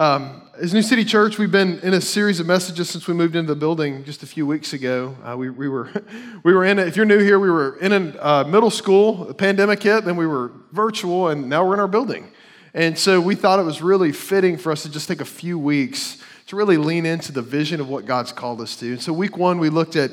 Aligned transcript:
Um, 0.00 0.48
as 0.58 0.72
New 0.72 0.80
City 0.80 1.04
Church, 1.04 1.36
we've 1.36 1.52
been 1.52 1.78
in 1.80 1.92
a 1.92 2.00
series 2.00 2.40
of 2.40 2.46
messages 2.46 2.88
since 2.88 3.06
we 3.06 3.12
moved 3.12 3.36
into 3.36 3.52
the 3.52 3.60
building 3.60 4.02
just 4.02 4.22
a 4.22 4.26
few 4.26 4.46
weeks 4.46 4.72
ago. 4.72 5.14
Uh, 5.22 5.36
we, 5.36 5.50
we, 5.50 5.68
were, 5.68 5.90
we 6.42 6.54
were 6.54 6.64
in, 6.64 6.78
if 6.78 6.96
you're 6.96 7.04
new 7.04 7.18
here, 7.18 7.38
we 7.38 7.50
were 7.50 7.76
in 7.80 7.92
a 7.92 8.18
uh, 8.18 8.44
middle 8.44 8.70
school, 8.70 9.26
the 9.26 9.34
pandemic 9.34 9.82
hit, 9.82 10.06
then 10.06 10.16
we 10.16 10.26
were 10.26 10.52
virtual, 10.72 11.28
and 11.28 11.50
now 11.50 11.66
we're 11.66 11.74
in 11.74 11.80
our 11.80 11.86
building. 11.86 12.32
And 12.72 12.98
so 12.98 13.20
we 13.20 13.34
thought 13.34 13.58
it 13.58 13.64
was 13.64 13.82
really 13.82 14.10
fitting 14.10 14.56
for 14.56 14.72
us 14.72 14.84
to 14.84 14.90
just 14.90 15.06
take 15.06 15.20
a 15.20 15.26
few 15.26 15.58
weeks 15.58 16.16
to 16.46 16.56
really 16.56 16.78
lean 16.78 17.04
into 17.04 17.30
the 17.30 17.42
vision 17.42 17.78
of 17.78 17.90
what 17.90 18.06
God's 18.06 18.32
called 18.32 18.62
us 18.62 18.76
to. 18.76 18.92
And 18.92 19.02
so 19.02 19.12
week 19.12 19.36
one, 19.36 19.58
we 19.58 19.68
looked 19.68 19.96
at, 19.96 20.12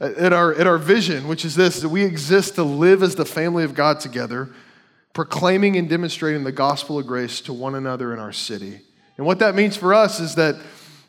at, 0.00 0.32
our, 0.32 0.52
at 0.52 0.66
our 0.66 0.78
vision, 0.78 1.28
which 1.28 1.44
is 1.44 1.54
this 1.54 1.80
that 1.82 1.90
we 1.90 2.02
exist 2.02 2.56
to 2.56 2.64
live 2.64 3.04
as 3.04 3.14
the 3.14 3.24
family 3.24 3.62
of 3.62 3.76
God 3.76 4.00
together, 4.00 4.48
proclaiming 5.12 5.76
and 5.76 5.88
demonstrating 5.88 6.42
the 6.42 6.50
gospel 6.50 6.98
of 6.98 7.06
grace 7.06 7.40
to 7.42 7.52
one 7.52 7.76
another 7.76 8.12
in 8.12 8.18
our 8.18 8.32
city. 8.32 8.80
And 9.18 9.26
what 9.26 9.40
that 9.40 9.54
means 9.54 9.76
for 9.76 9.92
us 9.92 10.20
is 10.20 10.36
that 10.36 10.56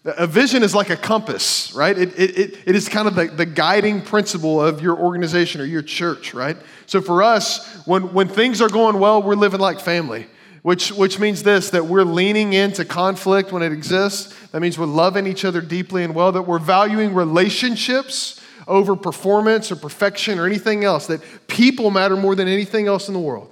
a 0.04 0.26
vision 0.26 0.63
is 0.63 0.73
like 0.73 0.90
a 0.90 0.98
compass, 0.98 1.73
right? 1.73 1.98
It, 1.98 2.18
it, 2.20 2.58
it 2.66 2.76
is 2.76 2.90
kind 2.90 3.08
of 3.08 3.16
the, 3.16 3.27
the 3.27 3.45
guiding 3.45 4.02
principle 4.02 4.62
of 4.62 4.82
your 4.82 4.98
organization 4.98 5.62
or 5.62 5.66
your 5.66 5.82
church, 5.82 6.34
right? 6.34 6.58
So 6.85 7.02
for 7.02 7.22
us, 7.22 7.84
when, 7.85 8.13
when 8.13 8.27
things 8.27 8.62
are 8.62 8.70
going 8.70 8.99
well, 8.99 9.22
we're 9.22 9.35
living 9.35 9.59
like 9.59 9.80
family, 9.80 10.26
which, 10.63 10.91
which 10.91 11.20
means 11.20 11.44
this 11.44 11.70
that 11.70 11.85
we're 11.85 12.04
leaning 12.04 12.54
into 12.54 12.84
conflict 12.84 13.52
when 13.52 13.62
it 13.62 13.72
exists. 13.72 14.35
That 14.48 14.62
means 14.62 14.80
we're 14.80 14.88
loving 14.88 15.27
each 15.27 15.46
other 15.46 15.62
deeply 15.62 16.04
and 16.04 16.16
well, 16.16 16.32
that 16.32 16.44
we're 16.44 16.60
valuing 16.60 17.13
relationships 17.13 18.41
over 18.68 18.96
performance 18.96 19.71
or 19.71 19.76
perfection 19.76 20.40
or 20.40 20.46
anything 20.46 20.84
else, 20.84 21.07
that 21.07 21.21
people 21.48 21.91
matter 21.91 22.16
more 22.16 22.35
than 22.35 22.48
anything 22.48 22.88
else 22.88 23.07
in 23.07 23.13
the 23.13 23.20
world. 23.20 23.52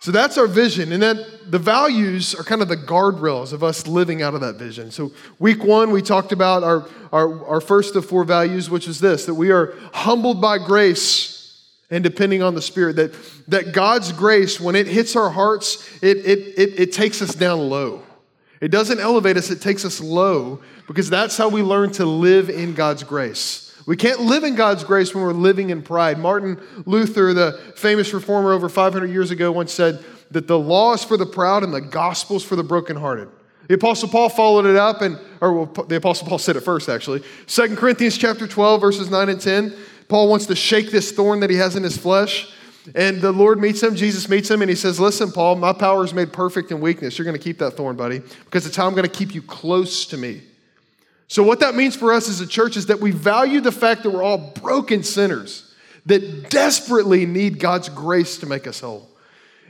So 0.00 0.12
that's 0.12 0.38
our 0.38 0.46
vision. 0.46 0.92
And 0.92 1.02
then 1.02 1.24
the 1.46 1.58
values 1.58 2.34
are 2.34 2.44
kind 2.44 2.62
of 2.62 2.68
the 2.68 2.76
guardrails 2.76 3.52
of 3.52 3.64
us 3.64 3.86
living 3.86 4.22
out 4.22 4.34
of 4.34 4.40
that 4.42 4.54
vision. 4.54 4.90
So, 4.90 5.12
week 5.38 5.64
one, 5.64 5.90
we 5.90 6.02
talked 6.02 6.30
about 6.30 6.62
our, 6.62 6.88
our, 7.12 7.44
our 7.46 7.60
first 7.60 7.96
of 7.96 8.06
four 8.06 8.24
values, 8.24 8.70
which 8.70 8.86
is 8.86 9.00
this 9.00 9.26
that 9.26 9.34
we 9.34 9.50
are 9.50 9.74
humbled 9.92 10.40
by 10.40 10.58
grace 10.58 11.34
and 11.90 12.04
depending 12.04 12.42
on 12.42 12.54
the 12.54 12.62
Spirit. 12.62 12.96
That, 12.96 13.14
that 13.48 13.72
God's 13.72 14.12
grace, 14.12 14.60
when 14.60 14.76
it 14.76 14.86
hits 14.86 15.16
our 15.16 15.30
hearts, 15.30 15.88
it, 16.02 16.18
it, 16.18 16.38
it, 16.58 16.80
it 16.80 16.92
takes 16.92 17.20
us 17.20 17.34
down 17.34 17.68
low. 17.68 18.02
It 18.60 18.70
doesn't 18.70 19.00
elevate 19.00 19.36
us, 19.36 19.50
it 19.50 19.60
takes 19.60 19.84
us 19.84 20.00
low 20.00 20.60
because 20.86 21.10
that's 21.10 21.36
how 21.36 21.48
we 21.48 21.62
learn 21.62 21.92
to 21.92 22.04
live 22.04 22.50
in 22.50 22.74
God's 22.74 23.02
grace. 23.02 23.67
We 23.88 23.96
can't 23.96 24.20
live 24.20 24.44
in 24.44 24.54
God's 24.54 24.84
grace 24.84 25.14
when 25.14 25.24
we're 25.24 25.32
living 25.32 25.70
in 25.70 25.80
pride. 25.80 26.18
Martin 26.18 26.60
Luther, 26.84 27.32
the 27.32 27.58
famous 27.74 28.12
reformer 28.12 28.52
over 28.52 28.68
500 28.68 29.06
years 29.06 29.30
ago, 29.30 29.50
once 29.50 29.72
said 29.72 30.04
that 30.30 30.46
the 30.46 30.58
law 30.58 30.92
is 30.92 31.02
for 31.02 31.16
the 31.16 31.24
proud 31.24 31.64
and 31.64 31.72
the 31.72 31.80
gospel 31.80 32.36
is 32.36 32.44
for 32.44 32.54
the 32.54 32.62
brokenhearted. 32.62 33.30
The 33.66 33.76
Apostle 33.76 34.10
Paul 34.10 34.28
followed 34.28 34.66
it 34.66 34.76
up, 34.76 35.00
and 35.00 35.18
or 35.40 35.54
well, 35.54 35.86
the 35.86 35.96
Apostle 35.96 36.28
Paul 36.28 36.36
said 36.36 36.56
it 36.56 36.60
first, 36.60 36.90
actually. 36.90 37.22
Second 37.46 37.78
Corinthians 37.78 38.18
chapter 38.18 38.46
12, 38.46 38.78
verses 38.78 39.10
9 39.10 39.30
and 39.30 39.40
10. 39.40 39.74
Paul 40.08 40.28
wants 40.28 40.44
to 40.46 40.54
shake 40.54 40.90
this 40.90 41.10
thorn 41.10 41.40
that 41.40 41.48
he 41.48 41.56
has 41.56 41.74
in 41.74 41.82
his 41.82 41.96
flesh. 41.96 42.52
And 42.94 43.22
the 43.22 43.32
Lord 43.32 43.58
meets 43.58 43.82
him, 43.82 43.96
Jesus 43.96 44.28
meets 44.28 44.50
him, 44.50 44.60
and 44.60 44.68
he 44.68 44.76
says, 44.76 45.00
Listen, 45.00 45.32
Paul, 45.32 45.56
my 45.56 45.72
power 45.72 46.04
is 46.04 46.12
made 46.12 46.30
perfect 46.30 46.70
in 46.72 46.80
weakness. 46.80 47.16
You're 47.16 47.24
going 47.24 47.38
to 47.38 47.42
keep 47.42 47.56
that 47.60 47.70
thorn, 47.70 47.96
buddy, 47.96 48.18
because 48.44 48.66
it's 48.66 48.76
how 48.76 48.86
I'm 48.86 48.94
going 48.94 49.08
to 49.08 49.10
keep 49.10 49.34
you 49.34 49.40
close 49.40 50.04
to 50.06 50.18
me. 50.18 50.42
So, 51.28 51.42
what 51.42 51.60
that 51.60 51.74
means 51.74 51.94
for 51.94 52.12
us 52.12 52.28
as 52.28 52.40
a 52.40 52.46
church 52.46 52.76
is 52.76 52.86
that 52.86 53.00
we 53.00 53.10
value 53.10 53.60
the 53.60 53.72
fact 53.72 54.02
that 54.02 54.10
we're 54.10 54.22
all 54.22 54.38
broken 54.38 55.02
sinners 55.02 55.74
that 56.06 56.48
desperately 56.48 57.26
need 57.26 57.58
God's 57.58 57.90
grace 57.90 58.38
to 58.38 58.46
make 58.46 58.66
us 58.66 58.80
whole. 58.80 59.08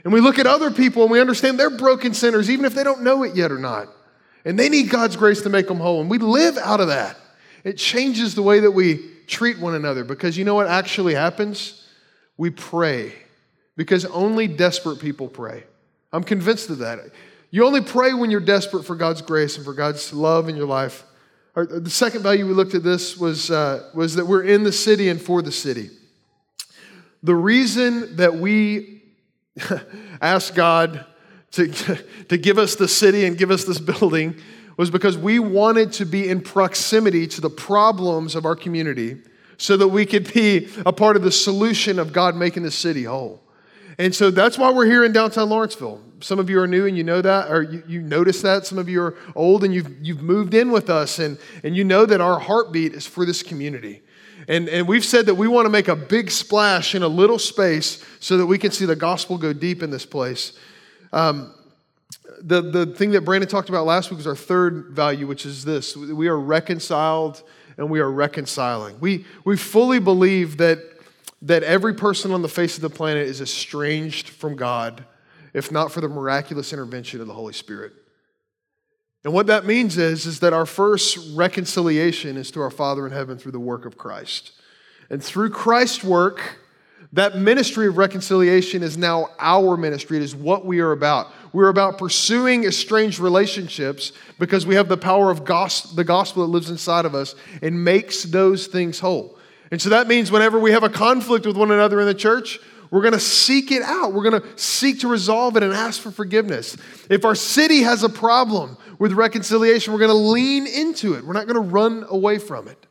And 0.05 0.13
we 0.13 0.21
look 0.21 0.39
at 0.39 0.47
other 0.47 0.71
people 0.71 1.03
and 1.03 1.11
we 1.11 1.19
understand 1.19 1.59
they're 1.59 1.69
broken 1.69 2.13
sinners, 2.13 2.49
even 2.49 2.63
if 2.63 2.73
they 2.73 2.83
don't 2.83 3.03
know 3.03 3.23
it 3.23 3.35
yet 3.35 3.51
or 3.51 3.59
not. 3.59 3.89
And 4.45 4.57
they 4.57 4.69
need 4.69 4.89
God's 4.89 5.17
grace 5.17 5.41
to 5.41 5.49
make 5.49 5.67
them 5.67 5.79
whole. 5.79 5.99
And 5.99 6.09
we 6.09 6.17
live 6.17 6.57
out 6.57 6.79
of 6.79 6.87
that. 6.87 7.17
It 7.65 7.77
changes 7.77 8.35
the 8.35 8.41
way 8.41 8.61
that 8.61 8.71
we 8.71 9.05
treat 9.27 9.59
one 9.59 9.75
another 9.75 10.05
because 10.05 10.37
you 10.37 10.45
know 10.45 10.55
what 10.55 10.67
actually 10.67 11.13
happens? 11.13 11.85
We 12.37 12.51
pray 12.51 13.13
because 13.75 14.05
only 14.05 14.47
desperate 14.47 14.99
people 14.99 15.27
pray. 15.27 15.65
I'm 16.13 16.23
convinced 16.23 16.69
of 16.69 16.79
that. 16.79 16.99
You 17.51 17.65
only 17.65 17.81
pray 17.81 18.13
when 18.13 18.31
you're 18.31 18.39
desperate 18.39 18.83
for 18.83 18.95
God's 18.95 19.21
grace 19.21 19.57
and 19.57 19.65
for 19.65 19.73
God's 19.73 20.13
love 20.13 20.47
in 20.47 20.55
your 20.55 20.67
life. 20.67 21.03
The 21.65 21.89
second 21.89 22.23
value 22.23 22.45
we 22.47 22.53
looked 22.53 22.75
at 22.75 22.83
this 22.83 23.17
was, 23.17 23.49
uh, 23.51 23.89
was 23.93 24.15
that 24.15 24.25
we're 24.25 24.43
in 24.43 24.63
the 24.63 24.71
city 24.71 25.09
and 25.09 25.21
for 25.21 25.41
the 25.41 25.51
city. 25.51 25.89
The 27.23 27.35
reason 27.35 28.15
that 28.17 28.35
we 28.35 29.03
asked 30.21 30.55
God 30.55 31.05
to, 31.51 31.67
to 32.29 32.37
give 32.37 32.57
us 32.57 32.75
the 32.75 32.87
city 32.87 33.25
and 33.25 33.37
give 33.37 33.51
us 33.51 33.63
this 33.63 33.79
building 33.79 34.35
was 34.77 34.89
because 34.89 35.17
we 35.17 35.39
wanted 35.39 35.91
to 35.93 36.05
be 36.05 36.29
in 36.29 36.39
proximity 36.39 37.27
to 37.27 37.41
the 37.41 37.49
problems 37.49 38.35
of 38.35 38.45
our 38.45 38.55
community 38.55 39.17
so 39.57 39.75
that 39.75 39.89
we 39.89 40.05
could 40.05 40.33
be 40.33 40.69
a 40.85 40.93
part 40.93 41.17
of 41.17 41.21
the 41.21 41.31
solution 41.31 41.99
of 41.99 42.13
God 42.13 42.35
making 42.35 42.63
the 42.63 42.71
city 42.71 43.03
whole. 43.03 43.41
And 43.99 44.15
so 44.15 44.31
that's 44.31 44.57
why 44.57 44.71
we're 44.71 44.85
here 44.85 45.03
in 45.03 45.11
downtown 45.11 45.49
Lawrenceville. 45.49 46.01
Some 46.21 46.39
of 46.39 46.49
you 46.49 46.59
are 46.61 46.67
new 46.67 46.87
and 46.87 46.97
you 46.97 47.03
know 47.03 47.21
that, 47.21 47.51
or 47.51 47.61
you, 47.61 47.83
you 47.85 48.01
notice 48.01 48.41
that. 48.41 48.65
Some 48.65 48.77
of 48.77 48.87
you 48.87 49.01
are 49.01 49.17
old 49.35 49.65
and 49.65 49.73
you've, 49.73 49.93
you've 50.01 50.21
moved 50.21 50.53
in 50.53 50.71
with 50.71 50.89
us, 50.89 51.19
and, 51.19 51.37
and 51.63 51.75
you 51.75 51.83
know 51.83 52.05
that 52.05 52.21
our 52.21 52.39
heartbeat 52.39 52.93
is 52.93 53.05
for 53.05 53.25
this 53.25 53.43
community. 53.43 54.01
And, 54.47 54.69
and 54.69 54.87
we've 54.87 55.03
said 55.03 55.25
that 55.25 55.35
we 55.35 55.49
want 55.49 55.65
to 55.65 55.69
make 55.69 55.89
a 55.89 55.97
big 55.97 56.31
splash 56.31 56.95
in 56.95 57.03
a 57.03 57.07
little 57.07 57.37
space 57.37 58.03
so 58.21 58.37
that 58.37 58.45
we 58.45 58.57
can 58.57 58.71
see 58.71 58.85
the 58.85 58.95
gospel 58.95 59.37
go 59.37 59.51
deep 59.51 59.83
in 59.83 59.91
this 59.91 60.05
place. 60.05 60.53
Um, 61.11 61.53
the, 62.41 62.61
the 62.61 62.85
thing 62.85 63.11
that 63.11 63.25
Brandon 63.25 63.49
talked 63.49 63.67
about 63.67 63.85
last 63.85 64.09
week 64.11 64.17
was 64.17 64.27
our 64.27 64.35
third 64.35 64.91
value, 64.91 65.27
which 65.27 65.45
is 65.45 65.65
this 65.65 65.95
we 65.97 66.29
are 66.29 66.39
reconciled 66.39 67.43
and 67.77 67.89
we 67.89 67.99
are 67.99 68.09
reconciling. 68.09 68.97
We, 69.01 69.25
we 69.43 69.57
fully 69.57 69.99
believe 69.99 70.57
that 70.57 70.79
that 71.41 71.63
every 71.63 71.93
person 71.93 72.31
on 72.31 72.41
the 72.41 72.49
face 72.49 72.75
of 72.75 72.81
the 72.81 72.89
planet 72.89 73.27
is 73.27 73.41
estranged 73.41 74.29
from 74.29 74.55
God, 74.55 75.05
if 75.53 75.71
not 75.71 75.91
for 75.91 76.01
the 76.01 76.09
miraculous 76.09 76.73
intervention 76.73 77.21
of 77.21 77.27
the 77.27 77.33
Holy 77.33 77.53
Spirit. 77.53 77.93
And 79.23 79.33
what 79.33 79.47
that 79.47 79.65
means 79.65 79.97
is, 79.97 80.25
is 80.25 80.39
that 80.39 80.53
our 80.53 80.65
first 80.65 81.35
reconciliation 81.35 82.37
is 82.37 82.51
to 82.51 82.61
our 82.61 82.71
Father 82.71 83.05
in 83.05 83.11
heaven 83.11 83.37
through 83.37 83.51
the 83.51 83.59
work 83.59 83.85
of 83.85 83.97
Christ. 83.97 84.53
And 85.09 85.23
through 85.23 85.49
Christ's 85.49 86.03
work, 86.03 86.59
that 87.13 87.35
ministry 87.37 87.87
of 87.87 87.97
reconciliation 87.97 88.83
is 88.83 88.97
now 88.97 89.29
our 89.39 89.75
ministry. 89.75 90.17
It 90.17 90.23
is 90.23 90.35
what 90.35 90.65
we 90.65 90.79
are 90.79 90.91
about. 90.91 91.31
We're 91.51 91.69
about 91.69 91.97
pursuing 91.97 92.65
estranged 92.65 93.19
relationships 93.19 94.11
because 94.37 94.67
we 94.67 94.75
have 94.75 94.87
the 94.87 94.97
power 94.97 95.31
of 95.31 95.43
gos- 95.43 95.91
the 95.95 96.03
gospel 96.03 96.45
that 96.45 96.51
lives 96.51 96.69
inside 96.69 97.05
of 97.05 97.15
us 97.15 97.33
and 97.61 97.83
makes 97.83 98.23
those 98.23 98.67
things 98.67 98.99
whole. 98.99 99.38
And 99.71 99.81
so 99.81 99.89
that 99.89 100.07
means 100.07 100.31
whenever 100.31 100.59
we 100.59 100.71
have 100.71 100.83
a 100.83 100.89
conflict 100.89 101.45
with 101.45 101.55
one 101.55 101.71
another 101.71 101.99
in 101.99 102.07
the 102.07 102.13
church, 102.13 102.59
we're 102.91 103.01
going 103.01 103.13
to 103.13 103.19
seek 103.19 103.71
it 103.71 103.83
out. 103.83 104.13
We're 104.13 104.29
going 104.29 104.41
to 104.41 104.57
seek 104.57 105.01
to 105.01 105.07
resolve 105.07 105.55
it 105.57 105.63
and 105.63 105.73
ask 105.73 106.01
for 106.01 106.09
forgiveness. 106.11 106.75
If 107.09 107.23
our 107.23 107.35
city 107.35 107.81
has 107.81 108.03
a 108.03 108.09
problem 108.09 108.77
with 108.97 109.13
reconciliation, 109.13 109.93
we're 109.93 109.99
going 109.99 110.09
to 110.09 110.15
lean 110.15 110.65
into 110.65 111.13
it. 111.13 111.23
We're 111.23 111.33
not 111.33 111.45
going 111.45 111.61
to 111.63 111.69
run 111.69 112.05
away 112.09 112.39
from 112.39 112.67
it. 112.67 112.87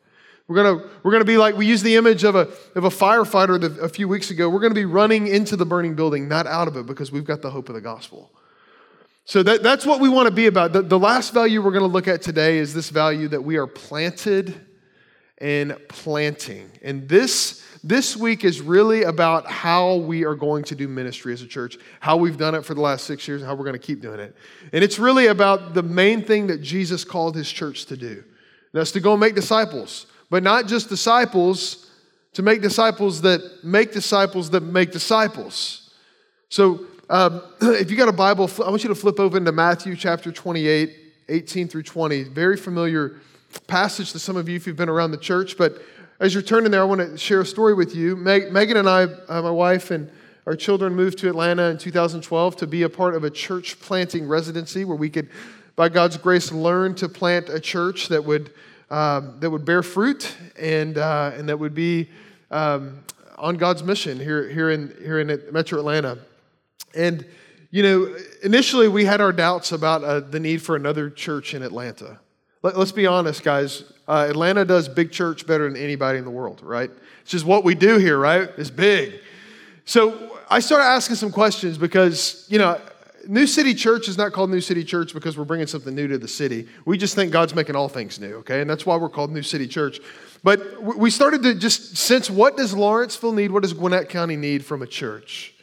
We're 0.47 0.63
going 0.63 0.79
to, 0.79 0.89
we're 1.03 1.11
going 1.11 1.21
to 1.21 1.25
be 1.25 1.37
like, 1.37 1.57
we 1.57 1.67
used 1.67 1.83
the 1.83 1.95
image 1.95 2.23
of 2.23 2.35
a, 2.35 2.47
of 2.75 2.85
a 2.85 2.89
firefighter 2.89 3.79
a 3.79 3.89
few 3.89 4.07
weeks 4.07 4.31
ago. 4.31 4.49
We're 4.49 4.61
going 4.61 4.71
to 4.71 4.79
be 4.79 4.85
running 4.85 5.27
into 5.27 5.55
the 5.55 5.65
burning 5.65 5.95
building, 5.95 6.27
not 6.27 6.47
out 6.47 6.67
of 6.67 6.75
it, 6.77 6.87
because 6.87 7.11
we've 7.11 7.25
got 7.25 7.41
the 7.41 7.51
hope 7.51 7.69
of 7.69 7.75
the 7.75 7.81
gospel. 7.81 8.31
So 9.25 9.43
that, 9.43 9.61
that's 9.61 9.85
what 9.85 9.99
we 9.99 10.09
want 10.09 10.27
to 10.27 10.33
be 10.33 10.47
about. 10.47 10.73
The, 10.73 10.81
the 10.81 10.97
last 10.97 11.33
value 11.33 11.61
we're 11.61 11.71
going 11.71 11.83
to 11.83 11.87
look 11.87 12.07
at 12.07 12.23
today 12.23 12.57
is 12.57 12.73
this 12.73 12.89
value 12.89 13.27
that 13.27 13.43
we 13.43 13.57
are 13.57 13.67
planted 13.67 14.59
in 15.41 15.77
planting. 15.87 16.69
And 16.81 17.07
this, 17.07 17.63
this 17.83 18.17
week 18.17 18.43
is 18.43 18.61
really 18.61 19.03
about 19.03 19.49
how 19.49 19.95
we 19.95 20.25
are 20.25 20.35
going 20.35 20.63
to 20.65 20.75
do 20.75 20.87
ministry 20.87 21.33
as 21.33 21.41
a 21.41 21.47
church, 21.47 21.77
how 21.99 22.17
we've 22.17 22.37
done 22.37 22.55
it 22.55 22.65
for 22.65 22.73
the 22.73 22.81
last 22.81 23.05
six 23.05 23.27
years, 23.27 23.41
and 23.41 23.47
how 23.47 23.55
we're 23.55 23.63
going 23.63 23.79
to 23.79 23.79
keep 23.79 24.01
doing 24.01 24.19
it. 24.19 24.35
And 24.73 24.83
it's 24.83 24.99
really 24.99 25.27
about 25.27 25.73
the 25.73 25.83
main 25.83 26.23
thing 26.23 26.47
that 26.47 26.61
Jesus 26.61 27.03
called 27.03 27.35
his 27.35 27.49
church 27.49 27.85
to 27.85 27.97
do. 27.97 28.23
That's 28.73 28.91
to 28.91 28.99
go 28.99 29.13
and 29.13 29.19
make 29.19 29.35
disciples, 29.35 30.07
but 30.29 30.43
not 30.43 30.67
just 30.67 30.89
disciples, 30.89 31.89
to 32.33 32.43
make 32.43 32.61
disciples 32.61 33.21
that 33.21 33.63
make 33.63 33.91
disciples 33.91 34.49
that 34.51 34.61
make 34.61 34.91
disciples. 34.91 35.91
So 36.49 36.85
um, 37.09 37.41
if 37.61 37.89
you 37.89 37.97
got 37.97 38.09
a 38.09 38.13
Bible, 38.13 38.49
I 38.63 38.69
want 38.69 38.83
you 38.83 38.89
to 38.89 38.95
flip 38.95 39.19
over 39.19 39.37
into 39.37 39.51
Matthew 39.51 39.95
chapter 39.95 40.31
28, 40.31 40.95
18 41.29 41.67
through 41.67 41.83
20. 41.83 42.23
Very 42.23 42.57
familiar 42.57 43.19
passage 43.67 44.11
to 44.11 44.19
some 44.19 44.37
of 44.37 44.47
you 44.49 44.55
if 44.55 44.67
you've 44.67 44.75
been 44.75 44.89
around 44.89 45.11
the 45.11 45.17
church, 45.17 45.57
but 45.57 45.81
as 46.19 46.33
you're 46.33 46.43
turning 46.43 46.71
there, 46.71 46.81
I 46.81 46.85
want 46.85 47.01
to 47.01 47.17
share 47.17 47.41
a 47.41 47.45
story 47.45 47.73
with 47.73 47.95
you. 47.95 48.15
Meg, 48.15 48.51
Megan 48.51 48.77
and 48.77 48.89
I, 48.89 49.03
uh, 49.03 49.41
my 49.41 49.51
wife, 49.51 49.91
and 49.91 50.11
our 50.45 50.55
children 50.55 50.93
moved 50.93 51.17
to 51.19 51.29
Atlanta 51.29 51.63
in 51.69 51.77
2012 51.77 52.57
to 52.57 52.67
be 52.67 52.83
a 52.83 52.89
part 52.89 53.15
of 53.15 53.23
a 53.23 53.29
church 53.29 53.79
planting 53.79 54.27
residency 54.27 54.83
where 54.83 54.97
we 54.97 55.09
could, 55.09 55.29
by 55.75 55.89
God's 55.89 56.17
grace, 56.17 56.51
learn 56.51 56.95
to 56.95 57.07
plant 57.07 57.49
a 57.49 57.59
church 57.59 58.09
that 58.09 58.25
would, 58.25 58.51
um, 58.89 59.39
that 59.39 59.49
would 59.49 59.65
bear 59.65 59.81
fruit 59.81 60.35
and, 60.57 60.97
uh, 60.97 61.31
and 61.35 61.47
that 61.47 61.57
would 61.57 61.73
be 61.73 62.09
um, 62.51 62.99
on 63.37 63.55
God's 63.55 63.83
mission 63.83 64.19
here, 64.19 64.49
here, 64.49 64.71
in, 64.71 64.93
here 65.01 65.19
in 65.19 65.27
Metro 65.51 65.79
Atlanta. 65.79 66.17
And 66.95 67.25
you 67.71 67.83
know, 67.83 68.15
initially 68.41 68.87
we 68.87 69.05
had 69.05 69.21
our 69.21 69.31
doubts 69.31 69.71
about 69.71 70.03
uh, 70.03 70.21
the 70.21 70.39
need 70.39 70.61
for 70.61 70.75
another 70.75 71.09
church 71.09 71.53
in 71.53 71.61
Atlanta. 71.61 72.19
Let, 72.61 72.75
us 72.75 72.91
be 72.91 73.07
honest, 73.07 73.43
guys. 73.43 73.83
Uh, 74.07 74.27
Atlanta 74.29 74.65
does 74.65 74.89
big 74.89 75.11
church 75.11 75.47
better 75.47 75.71
than 75.71 75.81
anybody 75.81 76.17
in 76.17 76.25
the 76.25 76.31
world, 76.31 76.61
right? 76.61 76.91
It's 77.21 77.31
just 77.31 77.45
what 77.45 77.63
we 77.63 77.73
do 77.73 77.97
here, 77.97 78.17
right? 78.17 78.49
It's 78.57 78.69
big. 78.69 79.13
So 79.85 80.37
I 80.49 80.59
started 80.59 80.85
asking 80.85 81.15
some 81.15 81.31
questions 81.31 81.77
because, 81.77 82.45
you 82.49 82.59
know, 82.59 82.79
New 83.27 83.47
City 83.47 83.73
Church 83.73 84.07
is 84.07 84.17
not 84.17 84.33
called 84.33 84.49
New 84.49 84.61
City 84.61 84.83
Church 84.83 85.13
because 85.13 85.37
we're 85.37 85.45
bringing 85.45 85.67
something 85.67 85.93
new 85.93 86.07
to 86.07 86.17
the 86.17 86.27
city. 86.27 86.67
We 86.85 86.97
just 86.97 87.15
think 87.15 87.31
God's 87.31 87.55
making 87.55 87.75
all 87.75 87.87
things 87.87 88.19
new, 88.19 88.35
okay? 88.37 88.61
And 88.61 88.69
that's 88.69 88.85
why 88.85 88.97
we're 88.97 89.09
called 89.09 89.31
New 89.31 89.43
City 89.43 89.67
Church. 89.67 89.99
But 90.43 90.81
we 90.83 91.09
started 91.09 91.43
to 91.43 91.53
just 91.53 91.97
sense 91.97 92.29
what 92.29 92.57
does 92.57 92.73
Lawrenceville 92.73 93.33
need? 93.33 93.51
What 93.51 93.63
does 93.63 93.73
Gwinnett 93.73 94.09
County 94.09 94.35
need 94.35 94.65
from 94.65 94.81
a 94.81 94.87
church? 94.87 95.53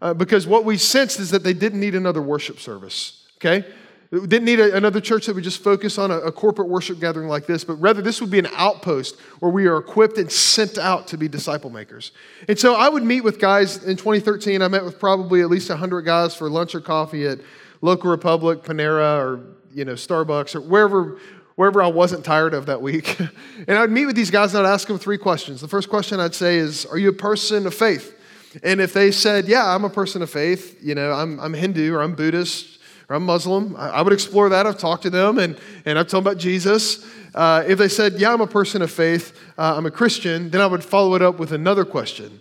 Uh, 0.00 0.14
because 0.14 0.46
what 0.46 0.64
we 0.64 0.76
sensed 0.76 1.20
is 1.20 1.30
that 1.30 1.44
they 1.44 1.54
didn't 1.54 1.80
need 1.80 1.94
another 1.94 2.22
worship 2.22 2.58
service, 2.58 3.28
okay? 3.36 3.64
We 4.12 4.26
didn't 4.26 4.44
need 4.44 4.60
a, 4.60 4.76
another 4.76 5.00
church 5.00 5.24
that 5.24 5.34
would 5.34 5.42
just 5.42 5.64
focus 5.64 5.96
on 5.96 6.10
a, 6.10 6.18
a, 6.18 6.30
corporate 6.32 6.68
worship 6.68 7.00
gathering 7.00 7.28
like 7.28 7.46
this, 7.46 7.64
but 7.64 7.76
rather 7.76 8.02
this 8.02 8.20
would 8.20 8.30
be 8.30 8.38
an 8.38 8.48
outpost 8.52 9.18
where 9.40 9.50
we 9.50 9.66
are 9.66 9.78
equipped 9.78 10.18
and 10.18 10.30
sent 10.30 10.76
out 10.76 11.08
to 11.08 11.16
be 11.16 11.28
disciple 11.28 11.70
makers. 11.70 12.12
And 12.46 12.58
so 12.58 12.74
I 12.74 12.90
would 12.90 13.04
meet 13.04 13.22
with 13.22 13.40
guys 13.40 13.82
in 13.82 13.96
2013. 13.96 14.60
I 14.60 14.68
met 14.68 14.84
with 14.84 14.98
probably 14.98 15.40
at 15.40 15.48
least 15.48 15.70
100 15.70 16.02
guys 16.02 16.36
for 16.36 16.50
lunch 16.50 16.74
or 16.74 16.82
coffee 16.82 17.26
at 17.26 17.38
Local 17.80 18.10
Republic, 18.10 18.62
Panera, 18.62 19.18
or 19.18 19.40
you 19.72 19.86
know 19.86 19.94
Starbucks 19.94 20.54
or 20.54 20.60
wherever 20.60 21.18
wherever 21.56 21.82
I 21.82 21.86
wasn't 21.86 22.22
tired 22.22 22.52
of 22.52 22.66
that 22.66 22.82
week. 22.82 23.18
and 23.66 23.78
I'd 23.78 23.90
meet 23.90 24.04
with 24.04 24.14
these 24.14 24.30
guys 24.30 24.54
and 24.54 24.66
I'd 24.66 24.70
ask 24.70 24.88
them 24.88 24.98
three 24.98 25.18
questions. 25.18 25.62
The 25.62 25.68
first 25.68 25.88
question 25.88 26.20
I'd 26.20 26.34
say 26.34 26.58
is, 26.58 26.84
"Are 26.84 26.98
you 26.98 27.08
a 27.08 27.14
person 27.14 27.66
of 27.66 27.72
faith?" 27.72 28.14
And 28.62 28.78
if 28.78 28.92
they 28.92 29.10
said, 29.10 29.48
"Yeah, 29.48 29.74
I'm 29.74 29.84
a 29.84 29.90
person 29.90 30.20
of 30.20 30.28
faith," 30.28 30.78
you 30.82 30.94
know, 30.94 31.12
I'm, 31.12 31.40
I'm 31.40 31.54
Hindu 31.54 31.94
or 31.94 32.02
I'm 32.02 32.14
Buddhist 32.14 32.72
I'm 33.14 33.24
Muslim. 33.24 33.76
I, 33.76 34.02
would 34.02 34.12
explore 34.12 34.48
that. 34.48 34.66
I've 34.66 34.78
talked 34.78 35.02
to 35.02 35.10
them 35.10 35.38
and, 35.38 35.58
and 35.84 35.98
I've 35.98 36.08
told 36.08 36.24
them 36.24 36.32
about 36.32 36.40
Jesus. 36.40 37.04
Uh, 37.34 37.64
if 37.66 37.78
they 37.78 37.88
said, 37.88 38.14
Yeah, 38.14 38.32
I'm 38.32 38.40
a 38.40 38.46
person 38.46 38.82
of 38.82 38.90
faith, 38.90 39.38
uh, 39.58 39.74
I'm 39.76 39.86
a 39.86 39.90
Christian, 39.90 40.50
then 40.50 40.60
I 40.60 40.66
would 40.66 40.84
follow 40.84 41.14
it 41.14 41.22
up 41.22 41.38
with 41.38 41.52
another 41.52 41.84
question. 41.84 42.40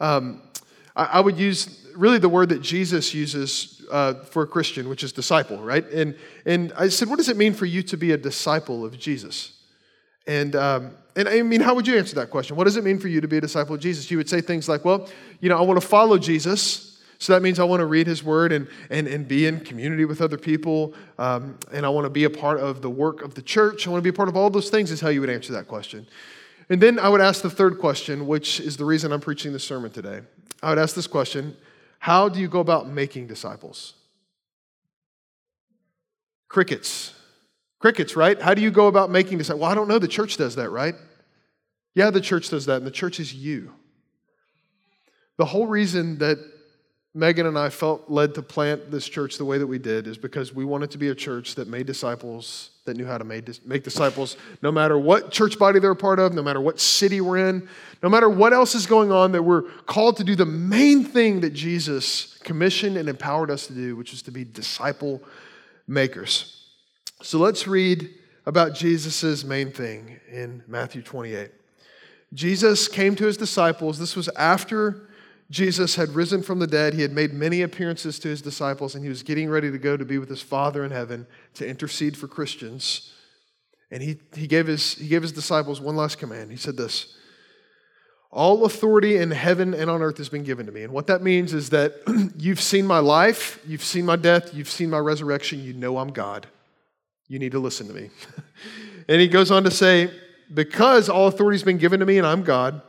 Um, 0.00 0.42
I, 0.94 1.04
I, 1.04 1.20
would 1.20 1.38
use 1.38 1.86
really 1.96 2.18
the 2.18 2.28
word 2.28 2.50
that 2.50 2.62
Jesus 2.62 3.12
uses 3.12 3.84
uh, 3.90 4.14
for 4.24 4.42
a 4.42 4.46
Christian, 4.46 4.88
which 4.88 5.02
is 5.02 5.12
disciple, 5.12 5.58
right? 5.58 5.84
And, 5.90 6.14
and 6.46 6.72
I 6.76 6.88
said, 6.88 7.08
What 7.08 7.16
does 7.16 7.28
it 7.28 7.36
mean 7.36 7.54
for 7.54 7.66
you 7.66 7.82
to 7.84 7.96
be 7.96 8.12
a 8.12 8.16
disciple 8.16 8.84
of 8.84 8.98
Jesus? 8.98 9.52
And, 10.26 10.54
um, 10.54 10.90
and 11.16 11.28
I 11.28 11.42
mean, 11.42 11.60
how 11.60 11.74
would 11.74 11.86
you 11.86 11.96
answer 11.96 12.14
that 12.16 12.30
question? 12.30 12.54
What 12.54 12.64
does 12.64 12.76
it 12.76 12.84
mean 12.84 12.98
for 12.98 13.08
you 13.08 13.20
to 13.20 13.28
be 13.28 13.38
a 13.38 13.40
disciple 13.40 13.74
of 13.74 13.80
Jesus? 13.80 14.10
You 14.10 14.18
would 14.18 14.28
say 14.28 14.40
things 14.40 14.68
like, 14.68 14.84
Well, 14.84 15.08
you 15.40 15.48
know, 15.48 15.58
I 15.58 15.62
want 15.62 15.80
to 15.80 15.86
follow 15.86 16.18
Jesus. 16.18 16.87
So 17.18 17.32
that 17.32 17.42
means 17.42 17.58
I 17.58 17.64
want 17.64 17.80
to 17.80 17.86
read 17.86 18.06
his 18.06 18.22
word 18.22 18.52
and, 18.52 18.68
and, 18.90 19.08
and 19.08 19.26
be 19.26 19.46
in 19.46 19.60
community 19.60 20.04
with 20.04 20.20
other 20.20 20.38
people. 20.38 20.94
Um, 21.18 21.58
and 21.72 21.84
I 21.84 21.88
want 21.88 22.04
to 22.04 22.10
be 22.10 22.24
a 22.24 22.30
part 22.30 22.60
of 22.60 22.80
the 22.80 22.90
work 22.90 23.22
of 23.22 23.34
the 23.34 23.42
church. 23.42 23.86
I 23.86 23.90
want 23.90 23.98
to 23.98 24.04
be 24.04 24.14
a 24.14 24.16
part 24.16 24.28
of 24.28 24.36
all 24.36 24.50
those 24.50 24.70
things, 24.70 24.92
is 24.92 25.00
how 25.00 25.08
you 25.08 25.20
would 25.20 25.30
answer 25.30 25.52
that 25.54 25.66
question. 25.66 26.06
And 26.68 26.80
then 26.80 26.98
I 26.98 27.08
would 27.08 27.20
ask 27.20 27.42
the 27.42 27.50
third 27.50 27.78
question, 27.78 28.28
which 28.28 28.60
is 28.60 28.76
the 28.76 28.84
reason 28.84 29.12
I'm 29.12 29.20
preaching 29.20 29.52
this 29.52 29.64
sermon 29.64 29.90
today. 29.90 30.20
I 30.62 30.70
would 30.70 30.78
ask 30.78 30.94
this 30.94 31.08
question 31.08 31.56
How 31.98 32.28
do 32.28 32.38
you 32.38 32.46
go 32.46 32.60
about 32.60 32.88
making 32.88 33.26
disciples? 33.26 33.94
Crickets. 36.48 37.14
Crickets, 37.80 38.16
right? 38.16 38.40
How 38.40 38.54
do 38.54 38.62
you 38.62 38.70
go 38.70 38.86
about 38.86 39.10
making 39.10 39.38
disciples? 39.38 39.62
Well, 39.62 39.70
I 39.70 39.74
don't 39.74 39.88
know. 39.88 39.98
The 39.98 40.08
church 40.08 40.36
does 40.36 40.54
that, 40.54 40.70
right? 40.70 40.94
Yeah, 41.94 42.10
the 42.10 42.20
church 42.20 42.48
does 42.48 42.66
that, 42.66 42.76
and 42.76 42.86
the 42.86 42.92
church 42.92 43.18
is 43.18 43.34
you. 43.34 43.72
The 45.36 45.46
whole 45.46 45.66
reason 45.66 46.18
that 46.18 46.38
Megan 47.18 47.46
and 47.46 47.58
I 47.58 47.68
felt 47.68 48.08
led 48.08 48.36
to 48.36 48.42
plant 48.42 48.92
this 48.92 49.08
church 49.08 49.38
the 49.38 49.44
way 49.44 49.58
that 49.58 49.66
we 49.66 49.80
did 49.80 50.06
is 50.06 50.16
because 50.16 50.54
we 50.54 50.64
wanted 50.64 50.92
to 50.92 50.98
be 50.98 51.08
a 51.08 51.16
church 51.16 51.56
that 51.56 51.66
made 51.66 51.84
disciples, 51.84 52.70
that 52.84 52.96
knew 52.96 53.06
how 53.06 53.18
to 53.18 53.24
make, 53.24 53.44
disciples, 53.82 54.36
no 54.62 54.70
matter 54.70 54.96
what 54.96 55.32
church 55.32 55.58
body 55.58 55.80
they're 55.80 55.90
a 55.90 55.96
part 55.96 56.20
of, 56.20 56.32
no 56.32 56.44
matter 56.44 56.60
what 56.60 56.78
city 56.78 57.20
we're 57.20 57.48
in, 57.48 57.68
no 58.04 58.08
matter 58.08 58.28
what 58.28 58.52
else 58.52 58.76
is 58.76 58.86
going 58.86 59.10
on, 59.10 59.32
that 59.32 59.42
we're 59.42 59.62
called 59.86 60.16
to 60.18 60.24
do 60.24 60.36
the 60.36 60.46
main 60.46 61.04
thing 61.04 61.40
that 61.40 61.52
Jesus 61.52 62.38
commissioned 62.44 62.96
and 62.96 63.08
empowered 63.08 63.50
us 63.50 63.66
to 63.66 63.72
do, 63.72 63.96
which 63.96 64.12
is 64.12 64.22
to 64.22 64.30
be 64.30 64.44
disciple 64.44 65.20
makers. 65.88 66.68
So 67.20 67.38
let's 67.38 67.66
read 67.66 68.14
about 68.46 68.76
Jesus' 68.76 69.42
main 69.42 69.72
thing 69.72 70.20
in 70.30 70.62
Matthew 70.68 71.02
28. 71.02 71.50
Jesus 72.32 72.86
came 72.86 73.16
to 73.16 73.26
his 73.26 73.36
disciples. 73.36 73.98
This 73.98 74.14
was 74.14 74.28
after 74.36 75.07
Jesus 75.50 75.96
had 75.96 76.10
risen 76.10 76.42
from 76.42 76.58
the 76.58 76.66
dead. 76.66 76.92
He 76.92 77.02
had 77.02 77.12
made 77.12 77.32
many 77.32 77.62
appearances 77.62 78.18
to 78.18 78.28
his 78.28 78.42
disciples, 78.42 78.94
and 78.94 79.02
he 79.02 79.08
was 79.08 79.22
getting 79.22 79.48
ready 79.48 79.70
to 79.70 79.78
go 79.78 79.96
to 79.96 80.04
be 80.04 80.18
with 80.18 80.28
his 80.28 80.42
Father 80.42 80.84
in 80.84 80.90
heaven 80.90 81.26
to 81.54 81.66
intercede 81.66 82.16
for 82.16 82.28
Christians. 82.28 83.12
And 83.90 84.02
he, 84.02 84.18
he, 84.34 84.46
gave 84.46 84.66
his, 84.66 84.94
he 84.94 85.08
gave 85.08 85.22
his 85.22 85.32
disciples 85.32 85.80
one 85.80 85.96
last 85.96 86.18
command. 86.18 86.50
He 86.50 86.58
said 86.58 86.76
this 86.76 87.16
All 88.30 88.66
authority 88.66 89.16
in 89.16 89.30
heaven 89.30 89.72
and 89.72 89.88
on 89.88 90.02
earth 90.02 90.18
has 90.18 90.28
been 90.28 90.44
given 90.44 90.66
to 90.66 90.72
me. 90.72 90.82
And 90.82 90.92
what 90.92 91.06
that 91.06 91.22
means 91.22 91.54
is 91.54 91.70
that 91.70 91.94
you've 92.36 92.60
seen 92.60 92.86
my 92.86 92.98
life, 92.98 93.58
you've 93.66 93.84
seen 93.84 94.04
my 94.04 94.16
death, 94.16 94.52
you've 94.52 94.68
seen 94.68 94.90
my 94.90 94.98
resurrection, 94.98 95.64
you 95.64 95.72
know 95.72 95.96
I'm 95.96 96.12
God. 96.12 96.46
You 97.26 97.38
need 97.38 97.52
to 97.52 97.58
listen 97.58 97.88
to 97.88 97.94
me. 97.94 98.10
and 99.08 99.20
he 99.20 99.28
goes 99.28 99.50
on 99.50 99.64
to 99.64 99.70
say, 99.70 100.10
Because 100.52 101.08
all 101.08 101.26
authority 101.26 101.54
has 101.54 101.62
been 101.62 101.78
given 101.78 102.00
to 102.00 102.06
me 102.06 102.18
and 102.18 102.26
I'm 102.26 102.42
God, 102.42 102.82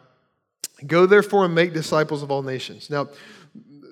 Go 0.88 1.06
therefore 1.06 1.46
and 1.46 1.54
make 1.54 1.74
disciples 1.74 2.24
of 2.24 2.32
all 2.32 2.42
nations. 2.42 2.90
Now, 2.90 3.10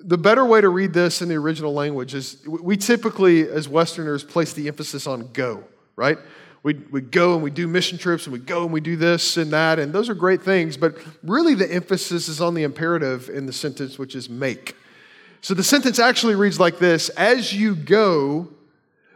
the 0.04 0.18
better 0.18 0.44
way 0.44 0.60
to 0.60 0.68
read 0.68 0.92
this 0.92 1.20
in 1.20 1.28
the 1.28 1.34
original 1.34 1.74
language 1.74 2.14
is 2.14 2.42
we 2.46 2.76
typically, 2.76 3.48
as 3.48 3.68
Westerners, 3.68 4.24
place 4.24 4.52
the 4.54 4.68
emphasis 4.68 5.06
on 5.06 5.30
go, 5.32 5.64
right? 5.96 6.18
We, 6.62 6.74
we 6.90 7.00
go 7.00 7.34
and 7.34 7.42
we 7.42 7.50
do 7.50 7.68
mission 7.68 7.98
trips 7.98 8.26
and 8.26 8.32
we 8.32 8.38
go 8.38 8.64
and 8.64 8.72
we 8.72 8.80
do 8.80 8.96
this 8.96 9.36
and 9.36 9.50
that, 9.52 9.78
and 9.78 9.92
those 9.92 10.08
are 10.08 10.14
great 10.14 10.42
things, 10.42 10.76
but 10.76 10.96
really 11.22 11.54
the 11.54 11.70
emphasis 11.70 12.28
is 12.28 12.40
on 12.40 12.54
the 12.54 12.62
imperative 12.62 13.28
in 13.28 13.46
the 13.46 13.52
sentence, 13.52 13.98
which 13.98 14.14
is 14.14 14.28
make. 14.28 14.74
So 15.40 15.54
the 15.54 15.62
sentence 15.62 15.98
actually 15.98 16.34
reads 16.34 16.58
like 16.58 16.78
this 16.78 17.10
As 17.10 17.52
you 17.52 17.74
go, 17.74 18.48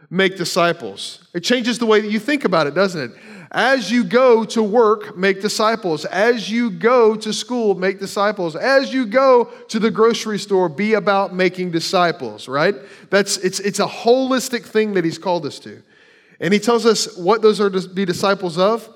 make 0.09 0.37
disciples. 0.37 1.27
It 1.33 1.41
changes 1.41 1.79
the 1.79 1.85
way 1.85 2.01
that 2.01 2.11
you 2.11 2.19
think 2.19 2.45
about 2.45 2.67
it, 2.67 2.75
doesn't 2.75 3.11
it? 3.11 3.17
As 3.53 3.91
you 3.91 4.03
go 4.03 4.43
to 4.45 4.63
work, 4.63 5.15
make 5.15 5.39
disciples. 5.39 6.05
As 6.05 6.49
you 6.49 6.71
go 6.71 7.15
to 7.15 7.31
school, 7.31 7.75
make 7.75 7.99
disciples. 7.99 8.55
As 8.55 8.91
you 8.91 9.05
go 9.05 9.45
to 9.67 9.77
the 9.77 9.91
grocery 9.91 10.39
store, 10.39 10.67
be 10.69 10.95
about 10.95 11.35
making 11.35 11.69
disciples, 11.69 12.47
right? 12.47 12.73
That's 13.11 13.37
it's 13.37 13.59
it's 13.59 13.79
a 13.79 13.85
holistic 13.85 14.63
thing 14.63 14.95
that 14.95 15.05
he's 15.05 15.19
called 15.19 15.45
us 15.45 15.59
to. 15.59 15.83
And 16.39 16.51
he 16.51 16.59
tells 16.59 16.87
us 16.87 17.15
what 17.15 17.43
those 17.43 17.61
are 17.61 17.69
to 17.69 17.87
be 17.87 18.05
disciples 18.05 18.57
of. 18.57 18.89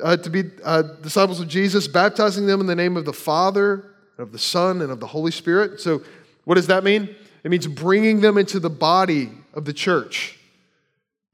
Uh, 0.00 0.14
to 0.14 0.28
be 0.28 0.44
uh, 0.62 0.82
disciples 0.82 1.40
of 1.40 1.48
Jesus, 1.48 1.88
baptizing 1.88 2.44
them 2.44 2.60
in 2.60 2.66
the 2.66 2.76
name 2.76 2.98
of 2.98 3.06
the 3.06 3.14
Father, 3.14 3.92
of 4.18 4.30
the 4.30 4.38
Son, 4.38 4.82
and 4.82 4.92
of 4.92 5.00
the 5.00 5.06
Holy 5.06 5.30
Spirit. 5.30 5.80
So, 5.80 6.02
what 6.44 6.56
does 6.56 6.66
that 6.66 6.84
mean? 6.84 7.16
It 7.42 7.50
means 7.50 7.66
bringing 7.66 8.20
them 8.20 8.36
into 8.36 8.60
the 8.60 8.68
body 8.68 9.30
of 9.54 9.64
the 9.64 9.72
church. 9.72 10.38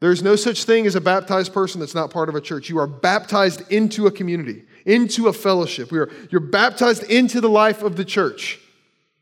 There's 0.03 0.21
no 0.21 0.35
such 0.35 0.65
thing 0.65 0.89
as 0.89 0.97
a 0.97 1.01
baptized 1.01 1.53
person 1.55 1.79
that's 1.79 1.95
not 1.95 2.11
part 2.11 2.29
of 2.29 2.35
a 2.35 2.41
church. 2.41 2.69
You 2.69 2.81
are 2.81 2.89
baptized 2.89 3.63
into 3.71 4.09
a 4.09 4.11
community, 4.11 4.65
into 4.85 5.29
a 5.29 5.33
fellowship. 5.33 5.93
We 5.93 6.01
are, 6.01 6.11
you're 6.29 6.41
baptized 6.41 7.05
into 7.05 7.41
the 7.41 7.49
life 7.49 7.85
of 7.85 7.95
the 7.95 8.05
church. 8.05 8.59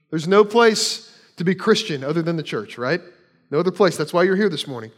There's 0.09 0.27
no 0.27 0.43
place 0.43 1.15
to 1.37 1.45
be 1.45 1.55
Christian 1.55 2.03
other 2.03 2.23
than 2.23 2.37
the 2.37 2.43
church, 2.43 2.79
right? 2.79 3.03
No 3.51 3.59
other 3.59 3.71
place. 3.71 3.99
That's 3.99 4.15
why 4.15 4.23
you're 4.23 4.37
here 4.37 4.49
this 4.49 4.67
morning. 4.67 4.91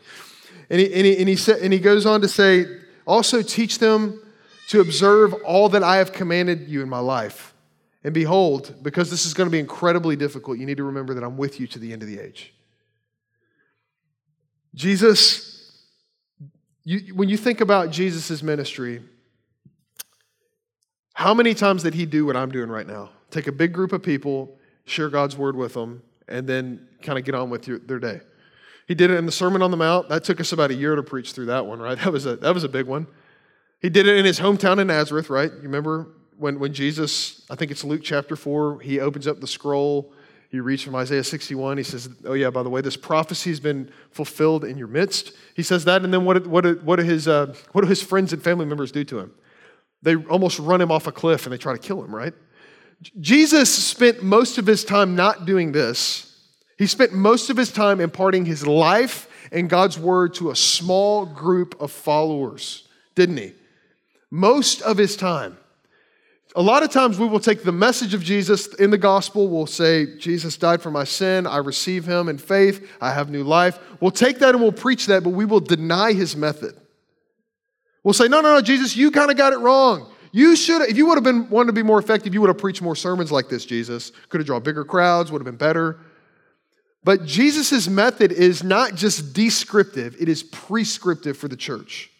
And 0.70 0.78
he, 0.78 0.86
and 0.94 1.04
he, 1.04 1.18
and 1.18 1.28
he, 1.28 1.34
sa- 1.34 1.58
and 1.60 1.72
he 1.72 1.80
goes 1.80 2.06
on 2.06 2.20
to 2.20 2.28
say, 2.28 2.64
also 3.04 3.42
teach 3.42 3.80
them 3.80 4.22
to 4.68 4.80
observe 4.80 5.34
all 5.42 5.68
that 5.70 5.82
I 5.82 5.96
have 5.96 6.12
commanded 6.12 6.68
you 6.68 6.82
in 6.82 6.88
my 6.88 7.00
life. 7.00 7.54
And 8.04 8.14
behold, 8.14 8.72
because 8.84 9.10
this 9.10 9.26
is 9.26 9.34
going 9.34 9.48
to 9.48 9.52
be 9.52 9.58
incredibly 9.58 10.14
difficult, 10.14 10.58
you 10.58 10.66
need 10.66 10.76
to 10.76 10.84
remember 10.84 11.12
that 11.14 11.24
I'm 11.24 11.36
with 11.36 11.58
you 11.58 11.66
to 11.66 11.80
the 11.80 11.92
end 11.92 12.02
of 12.02 12.08
the 12.08 12.20
age. 12.20 12.54
Jesus 14.76 15.51
you, 16.84 17.14
when 17.14 17.28
you 17.28 17.36
think 17.36 17.60
about 17.60 17.90
Jesus' 17.90 18.42
ministry, 18.42 19.02
how 21.14 21.34
many 21.34 21.54
times 21.54 21.82
did 21.82 21.94
he 21.94 22.06
do 22.06 22.26
what 22.26 22.36
I'm 22.36 22.50
doing 22.50 22.68
right 22.68 22.86
now? 22.86 23.10
Take 23.30 23.46
a 23.46 23.52
big 23.52 23.72
group 23.72 23.92
of 23.92 24.02
people, 24.02 24.58
share 24.84 25.08
God's 25.08 25.36
word 25.36 25.56
with 25.56 25.74
them, 25.74 26.02
and 26.28 26.46
then 26.48 26.88
kind 27.02 27.18
of 27.18 27.24
get 27.24 27.34
on 27.34 27.50
with 27.50 27.68
your, 27.68 27.78
their 27.78 27.98
day. 27.98 28.20
He 28.88 28.94
did 28.94 29.10
it 29.10 29.16
in 29.16 29.26
the 29.26 29.32
Sermon 29.32 29.62
on 29.62 29.70
the 29.70 29.76
Mount. 29.76 30.08
That 30.08 30.24
took 30.24 30.40
us 30.40 30.52
about 30.52 30.70
a 30.70 30.74
year 30.74 30.96
to 30.96 31.02
preach 31.02 31.32
through 31.32 31.46
that 31.46 31.66
one, 31.66 31.78
right? 31.78 31.98
That 32.02 32.12
was 32.12 32.26
a, 32.26 32.36
that 32.36 32.52
was 32.52 32.64
a 32.64 32.68
big 32.68 32.86
one. 32.86 33.06
He 33.80 33.88
did 33.88 34.06
it 34.06 34.16
in 34.16 34.24
his 34.24 34.40
hometown 34.40 34.78
in 34.78 34.88
Nazareth, 34.88 35.30
right? 35.30 35.50
You 35.50 35.62
remember 35.62 36.08
when, 36.36 36.58
when 36.58 36.72
Jesus, 36.72 37.42
I 37.50 37.54
think 37.54 37.70
it's 37.70 37.84
Luke 37.84 38.02
chapter 38.02 38.36
4, 38.36 38.80
he 38.80 39.00
opens 39.00 39.26
up 39.26 39.40
the 39.40 39.46
scroll 39.46 40.12
you 40.52 40.62
read 40.62 40.82
from 40.82 40.94
Isaiah 40.94 41.24
61. 41.24 41.78
He 41.78 41.82
says, 41.82 42.10
Oh, 42.26 42.34
yeah, 42.34 42.50
by 42.50 42.62
the 42.62 42.68
way, 42.68 42.82
this 42.82 42.96
prophecy 42.96 43.48
has 43.50 43.58
been 43.58 43.90
fulfilled 44.10 44.64
in 44.64 44.76
your 44.76 44.86
midst. 44.86 45.32
He 45.54 45.62
says 45.62 45.86
that, 45.86 46.04
and 46.04 46.12
then 46.12 46.26
what, 46.26 46.46
what, 46.46 46.82
what, 46.82 46.96
do, 46.96 47.02
his, 47.04 47.26
uh, 47.26 47.54
what 47.72 47.80
do 47.80 47.88
his 47.88 48.02
friends 48.02 48.34
and 48.34 48.42
family 48.42 48.66
members 48.66 48.92
do 48.92 49.02
to 49.04 49.18
him? 49.18 49.32
They 50.02 50.16
almost 50.16 50.58
run 50.58 50.80
him 50.80 50.92
off 50.92 51.06
a 51.06 51.12
cliff 51.12 51.46
and 51.46 51.52
they 51.52 51.58
try 51.58 51.72
to 51.72 51.78
kill 51.78 52.04
him, 52.04 52.14
right? 52.14 52.34
Jesus 53.18 53.72
spent 53.72 54.22
most 54.22 54.58
of 54.58 54.66
his 54.66 54.84
time 54.84 55.16
not 55.16 55.46
doing 55.46 55.72
this. 55.72 56.36
He 56.76 56.84
He 56.84 56.86
spent 56.86 57.12
most 57.12 57.48
of 57.48 57.56
his 57.56 57.72
time 57.72 58.00
imparting 58.00 58.44
his 58.44 58.66
life 58.66 59.28
and 59.50 59.70
God's 59.70 59.98
word 59.98 60.34
to 60.34 60.50
a 60.50 60.56
small 60.56 61.24
group 61.24 61.80
of 61.80 61.90
followers, 61.90 62.88
didn't 63.14 63.38
he? 63.38 63.54
Most 64.30 64.82
of 64.82 64.98
his 64.98 65.16
time. 65.16 65.56
A 66.54 66.62
lot 66.62 66.82
of 66.82 66.90
times 66.90 67.18
we 67.18 67.26
will 67.26 67.40
take 67.40 67.62
the 67.62 67.72
message 67.72 68.12
of 68.12 68.22
Jesus 68.22 68.66
in 68.74 68.90
the 68.90 68.98
gospel, 68.98 69.48
we'll 69.48 69.66
say, 69.66 70.16
Jesus 70.18 70.58
died 70.58 70.82
for 70.82 70.90
my 70.90 71.04
sin, 71.04 71.46
I 71.46 71.58
receive 71.58 72.04
him 72.04 72.28
in 72.28 72.36
faith, 72.36 72.86
I 73.00 73.12
have 73.12 73.30
new 73.30 73.42
life. 73.42 73.78
We'll 74.00 74.10
take 74.10 74.38
that 74.40 74.50
and 74.50 74.62
we'll 74.62 74.72
preach 74.72 75.06
that, 75.06 75.24
but 75.24 75.30
we 75.30 75.46
will 75.46 75.60
deny 75.60 76.12
his 76.12 76.36
method. 76.36 76.74
We'll 78.04 78.12
say, 78.12 78.28
no, 78.28 78.42
no, 78.42 78.54
no, 78.54 78.60
Jesus, 78.60 78.94
you 78.96 79.10
kind 79.10 79.30
of 79.30 79.38
got 79.38 79.54
it 79.54 79.58
wrong. 79.58 80.12
You 80.30 80.56
should, 80.56 80.82
if 80.82 80.96
you 80.96 81.06
would 81.06 81.14
have 81.14 81.24
been 81.24 81.48
wanted 81.48 81.68
to 81.68 81.72
be 81.72 81.82
more 81.82 81.98
effective, 81.98 82.34
you 82.34 82.40
would 82.40 82.48
have 82.48 82.58
preached 82.58 82.82
more 82.82 82.96
sermons 82.96 83.32
like 83.32 83.48
this, 83.48 83.64
Jesus. 83.64 84.12
Could 84.28 84.40
have 84.40 84.46
drawn 84.46 84.62
bigger 84.62 84.84
crowds, 84.84 85.30
would 85.30 85.40
have 85.40 85.46
been 85.46 85.56
better. 85.56 86.00
But 87.04 87.24
Jesus' 87.24 87.88
method 87.88 88.30
is 88.30 88.62
not 88.62 88.94
just 88.94 89.32
descriptive, 89.34 90.16
it 90.20 90.28
is 90.28 90.42
prescriptive 90.42 91.36
for 91.36 91.48
the 91.48 91.56
church. 91.56 92.10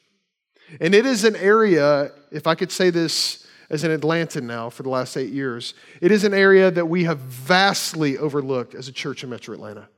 And 0.81 0.95
it 0.95 1.05
is 1.05 1.25
an 1.25 1.37
area, 1.37 2.13
if 2.31 2.47
I 2.47 2.55
could 2.55 2.73
say 2.73 2.89
this 2.89 3.42
as 3.73 3.85
an 3.85 3.99
Atlantan 3.99 4.43
now 4.43 4.69
for 4.69 4.83
the 4.83 4.91
last 4.91 5.17
eight 5.17 5.31
years, 5.33 5.73
it 6.03 6.13
is 6.13 6.25
an 6.25 6.35
area 6.35 6.71
that 6.71 6.85
we 6.85 7.05
have 7.05 7.19
vastly 7.19 8.19
overlooked 8.19 8.75
as 8.75 8.87
a 8.87 8.93
church 8.93 9.25
in 9.25 9.31
Metro 9.31 9.55
Atlanta. 9.55 9.89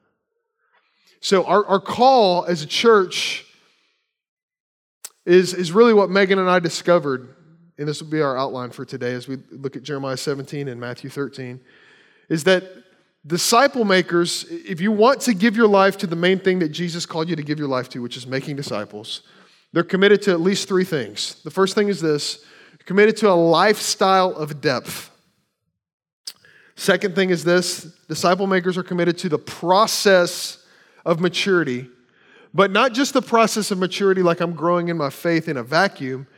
So, 1.21 1.45
our, 1.45 1.67
our 1.67 1.81
call 1.81 2.45
as 2.45 2.63
a 2.63 2.67
church 2.67 3.45
is, 5.27 5.55
is 5.55 5.73
really 5.73 5.93
what 5.93 6.09
Megan 6.09 6.39
and 6.39 6.49
I 6.49 6.61
discovered, 6.61 7.35
and 7.77 7.89
this 7.89 8.01
will 8.01 8.11
be 8.11 8.23
our 8.23 8.39
outline 8.39 8.71
for 8.71 8.85
today 8.85 9.13
as 9.13 9.27
we 9.27 9.39
look 9.51 9.75
at 9.75 9.83
Jeremiah 9.83 10.17
17 10.17 10.69
and 10.69 10.81
Matthew 10.81 11.11
13, 11.11 11.61
is 12.29 12.45
that 12.45 12.65
disciple 13.27 13.85
makers, 13.85 14.45
if 14.51 14.81
you 14.81 14.93
want 14.93 15.21
to 15.23 15.35
give 15.35 15.57
your 15.57 15.67
life 15.67 15.97
to 15.99 16.07
the 16.07 16.15
main 16.15 16.39
thing 16.39 16.61
that 16.61 16.69
Jesus 16.69 17.07
called 17.07 17.29
you 17.29 17.35
to 17.35 17.43
give 17.43 17.59
your 17.59 17.69
life 17.69 17.89
to, 17.89 18.03
which 18.03 18.17
is 18.17 18.27
making 18.27 18.55
disciples, 18.55 19.23
they're 19.73 19.83
committed 19.83 20.23
to 20.23 20.31
at 20.31 20.41
least 20.41 20.69
three 20.69 20.85
things. 20.85 21.43
The 21.43 21.51
first 21.51 21.75
thing 21.75 21.89
is 21.89 22.01
this 22.01 22.45
committed 22.87 23.17
to 23.19 23.31
a 23.31 23.35
lifestyle 23.35 24.35
of 24.35 24.61
depth. 24.61 25.11
Second 26.77 27.15
thing 27.15 27.31
is 27.31 27.45
this 27.45 27.83
disciple 28.09 28.47
makers 28.47 28.77
are 28.77 28.83
committed 28.83 29.19
to 29.19 29.29
the 29.29 29.39
process 29.39 30.65
of 31.05 31.21
maturity 31.21 31.89
but 32.55 32.71
not 32.71 32.95
just 32.95 33.13
the 33.13 33.21
process 33.21 33.73
of 33.73 33.79
maturity, 33.79 34.23
like 34.23 34.41
I'm 34.41 34.53
growing 34.53 34.89
in 34.89 34.97
my 34.97 35.11
faith 35.11 35.49
in 35.49 35.57
a 35.57 35.65
vacuum, 35.65 36.29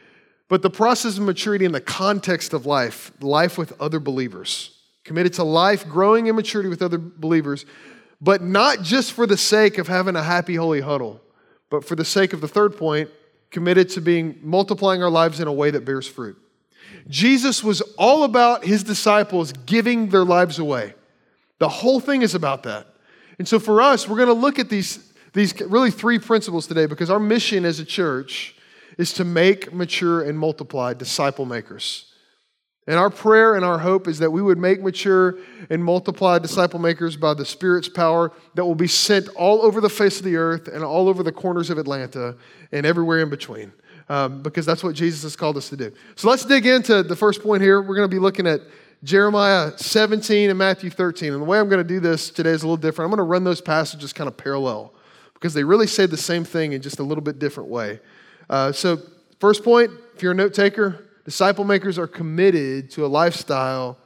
but 0.48 0.62
the 0.62 0.70
process 0.70 1.18
of 1.18 1.24
maturity 1.24 1.66
in 1.66 1.72
the 1.72 1.80
context 1.80 2.54
of 2.54 2.64
life, 2.64 3.12
life 3.20 3.58
with 3.58 3.78
other 3.80 4.00
believers. 4.00 4.72
Committed 5.04 5.34
to 5.34 5.44
life, 5.44 5.86
growing 5.86 6.26
in 6.26 6.34
maturity 6.34 6.70
with 6.70 6.80
other 6.80 6.98
believers, 6.98 7.66
but 8.20 8.42
not 8.42 8.80
just 8.80 9.12
for 9.12 9.26
the 9.26 9.36
sake 9.36 9.76
of 9.76 9.88
having 9.88 10.16
a 10.16 10.22
happy, 10.22 10.54
holy 10.54 10.80
huddle, 10.80 11.20
but 11.68 11.84
for 11.84 11.94
the 11.94 12.04
sake 12.04 12.32
of 12.32 12.40
the 12.40 12.48
third 12.48 12.76
point, 12.78 13.10
committed 13.56 13.88
to 13.88 14.02
being 14.02 14.38
multiplying 14.42 15.02
our 15.02 15.08
lives 15.08 15.40
in 15.40 15.48
a 15.48 15.52
way 15.52 15.70
that 15.70 15.82
bears 15.82 16.06
fruit. 16.06 16.36
Jesus 17.08 17.64
was 17.64 17.80
all 17.96 18.22
about 18.24 18.66
his 18.66 18.84
disciples 18.84 19.54
giving 19.64 20.10
their 20.10 20.26
lives 20.26 20.58
away. 20.58 20.92
The 21.58 21.70
whole 21.70 21.98
thing 21.98 22.20
is 22.20 22.34
about 22.34 22.64
that. 22.64 22.86
And 23.38 23.48
so 23.48 23.58
for 23.58 23.80
us, 23.80 24.06
we're 24.06 24.18
going 24.18 24.28
to 24.28 24.34
look 24.34 24.58
at 24.58 24.68
these 24.68 25.10
these 25.32 25.58
really 25.62 25.90
three 25.90 26.18
principles 26.18 26.66
today 26.66 26.84
because 26.84 27.08
our 27.08 27.18
mission 27.18 27.64
as 27.64 27.80
a 27.80 27.84
church 27.86 28.54
is 28.98 29.14
to 29.14 29.24
make, 29.24 29.72
mature, 29.72 30.20
and 30.20 30.38
multiply 30.38 30.92
disciple 30.92 31.46
makers. 31.46 32.12
And 32.86 32.96
our 32.96 33.10
prayer 33.10 33.56
and 33.56 33.64
our 33.64 33.78
hope 33.78 34.06
is 34.06 34.20
that 34.20 34.30
we 34.30 34.40
would 34.40 34.58
make 34.58 34.80
mature 34.80 35.38
and 35.70 35.84
multiply 35.84 36.38
disciple 36.38 36.78
makers 36.78 37.16
by 37.16 37.34
the 37.34 37.44
Spirit's 37.44 37.88
power 37.88 38.32
that 38.54 38.64
will 38.64 38.76
be 38.76 38.86
sent 38.86 39.28
all 39.30 39.62
over 39.62 39.80
the 39.80 39.88
face 39.88 40.18
of 40.18 40.24
the 40.24 40.36
earth 40.36 40.68
and 40.68 40.84
all 40.84 41.08
over 41.08 41.22
the 41.22 41.32
corners 41.32 41.68
of 41.68 41.78
Atlanta 41.78 42.36
and 42.70 42.86
everywhere 42.86 43.20
in 43.20 43.30
between. 43.30 43.72
Um, 44.08 44.40
because 44.40 44.64
that's 44.64 44.84
what 44.84 44.94
Jesus 44.94 45.24
has 45.24 45.34
called 45.34 45.56
us 45.56 45.68
to 45.70 45.76
do. 45.76 45.92
So 46.14 46.30
let's 46.30 46.44
dig 46.44 46.64
into 46.64 47.02
the 47.02 47.16
first 47.16 47.42
point 47.42 47.60
here. 47.60 47.82
We're 47.82 47.96
going 47.96 48.08
to 48.08 48.14
be 48.14 48.20
looking 48.20 48.46
at 48.46 48.60
Jeremiah 49.02 49.76
17 49.76 50.48
and 50.48 50.56
Matthew 50.56 50.90
13. 50.90 51.32
And 51.32 51.42
the 51.42 51.44
way 51.44 51.58
I'm 51.58 51.68
going 51.68 51.82
to 51.82 51.88
do 51.88 51.98
this 51.98 52.30
today 52.30 52.50
is 52.50 52.62
a 52.62 52.66
little 52.66 52.76
different. 52.76 53.06
I'm 53.06 53.10
going 53.10 53.26
to 53.26 53.28
run 53.28 53.42
those 53.42 53.60
passages 53.60 54.12
kind 54.12 54.28
of 54.28 54.36
parallel 54.36 54.94
because 55.34 55.54
they 55.54 55.64
really 55.64 55.88
say 55.88 56.06
the 56.06 56.16
same 56.16 56.44
thing 56.44 56.72
in 56.72 56.82
just 56.82 57.00
a 57.00 57.02
little 57.02 57.22
bit 57.22 57.40
different 57.40 57.68
way. 57.68 57.98
Uh, 58.48 58.70
so, 58.70 58.98
first 59.40 59.64
point 59.64 59.90
if 60.14 60.22
you're 60.22 60.32
a 60.32 60.36
note 60.36 60.54
taker, 60.54 61.05
disciple 61.26 61.64
makers 61.64 61.98
are 61.98 62.06
committed 62.06 62.90
to 62.92 63.04
a 63.04 63.08
lifestyle 63.08 63.98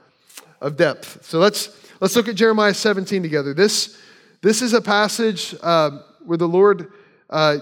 of 0.61 0.77
depth. 0.77 1.25
So, 1.25 1.39
let's, 1.39 1.69
let's 2.01 2.17
look 2.17 2.27
at 2.27 2.35
Jeremiah 2.35 2.75
17 2.75 3.23
together. 3.23 3.55
This, 3.55 3.97
this 4.43 4.61
is 4.61 4.73
a 4.73 4.81
passage 4.81 5.55
uh, 5.63 6.01
where 6.25 6.39
the 6.39 6.49
Lord. 6.49 6.93
Uh, 7.29 7.59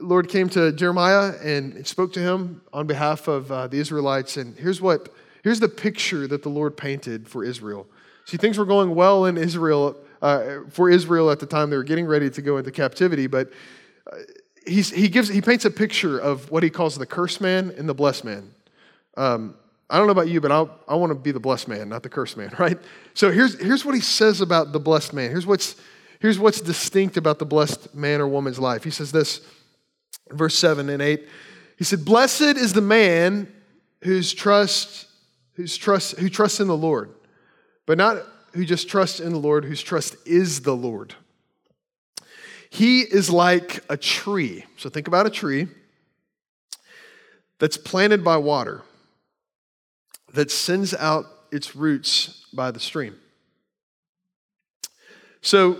Lord 0.00 0.28
came 0.28 0.48
to 0.50 0.72
Jeremiah 0.72 1.32
and 1.42 1.86
spoke 1.86 2.12
to 2.14 2.20
him 2.20 2.60
on 2.72 2.86
behalf 2.86 3.28
of 3.28 3.50
uh, 3.50 3.68
the 3.68 3.78
Israelites. 3.78 4.36
And 4.36 4.54
here's 4.56 4.80
what 4.80 5.08
here's 5.42 5.60
the 5.60 5.68
picture 5.68 6.26
that 6.26 6.42
the 6.42 6.48
Lord 6.48 6.76
painted 6.76 7.28
for 7.28 7.44
Israel. 7.44 7.86
See, 8.24 8.36
things 8.36 8.58
were 8.58 8.64
going 8.64 8.94
well 8.94 9.26
in 9.26 9.36
Israel 9.36 9.96
uh, 10.22 10.60
for 10.70 10.88
Israel 10.90 11.30
at 11.30 11.38
the 11.38 11.46
time. 11.46 11.70
They 11.70 11.76
were 11.76 11.84
getting 11.84 12.06
ready 12.06 12.30
to 12.30 12.42
go 12.42 12.56
into 12.56 12.70
captivity, 12.70 13.26
but 13.26 13.52
uh, 14.10 14.16
he, 14.66 15.08
gives, 15.08 15.28
he 15.28 15.42
paints 15.42 15.66
a 15.66 15.70
picture 15.70 16.18
of 16.18 16.50
what 16.50 16.62
he 16.62 16.70
calls 16.70 16.96
the 16.96 17.06
cursed 17.06 17.42
man 17.42 17.72
and 17.76 17.86
the 17.86 17.94
blessed 17.94 18.24
man. 18.24 18.53
Um, 19.16 19.56
I 19.88 19.98
don't 19.98 20.06
know 20.06 20.12
about 20.12 20.28
you, 20.28 20.40
but 20.40 20.50
I'll, 20.50 20.78
I 20.88 20.94
want 20.94 21.10
to 21.10 21.14
be 21.14 21.30
the 21.30 21.40
blessed 21.40 21.68
man, 21.68 21.88
not 21.88 22.02
the 22.02 22.08
cursed 22.08 22.36
man, 22.36 22.54
right? 22.58 22.78
So 23.14 23.30
here's, 23.30 23.60
here's 23.60 23.84
what 23.84 23.94
he 23.94 24.00
says 24.00 24.40
about 24.40 24.72
the 24.72 24.80
blessed 24.80 25.12
man. 25.12 25.30
Here's 25.30 25.46
what's, 25.46 25.76
here's 26.20 26.38
what's 26.38 26.60
distinct 26.60 27.16
about 27.16 27.38
the 27.38 27.46
blessed 27.46 27.94
man 27.94 28.20
or 28.20 28.28
woman's 28.28 28.58
life. 28.58 28.84
He 28.84 28.90
says 28.90 29.12
this, 29.12 29.40
verse 30.30 30.56
7 30.56 30.88
and 30.88 31.02
8. 31.02 31.28
He 31.76 31.84
said, 31.84 32.04
Blessed 32.04 32.56
is 32.56 32.72
the 32.72 32.80
man 32.80 33.52
whose 34.02 34.32
trust, 34.32 35.06
whose 35.54 35.76
trust, 35.76 36.18
who 36.18 36.28
trusts 36.28 36.60
in 36.60 36.68
the 36.68 36.76
Lord, 36.76 37.10
but 37.86 37.98
not 37.98 38.18
who 38.52 38.64
just 38.64 38.88
trusts 38.88 39.20
in 39.20 39.32
the 39.32 39.38
Lord, 39.38 39.64
whose 39.64 39.82
trust 39.82 40.16
is 40.26 40.60
the 40.60 40.76
Lord. 40.76 41.14
He 42.70 43.00
is 43.02 43.30
like 43.30 43.84
a 43.88 43.96
tree. 43.96 44.64
So 44.76 44.88
think 44.88 45.06
about 45.08 45.26
a 45.26 45.30
tree 45.30 45.68
that's 47.58 47.76
planted 47.76 48.24
by 48.24 48.36
water, 48.36 48.82
that 50.34 50.50
sends 50.50 50.92
out 50.94 51.26
its 51.50 51.74
roots 51.74 52.44
by 52.52 52.70
the 52.70 52.80
stream. 52.80 53.16
So, 55.40 55.78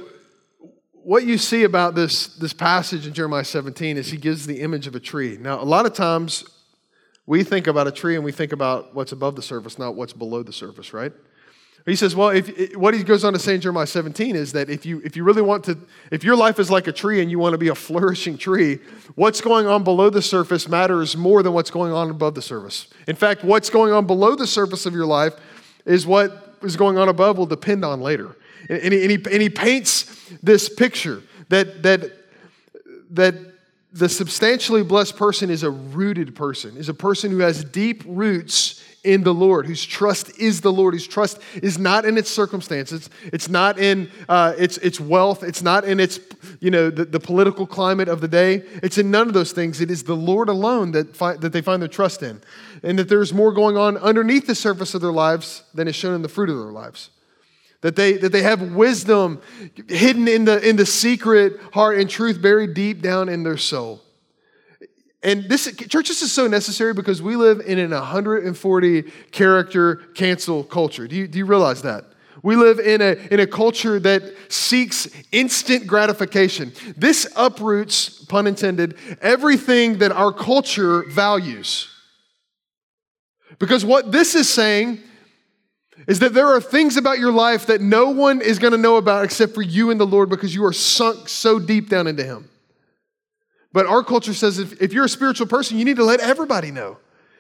what 0.93 1.25
you 1.25 1.37
see 1.37 1.65
about 1.65 1.95
this, 1.95 2.29
this 2.29 2.55
passage 2.55 3.07
in 3.07 3.13
Jeremiah 3.13 3.45
17 3.45 3.99
is 3.99 4.11
he 4.11 4.17
gives 4.17 4.47
the 4.47 4.63
image 4.63 4.87
of 4.87 4.95
a 4.95 5.01
tree. 5.01 5.37
Now, 5.39 5.61
a 5.61 5.65
lot 5.65 5.85
of 5.85 5.93
times 5.93 6.45
we 7.27 7.45
think 7.45 7.67
about 7.67 7.87
a 7.87 7.91
tree 7.91 8.15
and 8.15 8.25
we 8.25 8.33
think 8.33 8.53
about 8.53 8.95
what's 8.95 9.13
above 9.13 9.37
the 9.37 9.43
surface, 9.43 9.79
not 9.79 9.97
what's 9.97 10.15
below 10.15 10.43
the 10.43 10.53
surface, 10.53 10.95
right? 10.95 11.13
He 11.87 11.97
says, 11.97 12.17
well, 12.17 12.31
if, 12.31 12.75
what 12.77 12.95
he 12.95 13.03
goes 13.03 13.25
on 13.25 13.35
to 13.35 13.39
say 13.39 13.55
in 13.55 13.61
Jeremiah 13.61 13.87
17 13.87 14.37
is 14.37 14.53
that 14.53 14.71
if 14.71 14.87
you, 14.87 15.03
if 15.05 15.17
you 15.17 15.25
really 15.25 15.43
want 15.43 15.65
to, 15.65 15.77
if 16.11 16.25
your 16.25 16.35
life 16.35 16.59
is 16.59 16.71
like 16.71 16.87
a 16.87 16.93
tree 16.93 17.21
and 17.21 17.31
you 17.31 17.39
want 17.39 17.53
to 17.53 17.59
be 17.59 17.69
a 17.69 17.75
flourishing 17.75 18.39
tree, 18.39 18.79
what's 19.17 19.43
going 19.43 19.67
on 19.67 19.85
below 19.85 20.09
the 20.09 20.23
surface 20.23 20.67
matters 20.67 21.15
more 21.15 21.43
than 21.43 21.53
what's 21.53 21.71
going 21.71 21.93
on 21.93 22.09
above 22.09 22.35
the 22.35 22.43
surface. 22.43 22.87
In 23.07 23.17
fact, 23.17 23.45
what's 23.45 23.69
going 23.69 23.93
on 23.93 24.07
below 24.07 24.35
the 24.35 24.47
surface 24.47 24.87
of 24.87 24.95
your 24.95 25.05
life 25.05 25.35
is 25.85 26.07
what 26.07 26.57
is 26.63 26.77
going 26.77 26.97
on 26.97 27.11
above 27.11 27.37
will 27.37 27.45
depend 27.45 27.85
on 27.85 28.01
later. 28.01 28.35
And, 28.71 28.79
and, 28.79 28.93
he, 28.95 29.03
and, 29.03 29.11
he, 29.11 29.33
and 29.33 29.43
he 29.43 29.51
paints 29.51 30.31
this 30.43 30.71
picture 30.71 31.23
that, 31.51 31.83
that, 31.83 32.11
that 33.11 33.35
the 33.93 34.09
substantially 34.09 34.83
blessed 34.83 35.19
person 35.19 35.51
is 35.51 35.63
a 35.63 35.71
rooted 35.71 36.35
person, 36.35 36.79
is 36.79 36.89
a 36.89 36.95
person 36.95 37.31
who 37.31 37.41
has 37.41 37.63
deep 37.63 38.03
roots 38.07 38.83
in 39.05 39.23
the 39.23 39.35
Lord, 39.35 39.67
whose 39.67 39.85
trust 39.85 40.39
is 40.39 40.63
the 40.63 40.73
Lord, 40.73 40.95
whose 40.95 41.07
trust 41.07 41.39
is 41.55 41.79
not 41.79 42.07
in 42.07 42.17
its 42.17 42.31
circumstances, 42.31 43.11
it's 43.25 43.49
not 43.49 43.79
in 43.79 44.11
uh, 44.29 44.55
its, 44.57 44.79
its 44.79 44.99
wealth, 44.99 45.43
it's 45.43 45.63
not 45.63 45.85
in 45.85 46.01
its, 46.01 46.19
you 46.61 46.71
know, 46.71 46.91
the, 46.91 47.05
the, 47.05 47.21
political 47.21 47.67
climate 47.67 48.09
of 48.09 48.23
the 48.23 48.29
day. 48.29 48.63
It's 48.83 48.97
in 48.99 49.11
none 49.11 49.29
of 49.29 49.35
those 49.35 49.53
things. 49.53 49.81
It 49.81 49.91
is 49.91 50.05
the 50.05 50.17
Lord 50.17 50.49
alone 50.49 50.93
that, 50.93 51.15
fi- 51.15 51.37
that 51.37 51.53
they 51.53 51.61
find 51.61 51.81
their 51.83 51.89
trust 51.89 52.23
in. 52.23 52.41
And 52.83 52.99
that 52.99 53.09
there's 53.09 53.33
more 53.33 53.53
going 53.53 53.77
on 53.77 53.97
underneath 53.99 54.47
the 54.47 54.55
surface 54.55 54.95
of 54.95 55.03
their 55.03 55.13
lives 55.13 55.63
than 55.75 55.87
is 55.87 55.95
shown 55.95 56.15
in 56.15 56.23
the 56.23 56.29
fruit 56.29 56.49
of 56.49 56.57
their 56.57 56.73
lives. 56.73 57.11
That 57.83 57.97
they, 57.97 58.15
that 58.15 58.33
they 58.33 58.43
have 58.43 58.73
wisdom 58.73 59.43
hidden 59.89 60.27
in 60.29 60.47
the, 60.47 60.67
in 60.67 60.77
the 60.77 60.87
secret 60.87 61.61
heart 61.75 61.99
and 61.99 62.09
truth 62.09 62.41
buried 62.41 62.73
deep 62.73 63.03
down 63.03 63.29
in 63.29 63.43
their 63.43 63.59
soul. 63.59 64.04
And 65.25 65.49
this 65.49 65.75
church, 65.75 66.09
this 66.09 66.21
is 66.21 66.31
so 66.31 66.47
necessary 66.47 66.93
because 66.93 67.23
we 67.23 67.35
live 67.35 67.61
in 67.61 67.79
an 67.79 67.93
140 67.93 69.03
character 69.33 69.97
cancel 70.15 70.63
culture. 70.63 71.09
Do 71.09 71.17
you, 71.17 71.27
do 71.27 71.39
you 71.39 71.47
realize 71.47 71.81
that? 71.83 72.05
We 72.43 72.57
live 72.57 72.79
in 72.79 73.01
a, 73.01 73.17
in 73.31 73.41
a 73.41 73.47
culture 73.47 73.99
that 74.01 74.23
seeks 74.51 75.09
instant 75.33 75.87
gratification. 75.87 76.75
This 76.95 77.27
uproots, 77.37 78.23
pun 78.27 78.47
intended, 78.47 78.99
everything 79.23 79.99
that 79.99 80.13
our 80.13 80.31
culture 80.31 81.05
values. 81.09 81.89
Because 83.59 83.83
what 83.83 84.13
this 84.13 84.35
is 84.35 84.47
saying 84.51 85.01
is 86.07 86.19
that 86.19 86.35
there 86.35 86.49
are 86.49 86.61
things 86.61 86.99
about 86.99 87.19
your 87.19 87.33
life 87.33 87.67
that 87.67 87.81
no 87.81 88.11
one 88.11 88.43
is 88.43 88.59
going 88.59 88.73
to 88.73 88.79
know 88.79 88.97
about 88.97 89.25
except 89.25 89.55
for 89.55 89.63
you 89.63 89.91
and 89.91 89.99
the 89.99 90.07
Lord 90.07 90.29
because 90.29 90.55
you 90.55 90.67
are 90.67 90.73
sunk 90.73 91.31
so 91.31 91.59
deep 91.59 91.89
down 91.89 92.07
into 92.07 92.25
Him. 92.25 92.51
But 93.75 93.87
our 93.87 94.05
culture 94.05 94.33
says 94.33 94.61
if, 94.61 94.81
if 94.81 94.93
you're 94.93 95.07
a 95.07 95.09
spiritual 95.09 95.49
person, 95.49 95.77
you 95.77 95.85
need 95.85 95.97
to 95.97 96.05
let 96.05 96.21
everybody 96.21 96.71
know. 96.71 96.97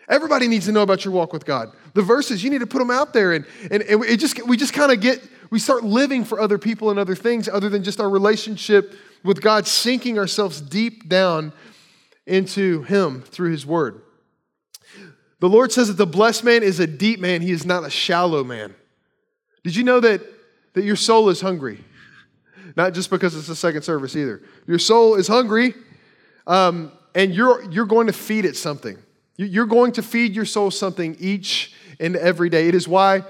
Everybody 0.09 0.49
needs 0.49 0.67
to 0.67 0.73
know 0.73 0.83
about 0.83 1.05
your 1.05 1.14
walk 1.14 1.33
with 1.33 1.47
God. 1.47 1.71
The 1.95 2.03
verses, 2.03 2.43
you 2.43 2.50
need 2.50 2.59
to 2.59 2.67
put 2.67 2.81
them 2.81 2.91
out 2.91 3.12
there. 3.12 3.35
And, 3.35 3.47
and, 3.71 3.85
and 3.85 4.05
it 4.05 4.17
just, 4.17 4.45
we 4.45 4.57
just 4.57 4.75
kind 4.75 4.91
of 4.91 5.00
get, 5.00 5.23
we 5.50 5.61
start 5.61 5.85
living 5.85 6.25
for 6.25 6.41
other 6.41 6.59
people 6.59 6.91
and 6.91 6.99
other 6.99 7.14
things 7.14 7.49
other 7.49 7.69
than 7.69 7.85
just 7.85 8.00
our 8.00 8.11
relationship 8.11 8.97
with 9.23 9.41
God, 9.41 9.69
sinking 9.69 10.19
ourselves 10.19 10.61
deep 10.61 11.09
down 11.09 11.53
into 12.26 12.83
Him 12.83 13.23
through 13.23 13.53
His 13.53 13.64
Word. 13.64 14.03
The 15.38 15.49
Lord 15.49 15.71
says 15.71 15.87
that 15.87 15.99
the 15.99 16.07
blessed 16.07 16.43
man 16.43 16.64
is 16.64 16.81
a 16.81 16.87
deep 16.88 17.21
man, 17.21 17.43
he 17.43 17.53
is 17.53 17.64
not 17.64 17.85
a 17.85 17.91
shallow 17.91 18.43
man. 18.43 18.75
Did 19.62 19.76
you 19.76 19.85
know 19.85 20.00
that, 20.00 20.21
that 20.73 20.83
your 20.83 20.97
soul 20.97 21.29
is 21.29 21.41
hungry? 21.41 21.85
Not 22.76 22.93
just 22.93 23.09
because 23.09 23.37
it's 23.37 23.47
the 23.47 23.55
second 23.55 23.83
service 23.83 24.17
either. 24.17 24.43
Your 24.67 24.81
soul 24.81 25.14
is 25.14 25.29
hungry, 25.29 25.75
um, 26.46 26.92
and 27.14 27.34
you're, 27.34 27.70
you're 27.70 27.86
going 27.86 28.06
to 28.06 28.12
feed 28.12 28.44
it 28.44 28.56
something. 28.56 28.98
You're 29.36 29.66
going 29.66 29.92
to 29.92 30.02
feed 30.02 30.34
your 30.34 30.44
soul 30.44 30.70
something 30.70 31.16
each 31.18 31.74
and 31.98 32.16
every 32.16 32.48
day. 32.48 32.68
It 32.68 32.74
is 32.74 32.86
why, 32.86 33.24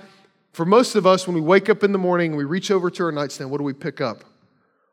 for 0.52 0.64
most 0.64 0.94
of 0.94 1.06
us, 1.06 1.26
when 1.26 1.34
we 1.34 1.40
wake 1.40 1.68
up 1.68 1.82
in 1.82 1.92
the 1.92 1.98
morning 1.98 2.32
and 2.32 2.38
we 2.38 2.44
reach 2.44 2.70
over 2.70 2.90
to 2.90 3.04
our 3.04 3.12
nightstand, 3.12 3.50
what 3.50 3.58
do 3.58 3.64
we 3.64 3.72
pick 3.72 4.00
up? 4.00 4.24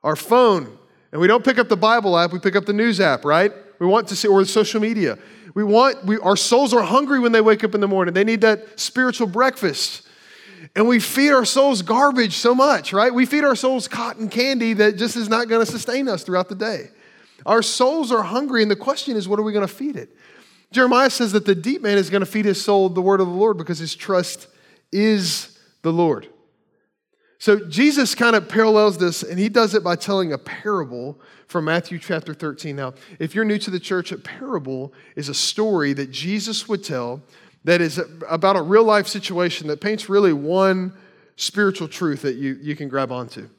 Our 0.04 0.16
phone. 0.16 0.78
And 1.12 1.20
we 1.20 1.28
don't 1.28 1.44
pick 1.44 1.58
up 1.58 1.68
the 1.68 1.78
Bible 1.78 2.18
app, 2.18 2.32
we 2.32 2.40
pick 2.40 2.56
up 2.56 2.66
the 2.66 2.74
news 2.74 3.00
app, 3.00 3.26
right? 3.26 3.52
We 3.80 3.88
want 3.88 4.08
to 4.10 4.16
see, 4.16 4.28
or 4.28 4.46
social 4.46 4.80
media. 4.80 5.18
We 5.54 5.64
want, 5.64 6.06
we, 6.06 6.18
our 6.20 6.38
souls 6.38 6.74
are 6.74 6.82
hungry 6.82 7.20
when 7.20 7.34
they 7.34 7.42
wake 7.42 7.64
up 7.64 7.76
in 7.76 7.82
the 7.82 7.88
morning. 7.88 8.14
They 8.14 8.24
need 8.24 8.42
that 8.42 8.80
spiritual 8.80 9.28
breakfast. 9.28 10.08
And 10.76 10.88
we 10.88 11.00
feed 11.00 11.32
our 11.32 11.44
souls 11.44 11.82
garbage 11.82 12.34
so 12.38 12.56
much, 12.56 12.94
right? 12.94 13.14
We 13.14 13.26
feed 13.26 13.44
our 13.44 13.56
souls 13.56 13.88
cotton 13.88 14.30
candy 14.30 14.74
that 14.74 14.96
just 14.96 15.18
is 15.18 15.28
not 15.28 15.50
going 15.50 15.66
to 15.66 15.70
sustain 15.70 16.08
us 16.08 16.24
throughout 16.24 16.48
the 16.48 16.56
day. 16.56 16.90
Our 17.46 17.62
souls 17.62 18.12
are 18.12 18.24
hungry, 18.24 18.62
and 18.62 18.72
the 18.72 18.76
question 18.76 19.18
is, 19.18 19.28
what 19.28 19.40
are 19.40 19.44
we 19.44 19.54
going 19.54 19.68
to 19.68 19.74
feed 19.74 19.96
it? 19.96 20.16
Jeremiah 20.72 21.10
says 21.10 21.34
that 21.34 21.46
the 21.46 21.56
deep 21.56 21.82
man 21.82 21.98
is 21.98 22.10
going 22.10 22.22
to 22.22 22.26
feed 22.26 22.46
his 22.46 22.64
soul 22.64 22.90
the 22.90 23.02
word 23.02 23.20
of 23.20 23.28
the 23.28 23.34
Lord 23.34 23.58
because 23.58 23.80
his 23.80 23.96
trust 23.96 24.48
is 24.92 25.58
the 25.82 25.92
Lord. 25.92 26.28
So 27.40 27.60
Jesus 27.66 28.14
kind 28.14 28.36
of 28.36 28.48
parallels 28.48 28.98
this, 28.98 29.24
and 29.24 29.40
he 29.40 29.50
does 29.50 29.74
it 29.74 29.84
by 29.84 29.96
telling 29.96 30.32
a 30.32 30.38
parable 30.38 31.20
from 31.48 31.66
Matthew 31.66 31.98
chapter 31.98 32.34
13. 32.34 32.76
Now, 32.76 32.94
if 33.20 33.34
you're 33.34 33.44
new 33.44 33.58
to 33.58 33.72
the 33.72 33.80
church, 33.80 34.12
a 34.12 34.18
parable 34.18 34.94
is 35.16 35.28
a 35.28 35.34
story 35.34 35.94
that 35.94 36.12
Jesus 36.12 36.70
would 36.70 36.84
tell 36.84 37.22
that 37.64 37.82
is 37.82 38.00
about 38.30 38.56
a 38.56 38.62
real 38.62 38.84
life 38.84 39.08
situation 39.08 39.68
that 39.68 39.82
paints 39.82 40.08
really 40.08 40.34
one 40.34 40.94
spiritual 41.36 41.88
truth 41.88 42.22
that 42.22 42.36
you, 42.36 42.58
you 42.62 42.76
can 42.76 42.88
grab 42.88 43.12
onto. 43.12 43.50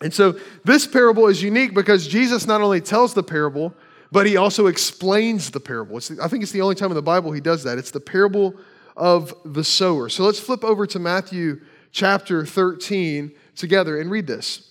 And 0.00 0.12
so 0.12 0.38
this 0.64 0.86
parable 0.86 1.26
is 1.26 1.42
unique 1.42 1.74
because 1.74 2.06
Jesus 2.06 2.46
not 2.46 2.60
only 2.60 2.80
tells 2.80 3.14
the 3.14 3.22
parable, 3.22 3.74
but 4.12 4.26
he 4.26 4.36
also 4.36 4.66
explains 4.66 5.50
the 5.50 5.60
parable. 5.60 5.98
The, 5.98 6.18
I 6.22 6.28
think 6.28 6.42
it's 6.42 6.52
the 6.52 6.60
only 6.60 6.74
time 6.74 6.90
in 6.90 6.94
the 6.94 7.02
Bible 7.02 7.32
he 7.32 7.40
does 7.40 7.64
that. 7.64 7.78
It's 7.78 7.90
the 7.90 8.00
parable 8.00 8.54
of 8.96 9.34
the 9.44 9.64
sower. 9.64 10.08
So 10.08 10.24
let's 10.24 10.40
flip 10.40 10.64
over 10.64 10.86
to 10.86 10.98
Matthew 10.98 11.60
chapter 11.92 12.44
13 12.44 13.32
together 13.54 13.98
and 14.00 14.10
read 14.10 14.26
this. 14.26 14.70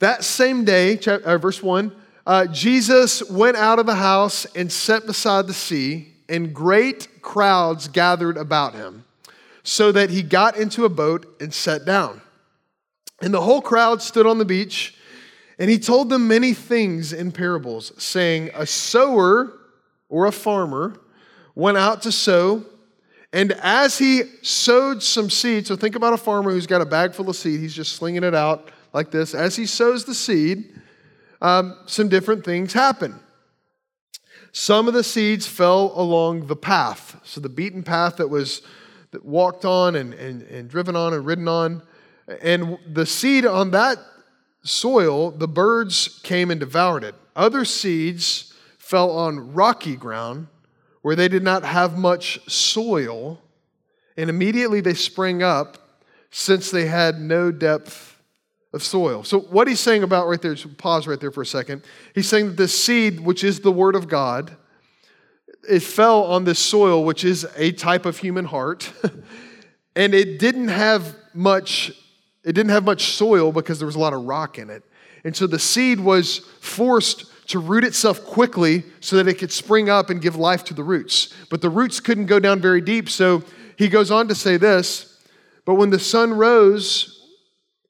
That 0.00 0.24
same 0.24 0.64
day, 0.64 0.98
uh, 1.06 1.38
verse 1.38 1.62
1, 1.62 1.92
uh, 2.26 2.46
Jesus 2.46 3.28
went 3.30 3.56
out 3.56 3.78
of 3.78 3.86
the 3.86 3.94
house 3.94 4.44
and 4.54 4.70
sat 4.70 5.06
beside 5.06 5.46
the 5.46 5.54
sea, 5.54 6.12
and 6.28 6.54
great 6.54 7.22
crowds 7.22 7.88
gathered 7.88 8.36
about 8.36 8.74
him, 8.74 9.04
so 9.62 9.90
that 9.92 10.10
he 10.10 10.22
got 10.22 10.56
into 10.56 10.84
a 10.84 10.88
boat 10.88 11.26
and 11.40 11.52
sat 11.52 11.84
down. 11.84 12.20
And 13.20 13.34
the 13.34 13.40
whole 13.40 13.60
crowd 13.60 14.00
stood 14.02 14.26
on 14.26 14.38
the 14.38 14.44
beach 14.44 14.94
and 15.58 15.68
he 15.70 15.78
told 15.78 16.08
them 16.08 16.28
many 16.28 16.54
things 16.54 17.12
in 17.12 17.32
parables, 17.32 17.92
saying, 18.00 18.50
A 18.54 18.64
sower 18.64 19.52
or 20.08 20.26
a 20.26 20.32
farmer 20.32 21.00
went 21.54 21.76
out 21.76 22.02
to 22.02 22.12
sow, 22.12 22.64
and 23.32 23.52
as 23.60 23.98
he 23.98 24.22
sowed 24.42 25.02
some 25.02 25.28
seed, 25.28 25.66
so 25.66 25.76
think 25.76 25.96
about 25.96 26.12
a 26.12 26.16
farmer 26.16 26.50
who's 26.50 26.66
got 26.66 26.80
a 26.80 26.86
bag 26.86 27.12
full 27.12 27.28
of 27.28 27.36
seed, 27.36 27.60
he's 27.60 27.74
just 27.74 27.96
slinging 27.96 28.22
it 28.22 28.34
out 28.34 28.70
like 28.94 29.10
this. 29.10 29.34
As 29.34 29.56
he 29.56 29.66
sows 29.66 30.04
the 30.04 30.14
seed, 30.14 30.72
um, 31.42 31.76
some 31.86 32.08
different 32.08 32.44
things 32.44 32.72
happen. 32.72 33.18
Some 34.52 34.88
of 34.88 34.94
the 34.94 35.04
seeds 35.04 35.46
fell 35.46 35.92
along 35.94 36.46
the 36.46 36.56
path, 36.56 37.20
so 37.24 37.40
the 37.40 37.50
beaten 37.50 37.82
path 37.82 38.16
that 38.16 38.28
was 38.28 38.62
that 39.10 39.24
walked 39.24 39.64
on 39.64 39.94
and, 39.96 40.14
and, 40.14 40.42
and 40.42 40.68
driven 40.68 40.94
on 40.94 41.14
and 41.14 41.24
ridden 41.24 41.48
on. 41.48 41.82
And 42.42 42.78
the 42.86 43.06
seed 43.06 43.46
on 43.46 43.70
that 43.70 43.98
soil, 44.62 45.30
the 45.30 45.48
birds 45.48 46.20
came 46.22 46.50
and 46.50 46.60
devoured 46.60 47.04
it. 47.04 47.14
Other 47.34 47.64
seeds 47.64 48.52
fell 48.76 49.10
on 49.10 49.54
rocky 49.54 49.96
ground 49.96 50.48
where 51.02 51.16
they 51.16 51.28
did 51.28 51.42
not 51.42 51.64
have 51.64 51.96
much 51.96 52.40
soil, 52.50 53.40
and 54.16 54.28
immediately 54.28 54.80
they 54.80 54.94
sprang 54.94 55.42
up 55.42 55.78
since 56.30 56.70
they 56.70 56.86
had 56.86 57.20
no 57.20 57.50
depth 57.50 58.20
of 58.72 58.82
soil. 58.82 59.24
So, 59.24 59.40
what 59.40 59.68
he's 59.68 59.80
saying 59.80 60.02
about 60.02 60.28
right 60.28 60.40
there, 60.42 60.56
pause 60.76 61.06
right 61.06 61.18
there 61.18 61.30
for 61.30 61.42
a 61.42 61.46
second. 61.46 61.82
He's 62.14 62.28
saying 62.28 62.48
that 62.48 62.56
this 62.56 62.78
seed, 62.78 63.20
which 63.20 63.42
is 63.44 63.60
the 63.60 63.72
Word 63.72 63.94
of 63.94 64.08
God, 64.08 64.56
it 65.68 65.80
fell 65.80 66.24
on 66.24 66.44
this 66.44 66.58
soil, 66.58 67.04
which 67.04 67.24
is 67.24 67.46
a 67.56 67.72
type 67.72 68.04
of 68.04 68.18
human 68.18 68.44
heart, 68.44 68.92
and 69.96 70.14
it 70.14 70.38
didn't 70.38 70.68
have 70.68 71.16
much 71.32 71.92
it 72.48 72.54
didn't 72.54 72.70
have 72.70 72.84
much 72.84 73.12
soil 73.12 73.52
because 73.52 73.78
there 73.78 73.84
was 73.84 73.94
a 73.94 73.98
lot 73.98 74.14
of 74.14 74.24
rock 74.24 74.58
in 74.58 74.70
it. 74.70 74.82
And 75.22 75.36
so 75.36 75.46
the 75.46 75.58
seed 75.58 76.00
was 76.00 76.38
forced 76.62 77.26
to 77.48 77.58
root 77.58 77.84
itself 77.84 78.24
quickly 78.24 78.84
so 79.00 79.16
that 79.16 79.28
it 79.28 79.34
could 79.34 79.52
spring 79.52 79.90
up 79.90 80.08
and 80.08 80.22
give 80.22 80.34
life 80.34 80.64
to 80.64 80.74
the 80.74 80.82
roots. 80.82 81.34
But 81.50 81.60
the 81.60 81.68
roots 81.68 82.00
couldn't 82.00 82.24
go 82.24 82.40
down 82.40 82.62
very 82.62 82.80
deep. 82.80 83.10
So 83.10 83.42
he 83.76 83.90
goes 83.90 84.10
on 84.10 84.28
to 84.28 84.34
say 84.34 84.56
this 84.56 85.20
But 85.66 85.74
when 85.74 85.90
the 85.90 85.98
sun 85.98 86.32
rose, 86.32 87.22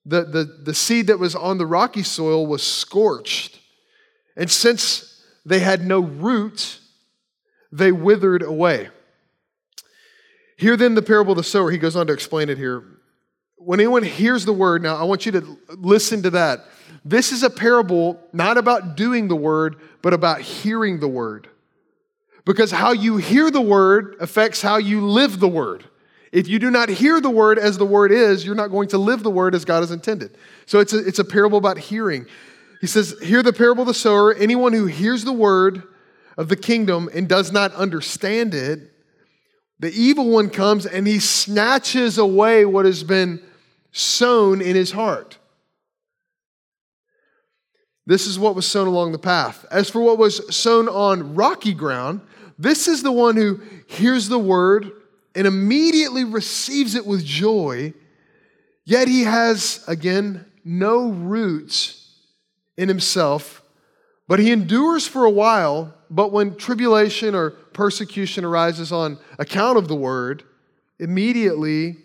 the, 0.04 0.24
the, 0.24 0.44
the 0.64 0.74
seed 0.74 1.06
that 1.06 1.20
was 1.20 1.36
on 1.36 1.58
the 1.58 1.66
rocky 1.66 2.02
soil 2.02 2.44
was 2.44 2.64
scorched. 2.64 3.60
And 4.36 4.50
since 4.50 5.24
they 5.46 5.60
had 5.60 5.86
no 5.86 6.00
root, 6.00 6.80
they 7.70 7.92
withered 7.92 8.42
away. 8.42 8.88
Hear 10.56 10.76
then 10.76 10.96
the 10.96 11.02
parable 11.02 11.30
of 11.30 11.36
the 11.36 11.44
sower. 11.44 11.70
He 11.70 11.78
goes 11.78 11.94
on 11.94 12.08
to 12.08 12.12
explain 12.12 12.48
it 12.48 12.58
here 12.58 12.97
when 13.68 13.80
anyone 13.80 14.02
hears 14.02 14.46
the 14.46 14.52
word, 14.54 14.82
now 14.82 14.96
I 14.96 15.02
want 15.02 15.26
you 15.26 15.32
to 15.32 15.58
listen 15.76 16.22
to 16.22 16.30
that. 16.30 16.64
This 17.04 17.32
is 17.32 17.42
a 17.42 17.50
parable 17.50 18.18
not 18.32 18.56
about 18.56 18.96
doing 18.96 19.28
the 19.28 19.36
word, 19.36 19.76
but 20.00 20.14
about 20.14 20.40
hearing 20.40 21.00
the 21.00 21.06
word. 21.06 21.50
Because 22.46 22.70
how 22.70 22.92
you 22.92 23.18
hear 23.18 23.50
the 23.50 23.60
word 23.60 24.16
affects 24.20 24.62
how 24.62 24.78
you 24.78 25.06
live 25.06 25.38
the 25.38 25.48
word. 25.48 25.84
If 26.32 26.48
you 26.48 26.58
do 26.58 26.70
not 26.70 26.88
hear 26.88 27.20
the 27.20 27.28
word 27.28 27.58
as 27.58 27.76
the 27.76 27.84
word 27.84 28.10
is, 28.10 28.42
you're 28.42 28.54
not 28.54 28.68
going 28.68 28.88
to 28.88 28.96
live 28.96 29.22
the 29.22 29.30
word 29.30 29.54
as 29.54 29.66
God 29.66 29.80
has 29.80 29.90
intended. 29.90 30.38
So 30.64 30.80
it's 30.80 30.94
a, 30.94 31.06
it's 31.06 31.18
a 31.18 31.24
parable 31.24 31.58
about 31.58 31.76
hearing. 31.76 32.24
He 32.80 32.86
says, 32.86 33.16
Hear 33.22 33.42
the 33.42 33.52
parable 33.52 33.82
of 33.82 33.88
the 33.88 33.92
sower. 33.92 34.32
Anyone 34.32 34.72
who 34.72 34.86
hears 34.86 35.26
the 35.26 35.32
word 35.34 35.82
of 36.38 36.48
the 36.48 36.56
kingdom 36.56 37.10
and 37.12 37.28
does 37.28 37.52
not 37.52 37.74
understand 37.74 38.54
it, 38.54 38.80
the 39.78 39.92
evil 39.92 40.30
one 40.30 40.48
comes 40.48 40.86
and 40.86 41.06
he 41.06 41.18
snatches 41.18 42.16
away 42.16 42.64
what 42.64 42.86
has 42.86 43.04
been 43.04 43.42
sown 43.92 44.60
in 44.60 44.76
his 44.76 44.92
heart. 44.92 45.38
This 48.06 48.26
is 48.26 48.38
what 48.38 48.54
was 48.54 48.66
sown 48.66 48.86
along 48.86 49.12
the 49.12 49.18
path. 49.18 49.66
As 49.70 49.90
for 49.90 50.00
what 50.00 50.16
was 50.16 50.54
sown 50.56 50.88
on 50.88 51.34
rocky 51.34 51.74
ground, 51.74 52.22
this 52.58 52.88
is 52.88 53.02
the 53.02 53.12
one 53.12 53.36
who 53.36 53.60
hears 53.86 54.28
the 54.28 54.38
word 54.38 54.90
and 55.34 55.46
immediately 55.46 56.24
receives 56.24 56.94
it 56.94 57.06
with 57.06 57.24
joy, 57.24 57.92
yet 58.84 59.08
he 59.08 59.24
has, 59.24 59.84
again, 59.86 60.46
no 60.64 61.10
roots 61.10 62.10
in 62.76 62.88
himself, 62.88 63.62
but 64.26 64.38
he 64.38 64.52
endures 64.52 65.06
for 65.06 65.24
a 65.24 65.30
while. 65.30 65.94
But 66.10 66.32
when 66.32 66.56
tribulation 66.56 67.34
or 67.34 67.50
persecution 67.50 68.44
arises 68.44 68.90
on 68.90 69.18
account 69.38 69.76
of 69.76 69.86
the 69.86 69.94
word, 69.94 70.44
immediately 70.98 71.98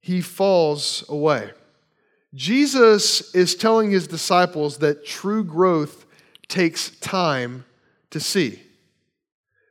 he 0.00 0.20
falls 0.20 1.04
away. 1.08 1.50
Jesus 2.34 3.34
is 3.34 3.54
telling 3.54 3.90
his 3.90 4.06
disciples 4.06 4.78
that 4.78 5.04
true 5.04 5.44
growth 5.44 6.06
takes 6.48 6.90
time 7.00 7.64
to 8.10 8.20
see. 8.20 8.62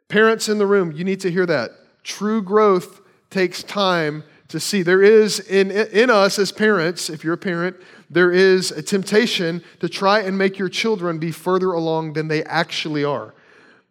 Parents 0.08 0.50
in 0.50 0.58
the 0.58 0.66
room, 0.66 0.92
you 0.92 1.04
need 1.04 1.20
to 1.22 1.32
hear 1.32 1.46
that. 1.46 1.72
True 2.04 2.42
growth 2.42 3.02
takes 3.30 3.64
time 3.64 4.24
to 4.48 4.60
see. 4.60 4.82
There 4.82 5.04
is 5.04 5.40
in, 5.40 5.72
in 5.72 6.10
us 6.10 6.40
as 6.40 6.52
parents, 6.52 7.10
if 7.10 7.24
you're 7.24 7.36
a 7.36 7.38
parent, 7.38 7.78
there 8.10 8.32
is 8.32 8.72
a 8.72 8.82
temptation 8.82 9.64
to 9.80 9.88
try 9.88 10.22
and 10.22 10.38
make 10.38 10.58
your 10.58 10.70
children 10.70 11.20
be 11.20 11.32
further 11.32 11.72
along 11.72 12.14
than 12.14 12.28
they 12.28 12.44
actually 12.46 13.04
are. 13.04 13.36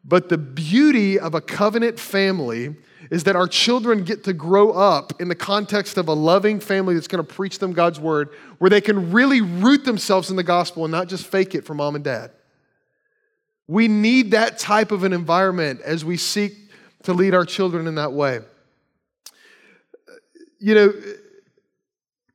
But 0.05 0.29
the 0.29 0.39
beauty 0.39 1.19
of 1.19 1.35
a 1.35 1.41
covenant 1.41 2.01
family 2.01 2.75
is 3.11 3.25
that 3.25 3.37
our 3.37 3.49
children 3.49 4.05
get 4.05 4.25
to 4.25 4.33
grow 4.33 4.71
up 4.73 5.21
in 5.21 5.29
the 5.29 5.35
context 5.35 5.97
of 5.97 6.09
a 6.09 6.13
loving 6.13 6.61
family 6.61 6.95
that's 6.95 7.09
going 7.09 7.25
to 7.25 7.35
preach 7.35 7.59
them 7.59 7.73
God's 7.73 7.99
word, 7.99 8.31
where 8.59 8.71
they 8.71 8.81
can 8.81 9.13
really 9.13 9.41
root 9.41 9.85
themselves 9.85 10.31
in 10.31 10.37
the 10.37 10.43
gospel 10.43 10.85
and 10.85 10.93
not 10.93 11.09
just 11.09 11.27
fake 11.27 11.55
it 11.55 11.65
for 11.65 11.75
mom 11.75 11.95
and 11.95 12.05
dad. 12.05 12.31
We 13.67 13.89
need 13.89 14.31
that 14.33 14.59
type 14.59 14.93
of 14.93 15.05
an 15.05 15.13
environment 15.13 15.81
as 15.83 16.05
we 16.05 16.17
seek 16.17 16.55
to 17.03 17.13
lead 17.13 17.35
our 17.35 17.45
children 17.45 17.87
in 17.87 17.97
that 17.97 18.13
way. 18.13 18.41
You 20.59 20.75
know, 20.75 20.93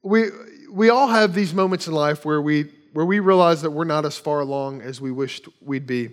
we, 0.03 0.25
we 0.71 0.89
all 0.89 1.07
have 1.07 1.33
these 1.33 1.53
moments 1.53 1.87
in 1.87 1.93
life 1.93 2.23
where 2.25 2.41
we, 2.41 2.71
where 2.93 3.05
we 3.05 3.19
realize 3.19 3.61
that 3.63 3.71
we're 3.71 3.83
not 3.83 4.05
as 4.05 4.17
far 4.17 4.39
along 4.39 4.81
as 4.81 5.01
we 5.01 5.11
wished 5.11 5.47
we'd 5.61 5.87
be, 5.87 6.09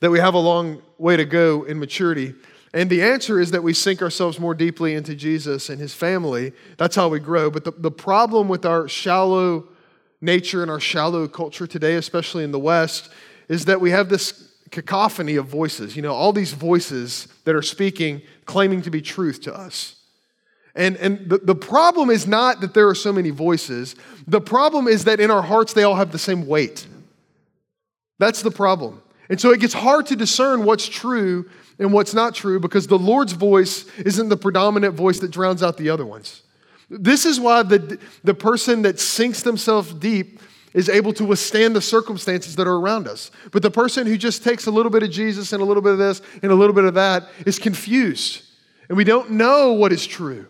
that 0.00 0.10
we 0.10 0.18
have 0.18 0.34
a 0.34 0.38
long 0.38 0.82
way 0.98 1.16
to 1.16 1.24
go 1.24 1.64
in 1.64 1.78
maturity. 1.78 2.34
And 2.74 2.90
the 2.90 3.02
answer 3.02 3.40
is 3.40 3.52
that 3.52 3.62
we 3.62 3.72
sink 3.72 4.02
ourselves 4.02 4.40
more 4.40 4.52
deeply 4.52 4.94
into 4.94 5.14
Jesus 5.14 5.70
and 5.70 5.80
his 5.80 5.94
family. 5.94 6.52
That's 6.76 6.96
how 6.96 7.08
we 7.08 7.20
grow. 7.20 7.48
But 7.48 7.62
the, 7.62 7.70
the 7.70 7.90
problem 7.90 8.48
with 8.48 8.66
our 8.66 8.88
shallow 8.88 9.68
nature 10.20 10.60
and 10.60 10.70
our 10.70 10.80
shallow 10.80 11.28
culture 11.28 11.68
today, 11.68 11.94
especially 11.94 12.42
in 12.42 12.50
the 12.50 12.58
West, 12.58 13.10
is 13.48 13.66
that 13.66 13.80
we 13.80 13.90
have 13.90 14.08
this 14.08 14.50
cacophony 14.72 15.36
of 15.36 15.46
voices. 15.46 15.94
You 15.94 16.02
know, 16.02 16.12
all 16.12 16.32
these 16.32 16.52
voices 16.52 17.28
that 17.44 17.54
are 17.54 17.62
speaking, 17.62 18.22
claiming 18.44 18.82
to 18.82 18.90
be 18.90 19.00
truth 19.00 19.42
to 19.42 19.54
us. 19.54 19.94
And, 20.74 20.96
and 20.96 21.30
the, 21.30 21.38
the 21.38 21.54
problem 21.54 22.10
is 22.10 22.26
not 22.26 22.60
that 22.60 22.74
there 22.74 22.88
are 22.88 22.94
so 22.96 23.12
many 23.12 23.30
voices, 23.30 23.94
the 24.26 24.40
problem 24.40 24.88
is 24.88 25.04
that 25.04 25.20
in 25.20 25.30
our 25.30 25.42
hearts 25.42 25.74
they 25.74 25.84
all 25.84 25.94
have 25.94 26.10
the 26.10 26.18
same 26.18 26.48
weight. 26.48 26.88
That's 28.18 28.42
the 28.42 28.50
problem. 28.50 29.00
And 29.30 29.40
so 29.40 29.52
it 29.52 29.60
gets 29.60 29.74
hard 29.74 30.06
to 30.06 30.16
discern 30.16 30.64
what's 30.64 30.88
true 30.88 31.48
and 31.78 31.92
what's 31.92 32.14
not 32.14 32.34
true 32.34 32.60
because 32.60 32.86
the 32.86 32.98
Lord's 32.98 33.32
voice 33.32 33.86
isn't 33.98 34.28
the 34.28 34.36
predominant 34.36 34.94
voice 34.94 35.18
that 35.20 35.30
drowns 35.30 35.62
out 35.62 35.76
the 35.76 35.90
other 35.90 36.06
ones. 36.06 36.42
This 36.90 37.24
is 37.24 37.40
why 37.40 37.62
the, 37.62 37.98
the 38.22 38.34
person 38.34 38.82
that 38.82 39.00
sinks 39.00 39.42
themselves 39.42 39.92
deep 39.94 40.40
is 40.74 40.88
able 40.88 41.12
to 41.14 41.24
withstand 41.24 41.74
the 41.74 41.80
circumstances 41.80 42.56
that 42.56 42.66
are 42.66 42.76
around 42.76 43.08
us. 43.08 43.30
But 43.52 43.62
the 43.62 43.70
person 43.70 44.06
who 44.06 44.16
just 44.16 44.42
takes 44.42 44.66
a 44.66 44.70
little 44.70 44.90
bit 44.90 45.02
of 45.02 45.10
Jesus 45.10 45.52
and 45.52 45.62
a 45.62 45.64
little 45.64 45.82
bit 45.82 45.92
of 45.92 45.98
this 45.98 46.20
and 46.42 46.50
a 46.50 46.54
little 46.54 46.74
bit 46.74 46.84
of 46.84 46.94
that 46.94 47.28
is 47.46 47.58
confused. 47.58 48.42
And 48.88 48.96
we 48.96 49.04
don't 49.04 49.30
know 49.30 49.72
what 49.72 49.92
is 49.92 50.06
true. 50.06 50.46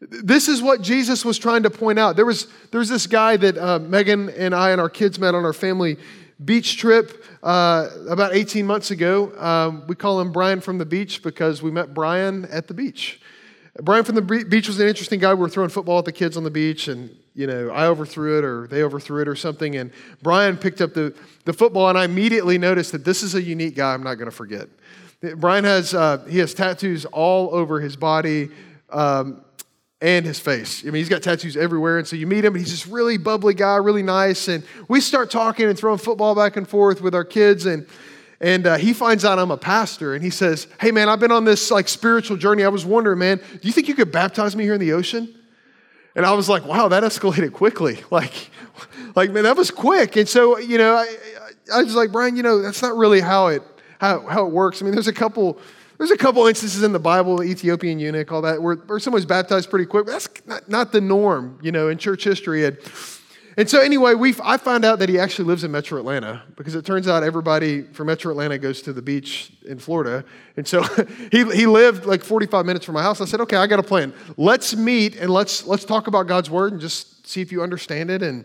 This 0.00 0.48
is 0.48 0.62
what 0.62 0.80
Jesus 0.80 1.24
was 1.24 1.38
trying 1.38 1.64
to 1.64 1.70
point 1.70 1.98
out. 1.98 2.14
There 2.14 2.26
was, 2.26 2.46
there 2.70 2.78
was 2.78 2.88
this 2.88 3.06
guy 3.06 3.36
that 3.36 3.58
uh, 3.58 3.80
Megan 3.80 4.30
and 4.30 4.54
I 4.54 4.70
and 4.70 4.80
our 4.80 4.88
kids 4.88 5.18
met 5.18 5.34
on 5.34 5.44
our 5.44 5.52
family 5.52 5.96
beach 6.44 6.76
trip 6.76 7.24
uh, 7.42 7.88
about 8.08 8.34
18 8.34 8.64
months 8.64 8.92
ago. 8.92 9.32
Um, 9.36 9.84
we 9.88 9.96
call 9.96 10.20
him 10.20 10.30
Brian 10.30 10.60
from 10.60 10.78
the 10.78 10.86
beach 10.86 11.22
because 11.22 11.62
we 11.62 11.72
met 11.72 11.94
Brian 11.94 12.44
at 12.46 12.68
the 12.68 12.74
beach. 12.74 13.20
Brian 13.82 14.04
from 14.04 14.14
the 14.14 14.22
beach 14.22 14.68
was 14.68 14.78
an 14.80 14.88
interesting 14.88 15.20
guy. 15.20 15.34
We 15.34 15.40
were 15.40 15.48
throwing 15.48 15.70
football 15.70 15.98
at 15.98 16.04
the 16.04 16.12
kids 16.12 16.36
on 16.36 16.42
the 16.42 16.50
beach, 16.50 16.88
and 16.88 17.14
you 17.34 17.46
know, 17.46 17.70
I 17.70 17.86
overthrew 17.86 18.38
it 18.38 18.44
or 18.44 18.66
they 18.66 18.82
overthrew 18.82 19.22
it 19.22 19.28
or 19.28 19.36
something. 19.36 19.76
And 19.76 19.92
Brian 20.22 20.56
picked 20.56 20.80
up 20.80 20.94
the, 20.94 21.14
the 21.44 21.52
football, 21.52 21.88
and 21.88 21.96
I 21.96 22.04
immediately 22.04 22.58
noticed 22.58 22.90
that 22.92 23.04
this 23.04 23.22
is 23.22 23.36
a 23.36 23.42
unique 23.42 23.76
guy 23.76 23.94
I'm 23.94 24.02
not 24.02 24.14
going 24.14 24.30
to 24.30 24.36
forget. 24.36 24.68
Brian 25.36 25.64
has, 25.64 25.94
uh, 25.94 26.24
he 26.28 26.38
has 26.38 26.54
tattoos 26.54 27.04
all 27.04 27.54
over 27.54 27.80
his 27.80 27.94
body. 27.94 28.50
Um, 28.90 29.42
and 30.00 30.24
his 30.24 30.38
face. 30.38 30.82
I 30.82 30.86
mean, 30.86 30.94
he's 30.94 31.08
got 31.08 31.22
tattoos 31.22 31.56
everywhere. 31.56 31.98
And 31.98 32.06
so 32.06 32.14
you 32.14 32.26
meet 32.26 32.44
him, 32.44 32.54
and 32.54 32.64
he's 32.64 32.70
this 32.70 32.86
really 32.86 33.16
bubbly 33.16 33.54
guy, 33.54 33.76
really 33.76 34.02
nice. 34.02 34.48
And 34.48 34.62
we 34.86 35.00
start 35.00 35.30
talking 35.30 35.66
and 35.66 35.76
throwing 35.76 35.98
football 35.98 36.34
back 36.34 36.56
and 36.56 36.68
forth 36.68 37.00
with 37.00 37.14
our 37.14 37.24
kids. 37.24 37.66
And, 37.66 37.86
and 38.40 38.66
uh, 38.66 38.76
he 38.76 38.92
finds 38.92 39.24
out 39.24 39.38
I'm 39.38 39.50
a 39.50 39.56
pastor. 39.56 40.14
And 40.14 40.22
he 40.22 40.30
says, 40.30 40.68
Hey, 40.80 40.92
man, 40.92 41.08
I've 41.08 41.18
been 41.18 41.32
on 41.32 41.44
this 41.44 41.70
like 41.70 41.88
spiritual 41.88 42.36
journey. 42.36 42.64
I 42.64 42.68
was 42.68 42.84
wondering, 42.84 43.18
man, 43.18 43.38
do 43.38 43.60
you 43.62 43.72
think 43.72 43.88
you 43.88 43.94
could 43.94 44.12
baptize 44.12 44.54
me 44.54 44.64
here 44.64 44.74
in 44.74 44.80
the 44.80 44.92
ocean? 44.92 45.34
And 46.14 46.24
I 46.24 46.32
was 46.32 46.48
like, 46.48 46.64
wow, 46.64 46.88
that 46.88 47.02
escalated 47.02 47.52
quickly. 47.52 48.00
Like, 48.10 48.50
like 49.16 49.30
man, 49.32 49.42
that 49.42 49.56
was 49.56 49.72
quick. 49.72 50.16
And 50.16 50.28
so, 50.28 50.58
you 50.58 50.78
know, 50.78 50.94
I, 50.94 51.16
I 51.74 51.82
was 51.82 51.96
like, 51.96 52.12
Brian, 52.12 52.36
you 52.36 52.44
know, 52.44 52.62
that's 52.62 52.80
not 52.80 52.96
really 52.96 53.20
how 53.20 53.48
it, 53.48 53.62
how, 54.00 54.20
how 54.26 54.46
it 54.46 54.52
works. 54.52 54.80
I 54.80 54.84
mean, 54.84 54.94
there's 54.94 55.08
a 55.08 55.12
couple 55.12 55.58
there's 55.98 56.12
a 56.12 56.16
couple 56.16 56.46
instances 56.46 56.84
in 56.84 56.92
the 56.92 57.00
Bible, 57.00 57.38
the 57.38 57.44
Ethiopian 57.44 57.98
eunuch, 57.98 58.30
all 58.30 58.42
that, 58.42 58.62
where, 58.62 58.76
where 58.76 59.00
someone's 59.00 59.26
baptized 59.26 59.68
pretty 59.68 59.84
quick. 59.84 60.06
That's 60.06 60.28
not, 60.46 60.68
not 60.68 60.92
the 60.92 61.00
norm, 61.00 61.58
you 61.60 61.72
know, 61.72 61.88
in 61.88 61.98
church 61.98 62.22
history. 62.22 62.64
And, 62.64 62.78
and 63.56 63.68
so 63.68 63.80
anyway, 63.80 64.14
we 64.14 64.36
I 64.44 64.56
found 64.56 64.84
out 64.84 65.00
that 65.00 65.08
he 65.08 65.18
actually 65.18 65.46
lives 65.46 65.64
in 65.64 65.72
Metro 65.72 65.98
Atlanta 65.98 66.44
because 66.56 66.76
it 66.76 66.86
turns 66.86 67.08
out 67.08 67.24
everybody 67.24 67.82
from 67.82 68.06
Metro 68.06 68.30
Atlanta 68.30 68.56
goes 68.58 68.80
to 68.82 68.92
the 68.92 69.02
beach 69.02 69.52
in 69.66 69.80
Florida. 69.80 70.24
And 70.56 70.68
so 70.68 70.82
he, 71.32 71.44
he 71.50 71.66
lived 71.66 72.06
like 72.06 72.22
45 72.22 72.64
minutes 72.64 72.86
from 72.86 72.94
my 72.94 73.02
house. 73.02 73.20
I 73.20 73.24
said, 73.24 73.40
okay, 73.40 73.56
I 73.56 73.66
got 73.66 73.80
a 73.80 73.82
plan. 73.82 74.14
Let's 74.36 74.76
meet 74.76 75.16
and 75.16 75.30
let's, 75.30 75.66
let's 75.66 75.84
talk 75.84 76.06
about 76.06 76.28
God's 76.28 76.48
word 76.48 76.72
and 76.72 76.80
just 76.80 77.26
see 77.26 77.40
if 77.40 77.50
you 77.50 77.60
understand 77.60 78.12
it. 78.12 78.22
And, 78.22 78.44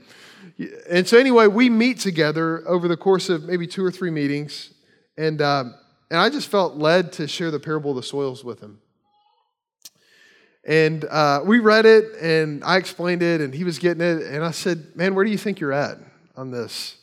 and 0.90 1.08
so 1.08 1.20
anyway, 1.20 1.46
we 1.46 1.70
meet 1.70 2.00
together 2.00 2.68
over 2.68 2.88
the 2.88 2.98
course 2.98 3.30
of 3.30 3.44
maybe 3.44 3.68
two 3.68 3.86
or 3.86 3.92
three 3.92 4.10
meetings. 4.10 4.72
And, 5.16 5.40
um, 5.44 5.76
and 6.14 6.22
I 6.22 6.30
just 6.30 6.48
felt 6.48 6.76
led 6.76 7.12
to 7.14 7.28
share 7.28 7.50
the 7.50 7.60
parable 7.60 7.90
of 7.90 7.96
the 7.96 8.04
soils 8.04 8.44
with 8.44 8.60
him. 8.60 8.80
And 10.64 11.04
uh, 11.06 11.42
we 11.44 11.58
read 11.58 11.88
it, 11.88 12.06
and 12.22 12.64
I 12.64 12.78
explained 12.78 13.24
it, 13.24 13.42
and 13.42 13.52
he 13.52 13.64
was 13.64 13.80
getting 13.80 14.04
it. 14.04 14.22
And 14.22 14.46
I 14.46 14.52
said, 14.52 14.96
Man, 14.96 15.16
where 15.16 15.26
do 15.26 15.32
you 15.32 15.40
think 15.40 15.60
you're 15.60 15.74
at 15.74 15.98
on 16.38 16.52
this? 16.52 16.98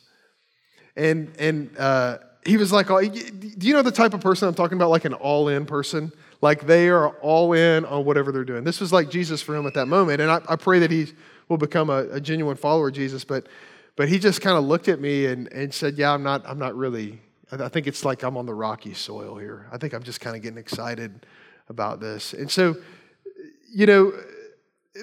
And, 0.95 1.33
and 1.37 1.77
uh, 1.77 2.19
he 2.45 2.55
was 2.55 2.71
like, 2.71 2.89
oh, 2.89 3.01
Do 3.01 3.67
you 3.67 3.73
know 3.73 3.81
the 3.81 3.91
type 3.91 4.13
of 4.13 4.21
person 4.21 4.47
I'm 4.47 4.53
talking 4.55 4.77
about? 4.77 4.89
Like 4.89 5.03
an 5.03 5.13
all 5.13 5.49
in 5.49 5.65
person? 5.65 6.13
Like 6.41 6.65
they 6.65 6.87
are 6.87 7.09
all 7.19 7.51
in 7.51 7.83
on 7.83 8.05
whatever 8.05 8.31
they're 8.31 8.45
doing. 8.45 8.63
This 8.63 8.79
was 8.79 8.93
like 8.93 9.09
Jesus 9.09 9.41
for 9.41 9.53
him 9.57 9.67
at 9.67 9.73
that 9.73 9.87
moment. 9.87 10.21
And 10.21 10.31
I, 10.31 10.39
I 10.47 10.55
pray 10.55 10.79
that 10.79 10.89
he 10.89 11.07
will 11.49 11.57
become 11.57 11.89
a, 11.89 12.07
a 12.11 12.21
genuine 12.21 12.55
follower 12.55 12.87
of 12.87 12.93
Jesus. 12.93 13.25
But, 13.25 13.47
but 13.97 14.07
he 14.07 14.19
just 14.19 14.39
kind 14.39 14.57
of 14.57 14.63
looked 14.63 14.87
at 14.87 15.01
me 15.01 15.25
and, 15.25 15.51
and 15.51 15.73
said, 15.73 15.97
Yeah, 15.97 16.13
I'm 16.13 16.23
not, 16.23 16.47
I'm 16.47 16.59
not 16.59 16.77
really 16.77 17.19
I 17.51 17.67
think 17.67 17.87
it's 17.87 18.05
like 18.05 18.23
I'm 18.23 18.37
on 18.37 18.45
the 18.45 18.53
rocky 18.53 18.93
soil 18.93 19.37
here. 19.37 19.67
I 19.71 19.77
think 19.77 19.93
I'm 19.93 20.03
just 20.03 20.21
kind 20.21 20.35
of 20.35 20.41
getting 20.41 20.57
excited 20.57 21.25
about 21.67 21.99
this. 21.99 22.33
And 22.33 22.49
so, 22.49 22.77
you 23.73 23.85
know, 23.85 24.13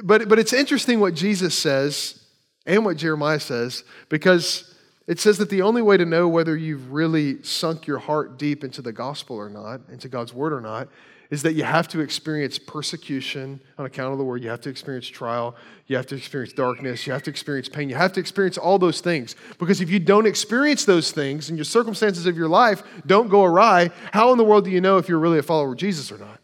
but, 0.02 0.28
but 0.28 0.38
it's 0.38 0.52
interesting 0.52 1.00
what 1.00 1.14
Jesus 1.14 1.56
says 1.56 2.22
and 2.66 2.84
what 2.84 2.96
Jeremiah 2.96 3.40
says 3.40 3.84
because 4.08 4.74
it 5.06 5.18
says 5.18 5.38
that 5.38 5.50
the 5.50 5.62
only 5.62 5.82
way 5.82 5.96
to 5.96 6.04
know 6.04 6.28
whether 6.28 6.56
you've 6.56 6.92
really 6.92 7.42
sunk 7.42 7.86
your 7.86 7.98
heart 7.98 8.38
deep 8.38 8.62
into 8.62 8.82
the 8.82 8.92
gospel 8.92 9.36
or 9.36 9.48
not, 9.48 9.80
into 9.90 10.08
God's 10.08 10.34
word 10.34 10.52
or 10.52 10.60
not, 10.60 10.88
is 11.30 11.42
that 11.42 11.52
you 11.52 11.62
have 11.62 11.86
to 11.88 12.00
experience 12.00 12.58
persecution 12.58 13.60
on 13.76 13.84
account 13.84 14.12
of 14.12 14.18
the 14.18 14.24
word. 14.24 14.42
You 14.42 14.48
have 14.48 14.62
to 14.62 14.70
experience 14.70 15.06
trial. 15.06 15.54
You 15.86 15.96
have 15.96 16.06
to 16.06 16.16
experience 16.16 16.54
darkness. 16.54 17.06
You 17.06 17.12
have 17.12 17.22
to 17.24 17.30
experience 17.30 17.68
pain. 17.68 17.90
You 17.90 17.96
have 17.96 18.14
to 18.14 18.20
experience 18.20 18.56
all 18.56 18.78
those 18.78 19.02
things. 19.02 19.36
Because 19.58 19.82
if 19.82 19.90
you 19.90 19.98
don't 19.98 20.26
experience 20.26 20.86
those 20.86 21.12
things 21.12 21.50
and 21.50 21.58
your 21.58 21.66
circumstances 21.66 22.24
of 22.24 22.36
your 22.36 22.48
life 22.48 22.82
don't 23.06 23.28
go 23.28 23.44
awry, 23.44 23.90
how 24.12 24.32
in 24.32 24.38
the 24.38 24.44
world 24.44 24.64
do 24.64 24.70
you 24.70 24.80
know 24.80 24.96
if 24.96 25.08
you're 25.08 25.18
really 25.18 25.38
a 25.38 25.42
follower 25.42 25.72
of 25.72 25.78
Jesus 25.78 26.10
or 26.10 26.16
not? 26.16 26.40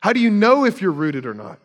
How 0.00 0.12
do 0.12 0.20
you 0.20 0.30
know 0.30 0.66
if 0.66 0.82
you're 0.82 0.92
rooted 0.92 1.24
or 1.24 1.34
not? 1.34 1.58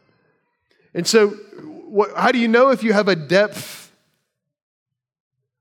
And 0.93 1.05
so, 1.05 1.29
what, 1.29 2.15
how 2.15 2.31
do 2.31 2.39
you 2.39 2.47
know 2.47 2.69
if 2.69 2.83
you 2.83 2.93
have 2.93 3.09
a 3.09 3.15
depth 3.15 3.91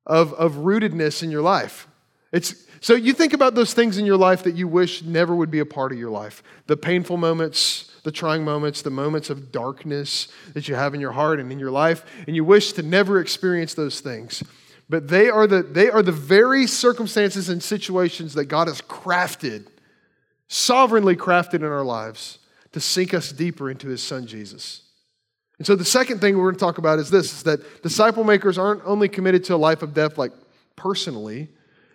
of, 0.06 0.32
of 0.34 0.54
rootedness 0.54 1.24
in 1.24 1.30
your 1.30 1.42
life? 1.42 1.88
It's, 2.32 2.54
so 2.80 2.94
you 2.94 3.12
think 3.12 3.32
about 3.32 3.54
those 3.54 3.74
things 3.74 3.98
in 3.98 4.06
your 4.06 4.16
life 4.16 4.44
that 4.44 4.54
you 4.54 4.68
wish 4.68 5.02
never 5.02 5.34
would 5.34 5.50
be 5.50 5.58
a 5.58 5.66
part 5.66 5.92
of 5.92 5.98
your 5.98 6.10
life 6.10 6.42
the 6.66 6.76
painful 6.76 7.16
moments, 7.16 7.90
the 8.04 8.12
trying 8.12 8.44
moments, 8.44 8.82
the 8.82 8.90
moments 8.90 9.30
of 9.30 9.50
darkness 9.50 10.28
that 10.54 10.68
you 10.68 10.74
have 10.74 10.94
in 10.94 11.00
your 11.00 11.12
heart 11.12 11.40
and 11.40 11.50
in 11.50 11.58
your 11.58 11.70
life, 11.70 12.04
and 12.26 12.36
you 12.36 12.44
wish 12.44 12.72
to 12.72 12.82
never 12.82 13.20
experience 13.20 13.74
those 13.74 14.00
things. 14.00 14.42
But 14.88 15.08
they 15.08 15.28
are 15.28 15.46
the, 15.46 15.62
they 15.62 15.90
are 15.90 16.02
the 16.02 16.12
very 16.12 16.66
circumstances 16.66 17.48
and 17.48 17.62
situations 17.62 18.34
that 18.34 18.46
God 18.46 18.68
has 18.68 18.80
crafted, 18.80 19.66
sovereignly 20.48 21.16
crafted 21.16 21.54
in 21.54 21.64
our 21.64 21.84
lives 21.84 22.38
to 22.72 22.80
sink 22.80 23.14
us 23.14 23.32
deeper 23.32 23.70
into 23.70 23.88
his 23.88 24.02
son 24.02 24.26
Jesus. 24.26 24.82
And 25.58 25.66
so 25.66 25.76
the 25.76 25.84
second 25.84 26.20
thing 26.20 26.38
we're 26.38 26.44
going 26.44 26.54
to 26.54 26.60
talk 26.60 26.78
about 26.78 26.98
is 26.98 27.10
this 27.10 27.32
is 27.32 27.42
that 27.42 27.82
disciple 27.82 28.24
makers 28.24 28.56
aren't 28.56 28.82
only 28.84 29.08
committed 29.08 29.44
to 29.44 29.54
a 29.54 29.56
life 29.56 29.82
of 29.82 29.92
death 29.92 30.16
like 30.16 30.32
personally, 30.74 31.48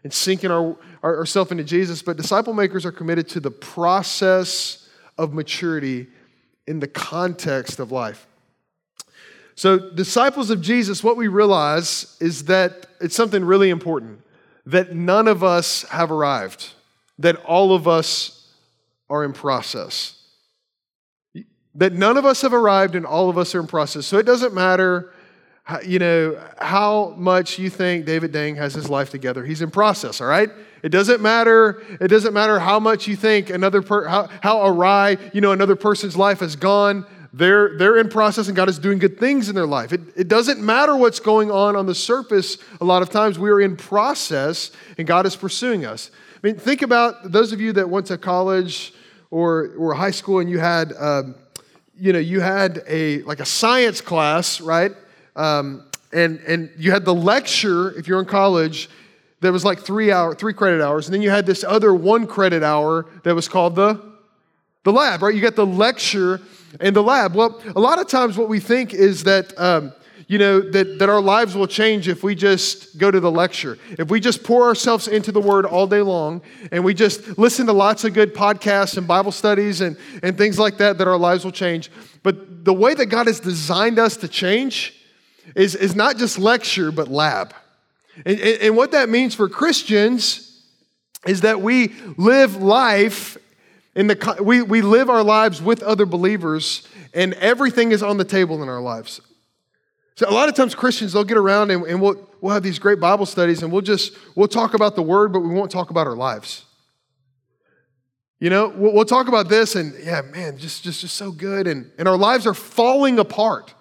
and 0.06 0.14
sinking 0.14 0.52
our, 0.52 0.78
our, 1.02 1.18
ourselves 1.18 1.50
into 1.50 1.64
Jesus, 1.64 2.04
but 2.04 2.16
disciple 2.16 2.54
makers 2.54 2.86
are 2.86 2.92
committed 2.92 3.28
to 3.30 3.40
the 3.40 3.50
process 3.50 4.88
of 5.18 5.34
maturity 5.34 6.06
in 6.68 6.80
the 6.80 6.88
context 6.88 7.80
of 7.80 7.92
life. 7.92 8.28
So, 9.56 9.90
disciples 9.90 10.52
of 10.52 10.62
Jesus, 10.62 11.04
what 11.04 11.18
we 11.18 11.28
realize 11.28 12.18
is 12.20 12.46
that 12.46 12.86
it's 13.02 13.16
something 13.16 13.44
really 13.44 13.72
important 13.72 14.22
that 14.68 14.96
none 14.96 15.28
of 15.28 15.44
us 15.44 15.82
have 15.90 16.12
arrived, 16.12 16.74
that 17.18 17.38
all 17.38 17.74
of 17.74 17.88
us 17.88 18.48
are 19.10 19.24
in 19.24 19.34
process. 19.34 20.22
That 21.74 21.94
none 21.94 22.18
of 22.18 22.26
us 22.26 22.44
have 22.44 22.54
arrived 22.54 22.94
and 22.94 23.08
all 23.08 23.32
of 23.32 23.40
us 23.40 23.56
are 23.56 23.60
in 23.60 23.66
process. 23.66 24.06
So, 24.06 24.20
it 24.20 24.28
doesn't 24.28 24.54
matter 24.54 25.12
you 25.84 26.00
know, 26.00 26.40
how 26.60 27.16
much 27.18 27.58
you 27.58 27.70
think 27.70 28.06
David 28.06 28.32
Dang 28.32 28.56
has 28.56 28.74
his 28.74 28.90
life 28.90 29.10
together. 29.10 29.44
He's 29.44 29.62
in 29.62 29.72
process, 29.72 30.22
all 30.22 30.28
right? 30.28 30.50
It 30.84 30.90
doesn't 30.90 31.22
matter. 31.22 31.84
It 32.00 32.10
doesn't 32.10 32.34
matter 32.34 32.60
how 32.60 32.80
much 32.80 33.08
you 33.08 33.16
think 33.16 33.50
another 33.50 33.82
per, 33.82 34.08
how, 34.08 34.30
how 34.42 34.68
awry, 34.68 35.18
you 35.34 35.42
know, 35.42 35.52
another 35.52 35.76
person's 35.76 36.16
life 36.16 36.42
has 36.42 36.56
gone. 36.56 37.06
They're, 37.34 37.78
they're 37.78 37.98
in 37.98 38.10
process 38.10 38.48
and 38.48 38.56
God 38.56 38.70
is 38.70 38.78
doing 38.78 39.00
good 39.00 39.20
things 39.20 39.50
in 39.50 39.56
their 39.56 39.66
life. 39.66 39.92
It, 39.92 40.02
it 40.16 40.28
doesn't 40.28 40.62
matter 40.62 40.96
what's 40.96 41.20
going 41.20 41.50
on 41.50 41.76
on 41.76 41.88
the 41.88 41.96
surface. 41.96 42.58
A 42.80 42.86
lot 42.86 43.02
of 43.02 43.10
times 43.10 43.40
we 43.40 43.50
are 43.50 43.60
in 43.60 43.76
process 43.76 44.72
and 45.00 45.08
God 45.08 45.26
is 45.26 45.36
pursuing 45.36 45.84
us. 45.84 46.12
I 46.36 46.48
mean, 46.48 46.58
think 46.58 46.84
about 46.84 47.32
those 47.32 47.52
of 47.52 47.60
you 47.60 47.74
that 47.74 47.90
went 47.90 48.06
to 48.08 48.18
college 48.20 48.94
or, 49.32 49.74
or 49.78 49.96
high 49.96 50.12
school 50.12 50.40
and 50.40 50.50
you 50.50 50.60
had, 50.60 50.94
um, 50.94 51.36
you 51.98 52.14
know, 52.14 52.20
you 52.20 52.40
had 52.40 52.84
a, 52.88 53.24
like 53.24 53.40
a 53.40 53.46
science 53.46 54.00
class, 54.00 54.62
right? 54.62 54.92
Um, 55.36 55.86
and, 56.14 56.40
and 56.42 56.72
you 56.78 56.92
had 56.92 57.06
the 57.06 57.14
lecture, 57.14 57.92
if 57.98 58.08
you're 58.08 58.20
in 58.20 58.26
college, 58.26 58.90
that 59.42 59.52
was 59.52 59.66
like 59.66 59.80
three 59.80 60.12
hour, 60.12 60.34
three 60.34 60.54
credit 60.54 60.82
hours. 60.82 61.08
And 61.08 61.14
then 61.14 61.22
you 61.22 61.30
had 61.30 61.46
this 61.46 61.64
other 61.64 61.94
one 61.94 62.26
credit 62.26 62.64
hour 62.64 63.06
that 63.24 63.36
was 63.36 63.48
called 63.48 63.76
the, 63.76 64.02
the 64.84 64.92
lab, 64.92 65.22
right? 65.22 65.36
You 65.36 65.42
got 65.42 65.56
the 65.56 65.66
lecture 65.66 66.42
and 66.80 66.96
the 66.96 67.04
lab. 67.04 67.36
Well, 67.36 67.62
a 67.76 67.80
lot 67.80 68.00
of 68.00 68.08
times 68.08 68.38
what 68.38 68.50
we 68.50 68.60
think 68.60 68.94
is 68.94 69.24
that, 69.26 69.58
um, 69.60 69.94
you 70.28 70.40
know, 70.40 70.60
that, 70.60 70.98
that 71.00 71.10
our 71.10 71.22
lives 71.22 71.54
will 71.54 71.68
change 71.68 72.08
if 72.08 72.24
we 72.24 72.34
just 72.34 72.98
go 72.98 73.12
to 73.12 73.20
the 73.20 73.30
lecture. 73.30 73.78
If 74.00 74.10
we 74.10 74.20
just 74.20 74.44
pour 74.44 74.64
ourselves 74.64 75.08
into 75.08 75.32
the 75.32 75.42
word 75.42 75.66
all 75.66 75.86
day 75.86 76.02
long 76.02 76.42
and 76.72 76.84
we 76.84 76.94
just 76.96 77.38
listen 77.38 77.68
to 77.68 77.74
lots 77.74 78.06
of 78.06 78.14
good 78.14 78.34
podcasts 78.34 78.98
and 78.98 79.08
Bible 79.08 79.32
studies 79.32 79.82
and, 79.82 79.98
and 80.24 80.38
things 80.38 80.58
like 80.58 80.78
that, 80.78 80.98
that 80.98 81.08
our 81.08 81.18
lives 81.18 81.44
will 81.44 81.52
change. 81.52 81.92
But 82.24 82.66
the 82.66 82.74
way 82.74 82.96
that 82.96 83.08
God 83.08 83.28
has 83.28 83.40
designed 83.40 84.00
us 84.00 84.18
to 84.18 84.28
change 84.28 84.94
is, 85.56 85.76
is 85.76 85.96
not 85.96 86.18
just 86.18 86.40
lecture, 86.40 86.92
but 86.92 87.08
lab. 87.08 87.54
And, 88.26 88.40
and, 88.40 88.62
and 88.62 88.78
what 88.78 88.92
that 88.92 89.10
means 89.10 89.36
for 89.36 89.50
Christians 89.50 90.64
is 91.28 91.42
that 91.42 91.62
we 91.62 91.94
live 92.18 92.56
life 92.56 93.38
in 93.96 94.08
the, 94.08 94.38
we, 94.42 94.62
we 94.62 94.82
live 94.82 95.10
our 95.10 95.24
lives 95.24 95.62
with 95.62 95.82
other 95.82 96.06
believers, 96.06 96.88
and 97.14 97.34
everything 97.36 97.92
is 97.92 98.04
on 98.04 98.18
the 98.18 98.26
table 98.26 98.62
in 98.62 98.70
our 98.70 98.82
lives. 98.82 99.22
So 100.16 100.30
a 100.30 100.32
lot 100.32 100.48
of 100.48 100.56
times 100.56 100.76
Christians, 100.76 101.14
they'll 101.14 101.26
get 101.26 101.38
around 101.38 101.72
and, 101.72 101.86
and 101.86 102.02
we'll, 102.02 102.30
we'll 102.40 102.54
have 102.54 102.64
these 102.64 102.80
great 102.80 103.02
Bible 103.02 103.26
studies 103.26 103.64
and 103.64 103.72
we'll 103.72 103.82
just, 103.82 104.14
we'll 104.36 104.48
talk 104.48 104.74
about 104.74 104.96
the 104.96 105.02
word, 105.02 105.34
but 105.34 105.42
we 105.42 105.54
won't 105.54 105.70
talk 105.70 105.90
about 105.90 106.08
our 106.08 106.16
lives. 106.16 106.64
You 108.40 108.50
know, 108.50 108.70
we'll, 108.70 108.94
we'll 108.94 109.06
talk 109.06 109.28
about 109.28 109.50
this 109.50 109.76
and 109.76 109.94
yeah, 110.02 110.22
man, 110.22 110.58
just, 110.58 110.84
just, 110.84 111.02
just 111.02 111.16
so 111.16 111.32
good. 111.32 111.68
And, 111.68 111.92
and 111.98 112.08
our 112.08 112.18
lives 112.18 112.48
are 112.48 112.54
falling 112.54 113.20
apart. 113.20 113.74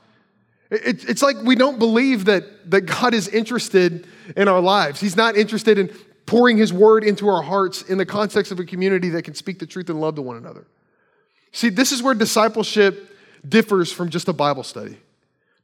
It, 0.74 1.08
it's 1.08 1.22
like 1.22 1.36
we 1.42 1.56
don't 1.56 1.78
believe 1.78 2.26
that, 2.26 2.70
that 2.70 2.82
God 2.82 3.14
is 3.14 3.28
interested 3.28 4.06
in 4.36 4.48
our 4.48 4.60
lives. 4.60 5.00
He's 5.00 5.16
not 5.16 5.36
interested 5.36 5.78
in 5.78 5.88
pouring 6.26 6.56
His 6.56 6.72
word 6.72 7.04
into 7.04 7.28
our 7.28 7.42
hearts 7.42 7.82
in 7.82 7.98
the 7.98 8.06
context 8.06 8.50
of 8.52 8.58
a 8.58 8.64
community 8.64 9.10
that 9.10 9.22
can 9.22 9.34
speak 9.34 9.58
the 9.58 9.66
truth 9.66 9.88
and 9.90 10.00
love 10.00 10.16
to 10.16 10.22
one 10.22 10.36
another. 10.36 10.66
See, 11.52 11.68
this 11.68 11.92
is 11.92 12.02
where 12.02 12.14
discipleship 12.14 13.16
differs 13.48 13.92
from 13.92 14.10
just 14.10 14.28
a 14.28 14.32
Bible 14.32 14.62
study. 14.62 14.96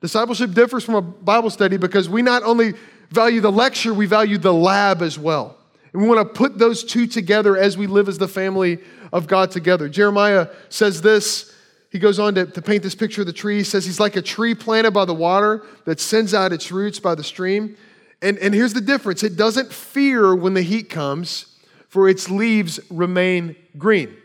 Discipleship 0.01 0.53
differs 0.53 0.85
from 0.85 0.95
a 0.95 1.03
Bible 1.03 1.51
study 1.51 1.77
because 1.77 2.09
we 2.09 2.23
not 2.23 2.43
only 2.43 2.75
value 3.11 3.41
the 3.41 3.53
lecture, 3.53 3.93
we 3.93 4.07
value 4.07 4.39
the 4.39 4.53
lab 4.53 5.03
as 5.03 5.19
well. 5.19 5.57
And 5.93 6.01
we 6.01 6.09
want 6.09 6.27
to 6.27 6.33
put 6.33 6.59
those 6.59 6.85
two 6.85 7.07
together 7.07 7.57
as 7.57 7.77
we 7.77 7.87
live 7.87 8.09
as 8.09 8.19
the 8.19 8.29
family 8.29 8.79
of 9.13 9.27
God 9.27 9.51
together. 9.51 9.89
Jeremiah 9.89 10.49
says 10.69 11.03
this 11.03 11.55
he 11.91 11.99
goes 11.99 12.19
on 12.19 12.35
to, 12.37 12.47
to 12.47 12.63
paint 12.63 12.83
this 12.83 12.95
picture 12.95 13.23
of 13.23 13.27
the 13.27 13.33
tree. 13.33 13.59
He 13.59 13.65
says 13.65 13.85
he's 13.85 14.01
like 14.01 14.17
a 14.17 14.23
tree 14.23 14.55
planted 14.55 14.93
by 14.93 15.05
the 15.05 15.15
water 15.15 15.65
that 15.85 16.01
sends 16.01 16.33
out 16.33 16.53
its 16.53 16.71
roots 16.71 17.01
by 17.01 17.17
the 17.17 17.25
stream. 17.25 17.77
And, 18.23 18.39
and 18.39 18.55
here's 18.55 18.75
the 18.75 18.81
difference 18.81 19.23
it 19.23 19.37
doesn't 19.37 19.73
fear 19.73 20.35
when 20.35 20.55
the 20.55 20.63
heat 20.63 20.89
comes, 20.89 21.47
for 21.89 22.09
its 22.09 22.31
leaves 22.31 22.79
remain 22.91 23.57
green. 23.77 24.17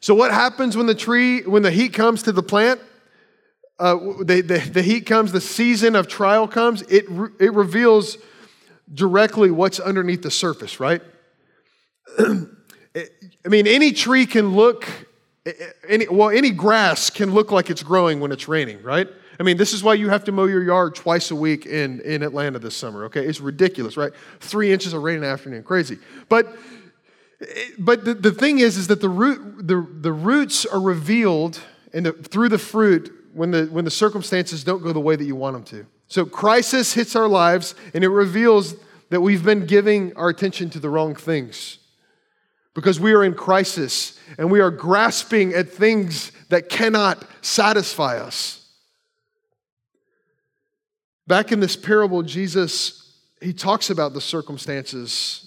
So, 0.00 0.14
what 0.14 0.32
happens 0.32 0.76
when 0.76 0.86
the 0.86 0.94
tree, 0.94 1.42
when 1.42 1.62
the 1.62 1.70
heat 1.70 1.94
comes 1.94 2.22
to 2.24 2.32
the 2.32 2.42
plant? 2.42 2.80
Uh, 3.78 3.96
the, 4.24 4.42
the, 4.42 4.58
the 4.58 4.82
heat 4.82 5.06
comes, 5.06 5.32
the 5.32 5.40
season 5.40 5.96
of 5.96 6.06
trial 6.06 6.46
comes, 6.46 6.82
it, 6.82 7.06
it 7.38 7.54
reveals 7.54 8.18
directly 8.92 9.50
what's 9.50 9.80
underneath 9.80 10.20
the 10.20 10.30
surface, 10.30 10.78
right? 10.78 11.00
I 12.18 13.48
mean, 13.48 13.66
any 13.66 13.92
tree 13.92 14.26
can 14.26 14.54
look 14.54 14.86
any, 15.88 16.06
well, 16.08 16.28
any 16.30 16.50
grass 16.50 17.10
can 17.10 17.32
look 17.32 17.50
like 17.50 17.70
it's 17.70 17.82
growing 17.82 18.20
when 18.20 18.32
it's 18.32 18.46
raining, 18.48 18.82
right? 18.82 19.08
I 19.38 19.42
mean, 19.42 19.56
this 19.56 19.72
is 19.72 19.82
why 19.82 19.94
you 19.94 20.10
have 20.10 20.24
to 20.24 20.32
mow 20.32 20.44
your 20.44 20.62
yard 20.62 20.94
twice 20.94 21.30
a 21.30 21.36
week 21.36 21.64
in, 21.64 22.00
in 22.00 22.22
Atlanta 22.22 22.58
this 22.58 22.76
summer, 22.76 23.04
okay? 23.04 23.24
It's 23.24 23.40
ridiculous, 23.40 23.96
right? 23.96 24.12
Three 24.40 24.70
inches 24.70 24.92
of 24.92 25.02
rain 25.02 25.16
in 25.16 25.22
the 25.22 25.28
afternoon, 25.28 25.62
crazy. 25.62 25.98
But, 26.28 26.54
but 27.78 28.04
the, 28.04 28.12
the 28.12 28.32
thing 28.32 28.58
is, 28.58 28.76
is 28.76 28.88
that 28.88 29.00
the, 29.00 29.08
root, 29.08 29.66
the, 29.66 29.86
the 30.00 30.12
roots 30.12 30.66
are 30.66 30.80
revealed 30.80 31.58
in 31.94 32.04
the, 32.04 32.12
through 32.12 32.50
the 32.50 32.58
fruit 32.58 33.10
when 33.32 33.50
the, 33.50 33.64
when 33.66 33.86
the 33.86 33.90
circumstances 33.90 34.62
don't 34.62 34.82
go 34.82 34.92
the 34.92 35.00
way 35.00 35.16
that 35.16 35.24
you 35.24 35.36
want 35.36 35.54
them 35.54 35.64
to. 35.64 35.86
So 36.08 36.26
crisis 36.26 36.92
hits 36.92 37.16
our 37.16 37.28
lives, 37.28 37.74
and 37.94 38.04
it 38.04 38.08
reveals 38.08 38.74
that 39.08 39.22
we've 39.22 39.44
been 39.44 39.64
giving 39.64 40.14
our 40.16 40.28
attention 40.28 40.68
to 40.70 40.78
the 40.78 40.90
wrong 40.90 41.14
things 41.14 41.78
because 42.74 43.00
we 43.00 43.12
are 43.12 43.24
in 43.24 43.34
crisis 43.34 44.18
and 44.38 44.50
we 44.50 44.60
are 44.60 44.70
grasping 44.70 45.52
at 45.54 45.68
things 45.68 46.32
that 46.48 46.68
cannot 46.68 47.24
satisfy 47.42 48.18
us. 48.18 48.68
Back 51.26 51.52
in 51.52 51.60
this 51.60 51.76
parable, 51.76 52.22
Jesus, 52.22 53.18
he 53.40 53.52
talks 53.52 53.90
about 53.90 54.14
the 54.14 54.20
circumstances 54.20 55.46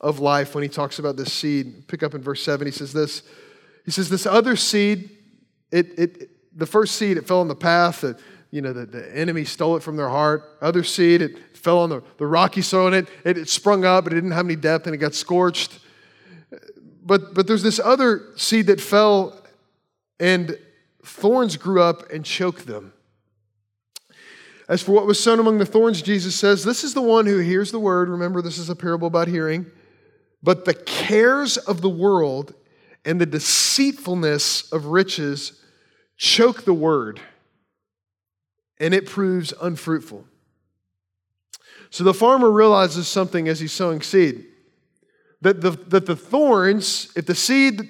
of 0.00 0.18
life 0.18 0.54
when 0.54 0.62
he 0.62 0.68
talks 0.68 0.98
about 0.98 1.16
this 1.16 1.32
seed. 1.32 1.86
Pick 1.88 2.02
up 2.02 2.14
in 2.14 2.22
verse 2.22 2.42
7, 2.42 2.66
he 2.66 2.72
says 2.72 2.92
this. 2.92 3.22
He 3.84 3.90
says, 3.90 4.08
This 4.08 4.26
other 4.26 4.56
seed, 4.56 5.10
it, 5.70 5.98
it, 5.98 6.56
the 6.56 6.66
first 6.66 6.96
seed, 6.96 7.16
it 7.16 7.26
fell 7.26 7.40
on 7.40 7.48
the 7.48 7.54
path 7.54 8.02
that, 8.02 8.18
you 8.50 8.60
know, 8.60 8.72
the, 8.72 8.86
the 8.86 9.16
enemy 9.16 9.44
stole 9.44 9.76
it 9.76 9.82
from 9.82 9.96
their 9.96 10.08
heart. 10.08 10.44
Other 10.60 10.84
seed, 10.84 11.22
it 11.22 11.56
fell 11.56 11.78
on 11.78 11.90
the, 11.90 12.02
the 12.18 12.26
rocky 12.26 12.62
soil 12.62 12.88
and 12.88 12.96
it, 12.96 13.08
it, 13.24 13.38
it 13.38 13.48
sprung 13.48 13.84
up, 13.84 14.04
but 14.04 14.12
it 14.12 14.16
didn't 14.16 14.32
have 14.32 14.46
any 14.46 14.56
depth 14.56 14.86
and 14.86 14.94
it 14.94 14.98
got 14.98 15.14
scorched 15.14 15.80
but, 17.04 17.34
but 17.34 17.46
there's 17.46 17.62
this 17.62 17.80
other 17.80 18.22
seed 18.36 18.66
that 18.66 18.80
fell, 18.80 19.36
and 20.20 20.58
thorns 21.04 21.56
grew 21.56 21.82
up 21.82 22.10
and 22.10 22.24
choked 22.24 22.66
them. 22.66 22.92
As 24.68 24.82
for 24.82 24.92
what 24.92 25.06
was 25.06 25.22
sown 25.22 25.40
among 25.40 25.58
the 25.58 25.66
thorns, 25.66 26.00
Jesus 26.00 26.36
says, 26.36 26.64
This 26.64 26.84
is 26.84 26.94
the 26.94 27.02
one 27.02 27.26
who 27.26 27.38
hears 27.38 27.72
the 27.72 27.80
word. 27.80 28.08
Remember, 28.08 28.40
this 28.40 28.58
is 28.58 28.70
a 28.70 28.76
parable 28.76 29.08
about 29.08 29.28
hearing. 29.28 29.66
But 30.42 30.64
the 30.64 30.74
cares 30.74 31.56
of 31.56 31.80
the 31.80 31.88
world 31.88 32.54
and 33.04 33.20
the 33.20 33.26
deceitfulness 33.26 34.72
of 34.72 34.86
riches 34.86 35.60
choke 36.16 36.64
the 36.64 36.74
word, 36.74 37.20
and 38.78 38.94
it 38.94 39.06
proves 39.06 39.52
unfruitful. 39.60 40.24
So 41.90 42.04
the 42.04 42.14
farmer 42.14 42.50
realizes 42.50 43.08
something 43.08 43.48
as 43.48 43.60
he's 43.60 43.72
sowing 43.72 44.00
seed 44.00 44.46
that 45.42 45.60
the, 45.60 45.70
that 45.88 46.06
the 46.06 46.16
thorns, 46.16 47.12
if 47.14 47.26
the 47.26 47.34
seed 47.34 47.88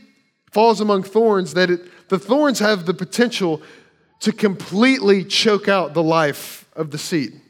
falls 0.50 0.80
among 0.80 1.04
thorns, 1.04 1.54
that 1.54 1.70
it, 1.70 2.08
the 2.08 2.18
thorns 2.18 2.58
have 2.58 2.84
the 2.86 2.94
potential 2.94 3.62
to 4.20 4.32
completely 4.32 5.24
choke 5.24 5.68
out 5.68 5.94
the 5.94 6.02
life 6.02 6.66
of 6.74 6.90
the 6.90 6.98
seed. 6.98 7.40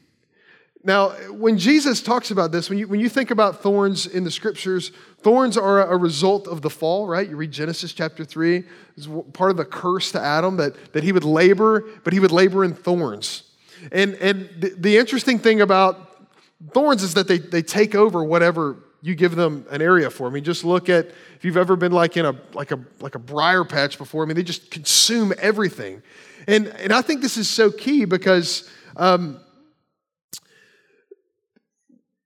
Now, 0.85 1.11
when 1.31 1.59
Jesus 1.59 2.03
talks 2.03 2.33
about 2.33 2.51
this, 2.51 2.69
when 2.69 2.79
you, 2.79 2.89
when 2.89 2.99
you 2.99 3.09
think 3.09 3.31
about 3.31 3.63
thorns 3.63 4.07
in 4.07 4.25
the 4.25 4.31
scriptures, 4.33 4.91
thorns 5.21 5.57
are 5.57 5.89
a 5.89 5.97
result 5.97 6.49
of 6.49 6.61
the 6.63 6.71
fall, 6.71 7.07
right? 7.07 7.29
You 7.29 7.37
read 7.37 7.53
Genesis 7.53 7.93
chapter 7.93 8.25
3, 8.25 8.65
it's 8.97 9.09
part 9.33 9.53
of 9.53 9.57
the 9.57 9.65
curse 9.65 10.11
to 10.13 10.21
Adam 10.21 10.57
that, 10.57 10.93
that 10.93 11.05
he 11.05 11.13
would 11.13 11.25
labor, 11.25 11.85
but 12.03 12.13
he 12.13 12.19
would 12.19 12.33
labor 12.33 12.65
in 12.65 12.75
thorns. 12.75 13.45
And, 13.93 14.15
and 14.17 14.49
the, 14.59 14.75
the 14.77 14.97
interesting 14.97 15.39
thing 15.39 15.61
about 15.61 16.27
thorns 16.73 17.05
is 17.05 17.15
that 17.15 17.29
they, 17.29 17.39
they 17.39 17.63
take 17.63 17.95
over 17.95 18.25
whatever 18.25 18.77
you 19.03 19.17
give 19.17 19.35
them 19.35 19.67
an 19.71 19.83
area 19.83 20.09
for. 20.09 20.29
I 20.29 20.31
mean, 20.31 20.45
just 20.45 20.65
look 20.65 20.89
at 20.89 21.07
if 21.35 21.45
you've 21.45 21.57
ever 21.57 21.75
been 21.75 21.93
like 21.93 22.17
in 22.17 22.25
a 22.25 22.37
like 22.55 22.71
a 22.71 22.79
like 23.01 23.17
a 23.17 23.19
briar 23.19 23.65
patch 23.65 23.99
before. 23.99 24.23
I 24.23 24.27
mean, 24.27 24.37
they 24.37 24.45
just 24.45 24.71
consume 24.71 25.35
everything, 25.39 26.03
and 26.47 26.69
and 26.69 26.93
I 26.93 27.03
think 27.03 27.21
this 27.21 27.37
is 27.37 27.51
so 27.51 27.71
key 27.71 28.05
because 28.05 28.71
um, 28.97 29.41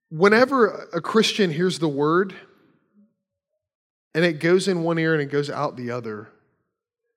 whenever 0.09 0.87
a 0.93 1.01
Christian 1.01 1.51
hears 1.51 1.79
the 1.79 1.89
word, 1.89 2.35
and 4.13 4.23
it 4.23 4.39
goes 4.39 4.67
in 4.67 4.83
one 4.83 4.99
ear 4.99 5.13
and 5.13 5.21
it 5.21 5.31
goes 5.31 5.49
out 5.49 5.77
the 5.77 5.89
other, 5.89 6.29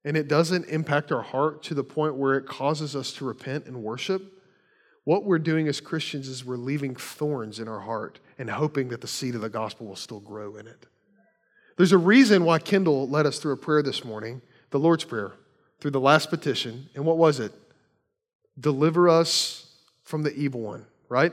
and 0.07 0.17
it 0.17 0.27
doesn't 0.27 0.69
impact 0.69 1.13
our 1.13 1.23
heart 1.23 1.63
to 1.65 1.75
the 1.75 1.85
point 1.85 2.15
where 2.15 2.37
it 2.37 2.47
causes 2.47 2.97
us 2.97 3.13
to 3.13 3.27
repent 3.27 3.67
and 3.67 3.83
worship 3.83 4.40
what 5.05 5.25
we're 5.25 5.39
doing 5.39 5.69
as 5.69 5.81
Christians 5.81 6.29
is 6.29 6.45
we're 6.45 6.57
leaving 6.57 6.95
thorns 6.95 7.59
in 7.59 7.69
our 7.69 7.81
heart 7.81 8.21
and 8.39 8.51
hoping 8.51 8.89
that 8.89 9.01
the 9.01 9.09
seed 9.09 9.35
of 9.35 9.41
the 9.41 9.49
gospel 9.49 9.87
will 9.87 9.97
still 9.97 10.21
grow 10.21 10.57
in 10.57 10.67
it. 10.67 10.87
There's 11.77 11.93
a 11.93 11.99
reason 11.99 12.45
why 12.45 12.59
Kendall 12.59 13.09
led 13.09 13.27
us 13.27 13.39
through 13.39 13.53
a 13.53 13.57
prayer 13.57 13.83
this 13.83 14.05
morning, 14.05 14.43
the 14.71 14.79
Lord's 14.79 15.05
Prayer, 15.05 15.33
through 15.81 15.93
the 15.93 16.01
last 16.01 16.29
petition. 16.29 16.91
And 16.95 17.05
what 17.05 17.17
was 17.17 17.41
it? 17.41 17.53
deliver 18.61 19.09
us 19.09 19.67
from 20.03 20.23
the 20.23 20.35
evil 20.35 20.61
one, 20.61 20.87
right? 21.09 21.33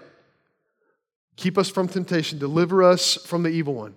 Keep 1.36 1.58
us 1.58 1.69
from 1.69 1.88
temptation, 1.88 2.39
deliver 2.39 2.84
us 2.84 3.15
from 3.15 3.43
the 3.43 3.49
evil 3.49 3.73
one. 3.75 3.95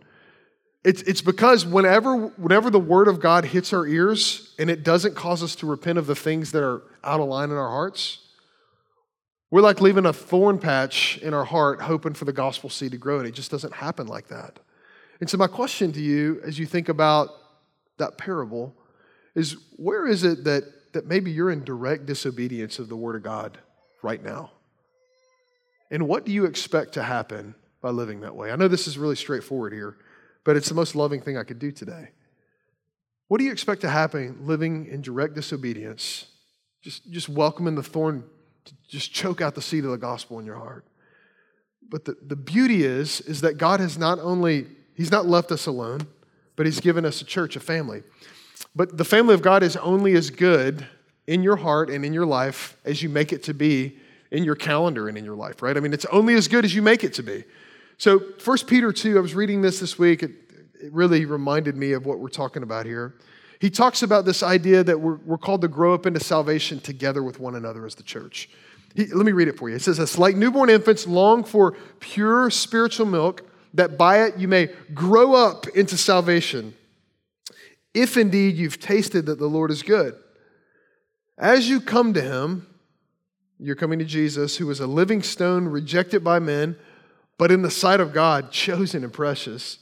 It's, 0.82 1.02
it's 1.02 1.20
because 1.20 1.66
whenever, 1.66 2.16
whenever 2.16 2.70
the 2.70 2.80
word 2.80 3.08
of 3.08 3.20
God 3.20 3.44
hits 3.44 3.72
our 3.72 3.86
ears 3.86 4.54
and 4.58 4.70
it 4.70 4.82
doesn't 4.82 5.14
cause 5.14 5.42
us 5.42 5.54
to 5.56 5.66
repent 5.66 5.98
of 5.98 6.06
the 6.06 6.14
things 6.14 6.52
that 6.52 6.62
are 6.62 6.82
out 7.04 7.20
of 7.20 7.28
line 7.28 7.50
in 7.50 7.56
our 7.56 7.68
hearts, 7.68 8.26
we're 9.50 9.60
like 9.60 9.80
leaving 9.80 10.06
a 10.06 10.12
thorn 10.12 10.58
patch 10.58 11.18
in 11.18 11.34
our 11.34 11.44
heart, 11.44 11.80
hoping 11.80 12.14
for 12.14 12.24
the 12.24 12.32
gospel 12.32 12.70
seed 12.70 12.92
to 12.92 12.98
grow, 12.98 13.18
and 13.18 13.26
it 13.26 13.34
just 13.34 13.50
doesn't 13.50 13.74
happen 13.74 14.06
like 14.06 14.28
that. 14.28 14.60
And 15.20 15.28
so, 15.28 15.36
my 15.36 15.48
question 15.48 15.92
to 15.92 16.00
you 16.00 16.40
as 16.44 16.58
you 16.58 16.66
think 16.66 16.88
about 16.88 17.30
that 17.98 18.16
parable 18.16 18.74
is 19.34 19.56
where 19.76 20.06
is 20.06 20.24
it 20.24 20.44
that, 20.44 20.64
that 20.92 21.06
maybe 21.06 21.30
you're 21.30 21.50
in 21.50 21.64
direct 21.64 22.06
disobedience 22.06 22.78
of 22.78 22.88
the 22.88 22.96
Word 22.96 23.16
of 23.16 23.22
God 23.22 23.58
right 24.02 24.22
now? 24.22 24.52
And 25.90 26.06
what 26.06 26.24
do 26.24 26.32
you 26.32 26.44
expect 26.44 26.94
to 26.94 27.02
happen 27.02 27.54
by 27.82 27.90
living 27.90 28.20
that 28.20 28.34
way? 28.34 28.52
I 28.52 28.56
know 28.56 28.68
this 28.68 28.86
is 28.86 28.96
really 28.96 29.16
straightforward 29.16 29.72
here, 29.72 29.96
but 30.44 30.56
it's 30.56 30.68
the 30.68 30.74
most 30.74 30.94
loving 30.94 31.20
thing 31.20 31.36
I 31.36 31.42
could 31.42 31.58
do 31.58 31.72
today. 31.72 32.10
What 33.28 33.38
do 33.38 33.44
you 33.44 33.52
expect 33.52 33.80
to 33.82 33.88
happen 33.88 34.38
living 34.42 34.86
in 34.86 35.02
direct 35.02 35.34
disobedience? 35.34 36.26
Just, 36.82 37.10
just 37.10 37.28
welcoming 37.28 37.74
the 37.74 37.82
thorn 37.82 38.24
to 38.64 38.74
just 38.88 39.12
choke 39.12 39.40
out 39.40 39.54
the 39.54 39.62
seed 39.62 39.84
of 39.84 39.90
the 39.90 39.98
gospel 39.98 40.38
in 40.38 40.46
your 40.46 40.56
heart. 40.56 40.84
But 41.88 42.04
the, 42.04 42.16
the 42.24 42.36
beauty 42.36 42.84
is, 42.84 43.20
is 43.22 43.40
that 43.40 43.58
God 43.58 43.80
has 43.80 43.98
not 43.98 44.18
only, 44.18 44.66
He's 44.94 45.10
not 45.10 45.26
left 45.26 45.50
us 45.50 45.66
alone, 45.66 46.00
but 46.56 46.66
He's 46.66 46.80
given 46.80 47.04
us 47.04 47.20
a 47.20 47.24
church, 47.24 47.56
a 47.56 47.60
family. 47.60 48.02
But 48.74 48.96
the 48.96 49.04
family 49.04 49.34
of 49.34 49.42
God 49.42 49.62
is 49.62 49.76
only 49.76 50.14
as 50.14 50.30
good 50.30 50.86
in 51.26 51.42
your 51.42 51.56
heart 51.56 51.90
and 51.90 52.04
in 52.04 52.12
your 52.12 52.26
life 52.26 52.76
as 52.84 53.02
you 53.02 53.08
make 53.08 53.32
it 53.32 53.42
to 53.44 53.54
be 53.54 53.98
in 54.30 54.44
your 54.44 54.54
calendar 54.54 55.08
and 55.08 55.18
in 55.18 55.24
your 55.24 55.34
life, 55.34 55.62
right? 55.62 55.76
I 55.76 55.80
mean, 55.80 55.92
it's 55.92 56.06
only 56.06 56.34
as 56.34 56.48
good 56.48 56.64
as 56.64 56.74
you 56.74 56.82
make 56.82 57.02
it 57.02 57.14
to 57.14 57.22
be. 57.22 57.44
So, 57.98 58.20
1 58.44 58.58
Peter 58.66 58.92
2, 58.92 59.18
I 59.18 59.20
was 59.20 59.34
reading 59.34 59.60
this 59.60 59.80
this 59.80 59.98
week. 59.98 60.22
It, 60.22 60.30
it 60.80 60.92
really 60.92 61.24
reminded 61.24 61.76
me 61.76 61.92
of 61.92 62.06
what 62.06 62.18
we're 62.18 62.28
talking 62.28 62.62
about 62.62 62.86
here. 62.86 63.14
He 63.60 63.68
talks 63.68 64.02
about 64.02 64.24
this 64.24 64.42
idea 64.42 64.82
that 64.82 64.98
we're, 64.98 65.16
we're 65.16 65.38
called 65.38 65.60
to 65.60 65.68
grow 65.68 65.92
up 65.92 66.06
into 66.06 66.18
salvation 66.18 66.80
together 66.80 67.22
with 67.22 67.38
one 67.38 67.54
another 67.54 67.84
as 67.84 67.94
the 67.94 68.02
church. 68.02 68.48
He, 68.94 69.06
let 69.06 69.26
me 69.26 69.32
read 69.32 69.48
it 69.48 69.58
for 69.58 69.68
you. 69.68 69.76
It 69.76 69.82
says 69.82 69.98
this 69.98 70.18
like 70.18 70.34
newborn 70.34 70.70
infants 70.70 71.06
long 71.06 71.44
for 71.44 71.76
pure 72.00 72.48
spiritual 72.50 73.06
milk, 73.06 73.42
that 73.74 73.98
by 73.98 74.24
it 74.24 74.38
you 74.38 74.48
may 74.48 74.70
grow 74.94 75.34
up 75.34 75.68
into 75.68 75.98
salvation, 75.98 76.74
if 77.92 78.16
indeed 78.16 78.56
you've 78.56 78.80
tasted 78.80 79.26
that 79.26 79.38
the 79.38 79.46
Lord 79.46 79.70
is 79.70 79.82
good. 79.82 80.14
As 81.36 81.68
you 81.68 81.82
come 81.82 82.14
to 82.14 82.22
him, 82.22 82.66
you're 83.58 83.76
coming 83.76 83.98
to 83.98 84.06
Jesus, 84.06 84.56
who 84.56 84.70
is 84.70 84.80
a 84.80 84.86
living 84.86 85.22
stone 85.22 85.68
rejected 85.68 86.24
by 86.24 86.38
men, 86.38 86.76
but 87.36 87.52
in 87.52 87.60
the 87.60 87.70
sight 87.70 88.00
of 88.00 88.14
God, 88.14 88.50
chosen 88.52 89.04
and 89.04 89.12
precious. 89.12 89.78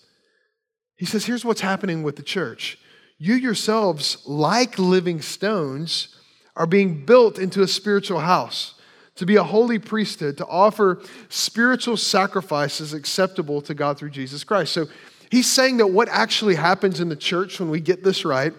He 0.97 1.07
says, 1.07 1.27
Here's 1.27 1.45
what's 1.45 1.61
happening 1.61 2.03
with 2.03 2.17
the 2.17 2.25
church 2.25 2.77
you 3.19 3.35
yourselves, 3.35 4.19
like 4.27 4.79
living 4.79 5.21
stones, 5.21 6.15
are 6.57 6.67
being 6.67 7.05
built 7.05 7.39
into 7.39 7.63
a 7.63 7.69
spiritual 7.69 8.21
house 8.21 8.75
to 9.17 9.27
be 9.27 9.37
a 9.37 9.43
holy 9.43 9.81
priesthood, 9.81 10.37
to 10.37 10.47
offer 10.47 11.01
spiritual 11.29 11.97
sacrifices 11.97 12.95
acceptable 12.95 13.61
to 13.61 13.75
God 13.75 13.99
through 13.99 14.11
Jesus 14.11 14.45
Christ. 14.45 14.73
So 14.73 14.87
he's 15.31 15.51
saying 15.51 15.79
that 15.79 15.89
what 15.89 16.09
actually 16.09 16.55
happens 16.55 17.01
in 17.01 17.09
the 17.09 17.17
church 17.17 17.59
when 17.59 17.69
we 17.69 17.81
get 17.81 18.05
this 18.05 18.25
right 18.25 18.53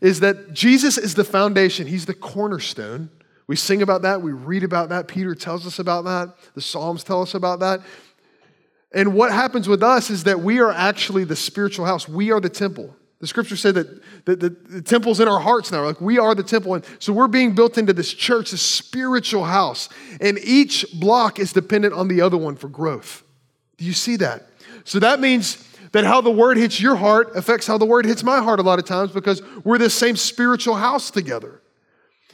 is 0.00 0.20
that 0.20 0.52
Jesus 0.52 0.98
is 0.98 1.14
the 1.14 1.24
foundation, 1.24 1.86
he's 1.86 2.06
the 2.06 2.14
cornerstone. 2.14 3.10
We 3.46 3.56
sing 3.56 3.82
about 3.82 4.02
that, 4.02 4.22
we 4.22 4.32
read 4.32 4.62
about 4.62 4.88
that, 4.90 5.08
Peter 5.08 5.34
tells 5.34 5.66
us 5.66 5.80
about 5.80 6.04
that, 6.04 6.36
the 6.54 6.60
Psalms 6.60 7.02
tell 7.02 7.22
us 7.22 7.34
about 7.34 7.60
that. 7.60 7.80
And 8.92 9.14
what 9.14 9.32
happens 9.32 9.68
with 9.68 9.82
us 9.82 10.10
is 10.10 10.24
that 10.24 10.40
we 10.40 10.60
are 10.60 10.70
actually 10.70 11.24
the 11.24 11.36
spiritual 11.36 11.86
house, 11.86 12.08
we 12.08 12.30
are 12.30 12.40
the 12.40 12.48
temple. 12.48 12.94
The 13.24 13.28
scriptures 13.28 13.62
say 13.62 13.70
that 13.70 14.02
the, 14.26 14.36
the, 14.36 14.50
the, 14.50 14.82
temple's 14.82 15.18
in 15.18 15.28
our 15.28 15.40
hearts 15.40 15.72
now. 15.72 15.82
Like 15.82 15.98
we 15.98 16.18
are 16.18 16.34
the 16.34 16.42
temple. 16.42 16.74
And 16.74 16.84
so 16.98 17.10
we're 17.10 17.26
being 17.26 17.54
built 17.54 17.78
into 17.78 17.94
this 17.94 18.12
church, 18.12 18.50
this 18.50 18.60
spiritual 18.60 19.46
house. 19.46 19.88
And 20.20 20.38
each 20.40 20.84
block 21.00 21.38
is 21.38 21.50
dependent 21.50 21.94
on 21.94 22.08
the 22.08 22.20
other 22.20 22.36
one 22.36 22.54
for 22.54 22.68
growth. 22.68 23.22
Do 23.78 23.86
you 23.86 23.94
see 23.94 24.16
that? 24.16 24.48
So 24.84 24.98
that 24.98 25.20
means 25.20 25.66
that 25.92 26.04
how 26.04 26.20
the 26.20 26.30
word 26.30 26.58
hits 26.58 26.78
your 26.82 26.96
heart 26.96 27.34
affects 27.34 27.66
how 27.66 27.78
the 27.78 27.86
word 27.86 28.04
hits 28.04 28.22
my 28.22 28.42
heart 28.42 28.60
a 28.60 28.62
lot 28.62 28.78
of 28.78 28.84
times 28.84 29.10
because 29.10 29.40
we're 29.64 29.78
this 29.78 29.94
same 29.94 30.16
spiritual 30.16 30.74
house 30.74 31.10
together. 31.10 31.62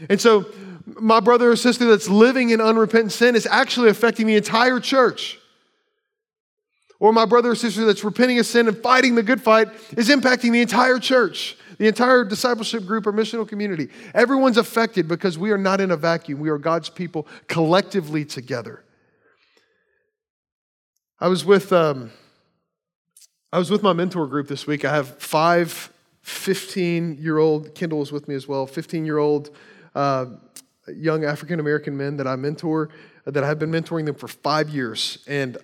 And 0.09 0.21
so 0.21 0.47
my 0.87 1.21
brother 1.21 1.53
or 1.53 1.55
sister 1.55 1.87
that's 1.87 2.09
living 2.09 2.51
in 2.51 2.61
unrepentant 2.61 3.13
sin 3.13 3.37
is 3.37 3.47
actually 3.47 3.91
affecting 3.91 4.27
the 4.27 4.35
entire 4.35 4.81
church 4.81 5.39
or 7.01 7.13
my 7.13 7.25
brother 7.25 7.51
or 7.51 7.55
sister 7.55 7.85
that's 7.85 8.05
repenting 8.05 8.39
of 8.39 8.47
sin 8.47 8.69
and 8.69 8.77
fighting 8.79 9.15
the 9.15 9.23
good 9.23 9.43
fight 9.43 9.69
is 9.97 10.09
impacting 10.09 10.53
the 10.53 10.61
entire 10.61 10.99
church, 10.99 11.57
the 11.79 11.89
entire 11.89 12.25
discipleship 12.25 12.87
group 12.87 13.07
or 13.07 13.13
missional 13.13 13.49
community. 13.49 13.89
Everyone's 14.15 14.59
affected 14.59 15.09
because 15.09 15.39
we 15.39 15.51
are 15.51 15.59
not 15.59 15.81
in 15.81 15.91
a 15.91 15.97
vacuum. 15.97 16.39
We 16.39 16.51
are 16.51 16.59
God's 16.59 16.91
people 16.91 17.27
collectively 17.49 18.25
together. 18.25 18.85
I 21.19 21.29
was 21.29 21.45
with 21.45 21.73
um, 21.73 22.13
I 23.53 23.59
was 23.59 23.71
with 23.71 23.83
my 23.83 23.93
mentor 23.93 24.27
group 24.27 24.47
this 24.47 24.67
week. 24.67 24.85
I 24.85 24.95
have 24.95 25.19
five 25.19 25.93
15 26.23 27.17
year 27.21 27.39
old, 27.39 27.75
Kendall 27.75 27.99
was 27.99 28.13
with 28.13 28.29
me 28.29 28.35
as 28.35 28.47
well, 28.47 28.67
15 28.67 29.05
year 29.05 29.19
old 29.19 29.51
uh, 29.95 30.27
young 30.95 31.25
African 31.25 31.61
American 31.61 31.97
men 31.97 32.17
that 32.19 32.27
I 32.27 32.37
mentor, 32.37 32.91
that 33.25 33.43
I've 33.43 33.59
been 33.59 33.71
mentoring 33.71 34.07
them 34.07 34.15
for 34.15 34.29
five 34.29 34.69
years. 34.69 35.19
And 35.27 35.59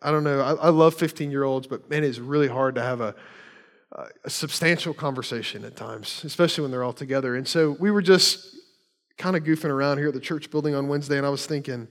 I 0.00 0.10
don't 0.10 0.24
know. 0.24 0.40
I, 0.40 0.52
I 0.54 0.68
love 0.68 0.94
15 0.94 1.30
year 1.30 1.44
olds, 1.44 1.66
but 1.66 1.90
man, 1.90 2.04
it's 2.04 2.18
really 2.18 2.48
hard 2.48 2.76
to 2.76 2.82
have 2.82 3.00
a, 3.00 3.14
a 4.24 4.30
substantial 4.30 4.94
conversation 4.94 5.64
at 5.64 5.76
times, 5.76 6.22
especially 6.24 6.62
when 6.62 6.70
they're 6.70 6.84
all 6.84 6.92
together. 6.92 7.34
And 7.34 7.46
so 7.46 7.76
we 7.80 7.90
were 7.90 8.02
just 8.02 8.54
kind 9.16 9.36
of 9.36 9.42
goofing 9.42 9.70
around 9.70 9.98
here 9.98 10.08
at 10.08 10.14
the 10.14 10.20
church 10.20 10.50
building 10.50 10.74
on 10.74 10.86
Wednesday, 10.86 11.16
and 11.16 11.26
I 11.26 11.30
was 11.30 11.46
thinking, 11.46 11.88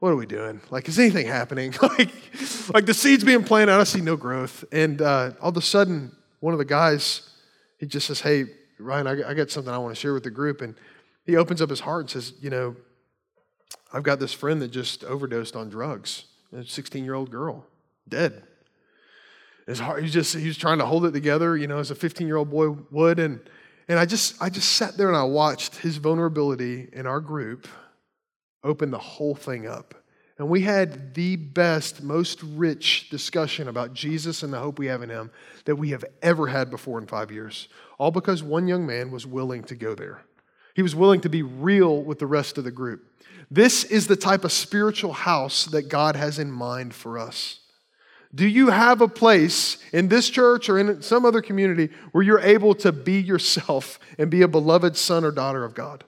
what 0.00 0.10
are 0.10 0.16
we 0.16 0.26
doing? 0.26 0.60
Like, 0.70 0.88
is 0.88 0.98
anything 0.98 1.26
happening? 1.26 1.74
like, 1.82 2.10
like 2.72 2.86
the 2.86 2.94
seeds 2.94 3.22
being 3.22 3.44
planted, 3.44 3.74
I 3.74 3.84
see 3.84 4.00
no 4.00 4.16
growth. 4.16 4.64
And 4.72 5.00
uh, 5.00 5.32
all 5.40 5.50
of 5.50 5.56
a 5.56 5.62
sudden, 5.62 6.10
one 6.40 6.54
of 6.54 6.58
the 6.58 6.64
guys, 6.64 7.30
he 7.78 7.86
just 7.86 8.06
says, 8.06 8.20
hey, 8.20 8.46
Ryan, 8.78 9.06
I, 9.06 9.30
I 9.30 9.34
got 9.34 9.50
something 9.50 9.72
I 9.72 9.78
want 9.78 9.94
to 9.94 10.00
share 10.00 10.14
with 10.14 10.24
the 10.24 10.30
group. 10.30 10.62
And 10.62 10.74
he 11.26 11.36
opens 11.36 11.60
up 11.60 11.68
his 11.68 11.80
heart 11.80 12.00
and 12.00 12.10
says, 12.10 12.32
you 12.40 12.48
know, 12.48 12.74
I've 13.92 14.02
got 14.02 14.18
this 14.18 14.32
friend 14.32 14.60
that 14.62 14.68
just 14.68 15.04
overdosed 15.04 15.54
on 15.54 15.68
drugs 15.68 16.24
a 16.52 16.64
16 16.64 17.04
year 17.04 17.14
old 17.14 17.30
girl, 17.30 17.64
dead. 18.08 18.42
His 19.66 19.78
heart, 19.78 20.02
he 20.02 20.10
just 20.10 20.34
he 20.34 20.46
was 20.46 20.56
trying 20.56 20.78
to 20.78 20.86
hold 20.86 21.04
it 21.04 21.12
together, 21.12 21.56
you 21.56 21.66
know, 21.66 21.78
as 21.78 21.90
a 21.90 21.94
15 21.94 22.26
year 22.26 22.36
old 22.36 22.50
boy 22.50 22.70
would. 22.90 23.18
And, 23.18 23.40
and 23.88 23.98
I 23.98 24.06
just 24.06 24.40
I 24.42 24.50
just 24.50 24.72
sat 24.72 24.96
there 24.96 25.08
and 25.08 25.16
I 25.16 25.22
watched 25.22 25.76
his 25.76 25.96
vulnerability 25.98 26.88
in 26.92 27.06
our 27.06 27.20
group 27.20 27.68
open 28.64 28.90
the 28.90 28.98
whole 28.98 29.34
thing 29.34 29.66
up. 29.66 29.94
And 30.38 30.48
we 30.48 30.62
had 30.62 31.14
the 31.14 31.36
best, 31.36 32.02
most 32.02 32.42
rich 32.42 33.10
discussion 33.10 33.68
about 33.68 33.92
Jesus 33.92 34.42
and 34.42 34.52
the 34.52 34.58
hope 34.58 34.78
we 34.78 34.86
have 34.86 35.02
in 35.02 35.10
him 35.10 35.30
that 35.66 35.76
we 35.76 35.90
have 35.90 36.04
ever 36.22 36.46
had 36.46 36.70
before 36.70 36.98
in 36.98 37.06
five 37.06 37.30
years. 37.30 37.68
All 37.98 38.10
because 38.10 38.42
one 38.42 38.66
young 38.66 38.86
man 38.86 39.10
was 39.10 39.26
willing 39.26 39.62
to 39.64 39.74
go 39.74 39.94
there. 39.94 40.22
He 40.74 40.82
was 40.82 40.94
willing 40.94 41.20
to 41.22 41.28
be 41.28 41.42
real 41.42 42.02
with 42.02 42.18
the 42.18 42.26
rest 42.26 42.58
of 42.58 42.64
the 42.64 42.70
group. 42.70 43.04
This 43.50 43.84
is 43.84 44.06
the 44.06 44.16
type 44.16 44.44
of 44.44 44.52
spiritual 44.52 45.12
house 45.12 45.66
that 45.66 45.88
God 45.88 46.14
has 46.16 46.38
in 46.38 46.50
mind 46.52 46.94
for 46.94 47.18
us. 47.18 47.60
Do 48.32 48.46
you 48.46 48.68
have 48.70 49.00
a 49.00 49.08
place 49.08 49.78
in 49.92 50.06
this 50.06 50.30
church 50.30 50.68
or 50.68 50.78
in 50.78 51.02
some 51.02 51.24
other 51.24 51.42
community 51.42 51.88
where 52.12 52.22
you're 52.22 52.40
able 52.40 52.76
to 52.76 52.92
be 52.92 53.20
yourself 53.20 53.98
and 54.18 54.30
be 54.30 54.42
a 54.42 54.48
beloved 54.48 54.96
son 54.96 55.24
or 55.24 55.32
daughter 55.32 55.64
of 55.64 55.74
God? 55.74 56.04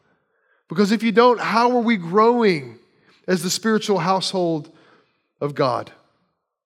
Because 0.68 0.92
if 0.92 1.02
you 1.02 1.10
don't, 1.10 1.40
how 1.40 1.76
are 1.76 1.82
we 1.82 1.96
growing 1.96 2.78
as 3.26 3.42
the 3.42 3.50
spiritual 3.50 3.98
household 3.98 4.70
of 5.40 5.56
God? 5.56 5.90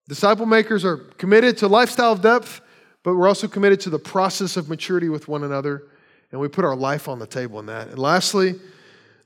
Disciple 0.09 0.47
makers 0.47 0.85
are 0.85 0.99
committed 0.99 1.57
to 1.59 1.69
lifestyle 1.69 2.15
depth, 2.15 2.61
but 3.03 3.17
we're 3.17 3.27
also 3.27 3.49
committed 3.49 3.81
to 3.81 3.91
the 3.91 3.99
process 3.99 4.59
of 4.59 4.69
maturity 4.69 5.09
with 5.09 5.27
one 5.27 5.43
another, 5.43 5.85
and 6.33 6.41
we 6.41 6.49
put 6.49 6.65
our 6.65 6.77
life 6.77 7.09
on 7.09 7.19
the 7.19 7.27
table 7.27 7.59
in 7.61 7.67
that. 7.67 7.89
And 7.89 7.99
lastly, 7.99 8.57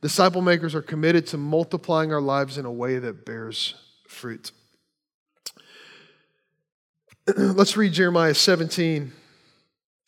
Disciple 0.00 0.40
makers 0.40 0.74
are 0.74 0.80
committed 0.80 1.26
to 1.28 1.36
multiplying 1.36 2.12
our 2.12 2.22
lives 2.22 2.56
in 2.56 2.64
a 2.64 2.72
way 2.72 2.98
that 2.98 3.26
bears 3.26 3.74
fruit. 4.08 4.50
Let's 7.36 7.76
read 7.76 7.92
Jeremiah 7.92 8.32
17 8.32 9.12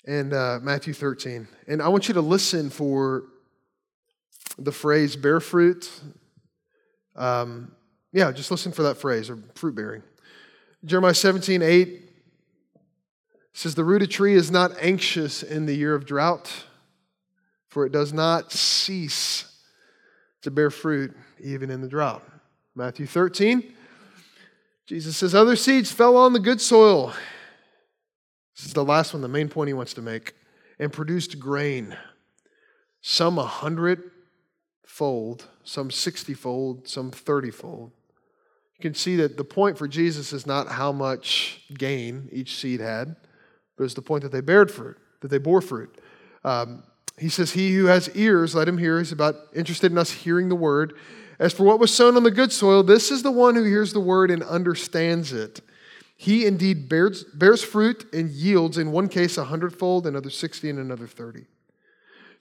and 0.07 0.33
uh, 0.33 0.61
Matthew 0.63 0.95
13. 0.95 1.47
And 1.69 1.83
I 1.83 1.89
want 1.89 2.09
you 2.09 2.15
to 2.15 2.23
listen 2.23 2.71
for 2.71 3.25
the 4.57 4.73
phrase 4.73 5.15
bear 5.15 5.41
fruit. 5.41 5.91
Um, 7.15 7.73
yeah, 8.13 8.33
just 8.33 8.51
listen 8.51 8.73
for 8.73 8.83
that 8.85 8.97
phrase, 8.97 9.29
or 9.29 9.39
fruit 9.55 9.75
bearing. 9.75 10.03
Jeremiah 10.87 11.15
17, 11.15 11.61
8 11.61 12.03
says, 13.53 13.75
The 13.75 13.85
rooted 13.85 14.11
tree 14.11 14.35
is 14.35 14.51
not 14.51 14.73
anxious 14.81 15.43
in 15.43 15.67
the 15.67 15.75
year 15.75 15.95
of 15.95 16.07
drought, 16.07 16.65
for 17.73 17.87
it 17.87 17.93
does 17.93 18.13
not 18.13 18.53
cease 18.53 19.51
to 20.43 20.51
bear 20.51 20.69
fruit 20.69 21.17
even 21.43 21.71
in 21.71 21.81
the 21.81 21.89
drought. 21.89 22.23
Matthew 22.75 23.07
13, 23.07 23.73
Jesus 24.85 25.17
says, 25.17 25.35
Other 25.35 25.57
seeds 25.57 25.91
fell 25.91 26.19
on 26.19 26.35
the 26.35 26.39
good 26.39 26.61
soil. 26.61 27.15
This 28.55 28.67
is 28.67 28.75
the 28.75 28.85
last 28.85 29.15
one, 29.15 29.23
the 29.23 29.29
main 29.29 29.49
point 29.49 29.69
he 29.69 29.75
wants 29.75 29.95
to 29.95 30.03
make, 30.03 30.35
and 30.79 30.93
produced 30.93 31.39
grain, 31.39 31.97
some 33.01 33.39
a 33.39 33.47
hundred 33.47 34.03
fold, 34.85 35.47
some 35.65 35.91
60 35.91 36.35
fold, 36.35 36.87
some 36.87 37.11
30 37.11 37.51
fold. 37.51 37.93
You 38.77 38.83
can 38.83 38.95
see 38.95 39.17
that 39.17 39.39
the 39.39 39.45
point 39.45 39.79
for 39.79 39.89
Jesus 39.89 40.35
is 40.35 40.47
not 40.47 40.69
how 40.69 40.93
much 40.93 41.63
gain 41.73 42.29
each 42.33 42.55
seed 42.55 42.81
had, 42.81 43.17
but 43.79 43.85
it's 43.85 43.95
the 43.95 44.03
point 44.03 44.25
that 44.25 44.33
they 44.33 44.43
bared 44.43 44.71
fruit, 44.71 44.99
that 45.23 45.29
they 45.29 45.39
bore 45.39 45.63
fruit. 45.63 45.99
Um, 46.45 46.83
he 47.23 47.29
says, 47.29 47.53
He 47.53 47.73
who 47.75 47.87
has 47.87 48.11
ears, 48.17 48.55
let 48.55 48.67
him 48.67 48.79
hear. 48.79 48.99
He's 48.99 49.13
about 49.13 49.37
interested 49.55 49.93
in 49.93 49.99
us 49.99 50.11
hearing 50.11 50.49
the 50.49 50.57
word. 50.57 50.95
As 51.39 51.53
for 51.53 51.63
what 51.63 51.79
was 51.79 51.95
sown 51.95 52.17
on 52.17 52.25
the 52.25 52.31
good 52.31 52.53
soil, 52.53 52.83
this 52.83 53.11
is 53.11 53.23
the 53.23 53.31
one 53.31 53.55
who 53.55 53.63
hears 53.63 53.93
the 53.93 54.01
word 54.01 54.31
and 54.31 54.43
understands 54.43 55.33
it. 55.33 55.61
He 56.17 56.47
indeed 56.47 56.89
bears, 56.89 57.25
bears 57.25 57.63
fruit 57.63 58.13
and 58.13 58.29
yields, 58.29 58.77
in 58.77 58.93
one 58.93 59.09
case 59.09 59.39
a 59.39 59.45
hundredfold, 59.45 60.07
another 60.07 60.31
60, 60.31 60.71
and 60.71 60.79
another 60.79 61.07
30. 61.07 61.45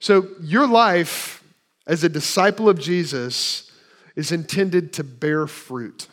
So 0.00 0.28
your 0.40 0.66
life 0.66 1.44
as 1.86 2.02
a 2.02 2.08
disciple 2.08 2.68
of 2.68 2.78
Jesus 2.78 3.70
is 4.16 4.32
intended 4.32 4.92
to 4.94 5.04
bear 5.04 5.46
fruit. 5.46 6.08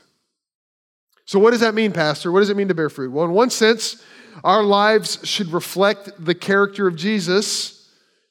So, 1.25 1.37
what 1.39 1.51
does 1.51 1.59
that 1.59 1.75
mean, 1.75 1.91
Pastor? 1.91 2.31
What 2.31 2.39
does 2.39 2.49
it 2.49 2.57
mean 2.57 2.69
to 2.69 2.75
bear 2.75 2.89
fruit? 2.89 3.11
Well, 3.11 3.25
in 3.25 3.31
one 3.31 3.49
sense, 3.49 4.03
our 4.43 4.63
lives 4.63 5.19
should 5.23 5.53
reflect 5.53 6.09
the 6.23 6.33
character 6.35 6.87
of 6.87 6.95
Jesus. 6.95 7.78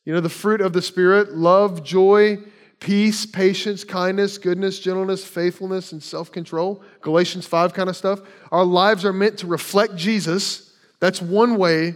You 0.09 0.15
know, 0.15 0.21
the 0.21 0.31
fruit 0.31 0.63
of 0.63 0.73
the 0.73 0.81
Spirit 0.81 1.37
love, 1.37 1.85
joy, 1.85 2.39
peace, 2.81 3.27
patience, 3.27 3.85
kindness, 3.85 4.39
goodness, 4.39 4.79
gentleness, 4.79 5.23
faithfulness, 5.23 5.93
and 5.93 6.03
self 6.03 6.33
control. 6.33 6.83
Galatians 7.03 7.47
5 7.47 7.75
kind 7.75 7.91
of 7.91 7.97
stuff. 7.97 8.23
Our 8.51 8.65
lives 8.65 9.05
are 9.05 9.13
meant 9.13 9.37
to 9.41 9.47
reflect 9.47 9.97
Jesus. 9.97 10.73
That's 10.99 11.21
one 11.21 11.59
way 11.59 11.95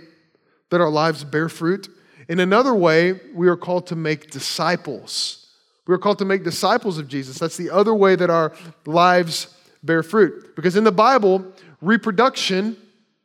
that 0.69 0.83
our 0.83 0.91
lives 0.91 1.25
bear 1.25 1.49
fruit. 1.49 1.89
In 2.29 2.39
another 2.39 2.75
way, 2.75 3.19
we 3.35 3.49
are 3.49 3.57
called 3.57 3.87
to 3.87 3.97
make 3.97 4.31
disciples. 4.31 5.49
We 5.87 5.95
are 5.95 5.99
called 5.99 6.19
to 6.19 6.27
make 6.27 6.45
disciples 6.45 6.99
of 6.99 7.09
Jesus. 7.09 7.39
That's 7.39 7.57
the 7.57 7.71
other 7.71 7.95
way 7.95 8.15
that 8.15 8.29
our 8.29 8.53
lives 8.85 9.57
bear 9.83 10.03
fruit. 10.03 10.55
Because 10.55 10.77
in 10.77 10.85
the 10.85 10.93
Bible, 10.93 11.51
reproduction, 11.81 12.77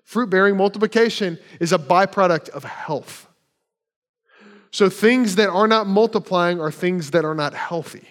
fruit 0.06 0.30
bearing, 0.30 0.56
multiplication 0.56 1.38
is 1.60 1.74
a 1.74 1.78
byproduct 1.78 2.48
of 2.52 2.64
health. 2.64 3.27
So 4.72 4.89
things 4.89 5.36
that 5.36 5.49
are 5.49 5.68
not 5.68 5.88
multiplying 5.88 6.59
are 6.59 6.72
things 6.72 7.11
that 7.11 7.26
are 7.26 7.36
not 7.36 7.53
healthy. 7.53 8.07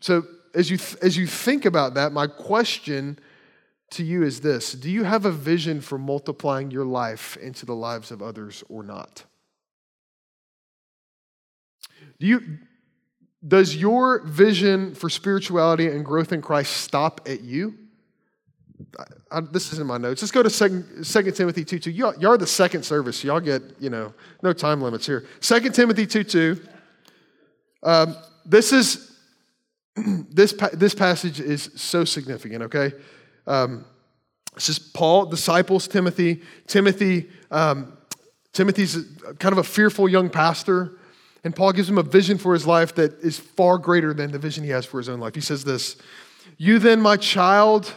So 0.00 0.24
as 0.54 0.70
you, 0.70 0.76
th- 0.76 0.96
as 1.02 1.16
you 1.16 1.26
think 1.26 1.64
about 1.64 1.94
that, 1.94 2.12
my 2.12 2.26
question 2.26 3.18
to 3.90 4.04
you 4.04 4.22
is 4.22 4.40
this 4.40 4.72
Do 4.72 4.90
you 4.90 5.04
have 5.04 5.24
a 5.24 5.30
vision 5.30 5.80
for 5.80 5.98
multiplying 5.98 6.70
your 6.70 6.84
life 6.84 7.36
into 7.38 7.66
the 7.66 7.74
lives 7.74 8.10
of 8.10 8.22
others 8.22 8.62
or 8.68 8.82
not? 8.82 9.24
Do 12.18 12.26
you, 12.26 12.58
does 13.46 13.76
your 13.76 14.22
vision 14.24 14.94
for 14.94 15.10
spirituality 15.10 15.86
and 15.88 16.04
growth 16.04 16.32
in 16.32 16.40
Christ 16.40 16.78
stop 16.78 17.20
at 17.26 17.42
you? 17.42 17.74
I, 19.30 19.40
this 19.40 19.72
is 19.72 19.78
in 19.78 19.86
my 19.86 19.98
notes. 19.98 20.22
Let's 20.22 20.32
go 20.32 20.42
to 20.42 20.50
2, 20.50 21.02
2 21.04 21.30
Timothy 21.32 21.64
2 21.64 21.78
2. 21.78 21.90
Y'all, 21.90 22.14
y'all 22.18 22.32
are 22.32 22.38
the 22.38 22.46
second 22.46 22.84
service. 22.84 23.22
Y'all 23.24 23.40
get, 23.40 23.62
you 23.78 23.90
know, 23.90 24.14
no 24.42 24.52
time 24.52 24.80
limits 24.80 25.06
here. 25.06 25.26
2 25.40 25.70
Timothy 25.70 26.06
2 26.06 26.24
2. 26.24 26.60
Um, 27.82 28.16
this 28.44 28.72
is, 28.72 29.16
this, 29.96 30.54
this 30.72 30.94
passage 30.94 31.40
is 31.40 31.70
so 31.74 32.04
significant, 32.04 32.64
okay? 32.64 32.92
Um, 33.46 33.84
this 34.54 34.68
is 34.68 34.78
Paul 34.78 35.26
disciples 35.26 35.86
Timothy. 35.86 36.42
Timothy, 36.66 37.28
um, 37.50 37.96
Timothy's 38.52 38.96
kind 39.38 39.52
of 39.52 39.58
a 39.58 39.64
fearful 39.64 40.08
young 40.08 40.30
pastor, 40.30 40.98
and 41.44 41.54
Paul 41.54 41.72
gives 41.72 41.88
him 41.88 41.98
a 41.98 42.02
vision 42.02 42.38
for 42.38 42.54
his 42.54 42.66
life 42.66 42.94
that 42.94 43.20
is 43.20 43.38
far 43.38 43.78
greater 43.78 44.14
than 44.14 44.32
the 44.32 44.38
vision 44.38 44.64
he 44.64 44.70
has 44.70 44.86
for 44.86 44.98
his 44.98 45.08
own 45.08 45.20
life. 45.20 45.34
He 45.34 45.40
says 45.40 45.64
this 45.64 45.96
You 46.56 46.78
then, 46.78 47.00
my 47.00 47.16
child, 47.16 47.94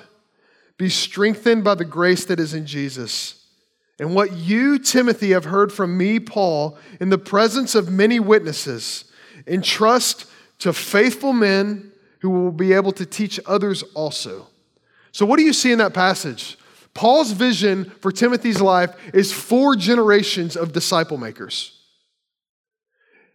be 0.80 0.89
strengthened 0.89 1.63
by 1.63 1.75
the 1.75 1.86
grace 1.86 2.25
that 2.25 2.39
is 2.39 2.53
in 2.53 2.65
Jesus. 2.65 3.45
And 3.99 4.15
what 4.15 4.32
you, 4.32 4.80
Timothy, 4.80 5.32
have 5.32 5.43
heard 5.43 5.73
from 5.73 5.97
me, 5.97 6.21
Paul, 6.21 6.77
in 7.01 7.09
the 7.09 7.17
presence 7.17 7.75
of 7.75 7.91
many 7.91 8.17
witnesses, 8.17 9.03
entrust 9.45 10.25
to 10.59 10.71
faithful 10.71 11.34
men 11.34 11.91
who 12.21 12.30
will 12.30 12.53
be 12.53 12.71
able 12.71 12.93
to 12.93 13.05
teach 13.05 13.41
others 13.45 13.84
also. 13.93 14.47
So, 15.11 15.25
what 15.25 15.38
do 15.38 15.43
you 15.43 15.51
see 15.51 15.73
in 15.73 15.80
that 15.80 15.93
passage? 15.93 16.57
Paul's 16.93 17.34
vision 17.34 17.86
for 18.01 18.11
Timothy's 18.11 18.61
life 18.61 18.95
is 19.13 19.34
four 19.34 19.75
generations 19.75 20.55
of 20.55 20.71
disciple 20.71 21.17
makers. 21.17 21.77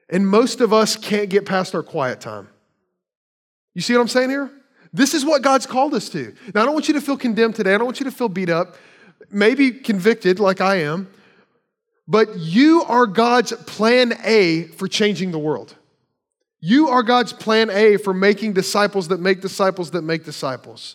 And 0.08 0.26
most 0.26 0.62
of 0.62 0.72
us 0.72 0.96
can't 0.96 1.28
get 1.28 1.44
past 1.44 1.74
our 1.74 1.82
quiet 1.82 2.22
time. 2.22 2.48
You 3.74 3.82
see 3.82 3.94
what 3.94 4.00
I'm 4.00 4.08
saying 4.08 4.30
here? 4.30 4.50
This 4.94 5.12
is 5.12 5.24
what 5.24 5.42
God's 5.42 5.66
called 5.66 5.92
us 5.92 6.08
to. 6.10 6.32
Now, 6.54 6.62
I 6.62 6.64
don't 6.64 6.72
want 6.72 6.86
you 6.86 6.94
to 6.94 7.00
feel 7.00 7.16
condemned 7.16 7.56
today. 7.56 7.74
I 7.74 7.78
don't 7.78 7.84
want 7.84 7.98
you 7.98 8.04
to 8.04 8.12
feel 8.12 8.28
beat 8.28 8.48
up, 8.48 8.76
maybe 9.28 9.72
convicted 9.72 10.38
like 10.38 10.60
I 10.60 10.76
am, 10.76 11.08
but 12.06 12.38
you 12.38 12.84
are 12.84 13.08
God's 13.08 13.52
plan 13.66 14.14
A 14.22 14.68
for 14.68 14.86
changing 14.86 15.32
the 15.32 15.38
world. 15.38 15.74
You 16.60 16.88
are 16.88 17.02
God's 17.02 17.32
plan 17.32 17.70
A 17.70 17.96
for 17.96 18.14
making 18.14 18.52
disciples 18.52 19.08
that 19.08 19.18
make 19.18 19.40
disciples 19.40 19.90
that 19.90 20.02
make 20.02 20.24
disciples. 20.24 20.94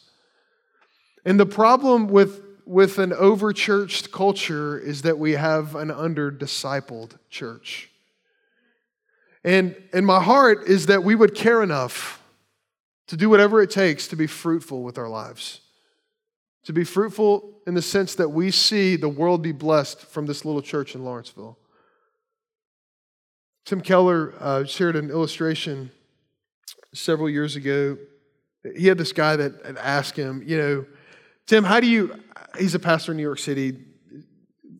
And 1.26 1.38
the 1.38 1.45
problem 1.45 2.08
with, 2.08 2.41
with 2.66 3.00
an 3.00 3.12
over 3.12 3.52
churched 3.52 4.14
culture 4.14 4.80
is 4.80 5.02
that 5.02 5.20
we 5.20 5.34
have 5.34 5.76
an 5.76 5.91
under 5.91 6.32
discipled 6.32 7.18
church. 7.30 7.89
And, 9.43 9.76
and 9.91 10.06
my 10.06 10.24
heart 10.24 10.68
is 10.68 10.86
that 10.86 11.04
we 11.04 11.16
would 11.16 11.36
care 11.36 11.62
enough 11.62 12.18
to 13.10 13.18
do 13.18 13.28
whatever 13.28 13.62
it 13.62 13.72
takes 13.72 14.07
to 14.07 14.16
be 14.16 14.28
fruitful 14.28 14.84
with 14.84 14.99
our 14.99 15.10
lives. 15.10 15.62
To 16.66 16.74
be 16.74 16.84
fruitful 16.84 17.60
in 17.66 17.74
the 17.74 17.82
sense 17.82 18.14
that 18.16 18.30
we 18.30 18.51
see 18.51 18.95
the 18.95 19.10
world 19.10 19.41
be 19.41 19.51
blessed 19.51 20.01
from 20.05 20.28
this 20.28 20.45
little 20.45 20.62
church 20.62 20.93
in 20.93 21.03
Lawrenceville. 21.03 21.57
Tim 23.66 23.82
Keller 23.82 24.36
uh, 24.39 24.64
shared 24.66 24.95
an 24.95 25.10
illustration 25.10 25.91
several 26.93 27.30
years 27.30 27.55
ago. 27.55 27.97
He 28.78 28.86
had 28.86 28.99
this 28.99 29.12
guy 29.12 29.36
that 29.38 29.78
asked 29.78 30.16
him, 30.16 30.43
you 30.45 30.57
know, 30.57 30.86
Tim, 31.47 31.64
how 31.64 31.80
do 31.80 31.88
you, 31.88 32.16
he's 32.60 32.76
a 32.76 32.80
pastor 32.80 33.12
in 33.12 33.18
New 33.18 33.24
York 33.24 33.39
City, 33.39 33.76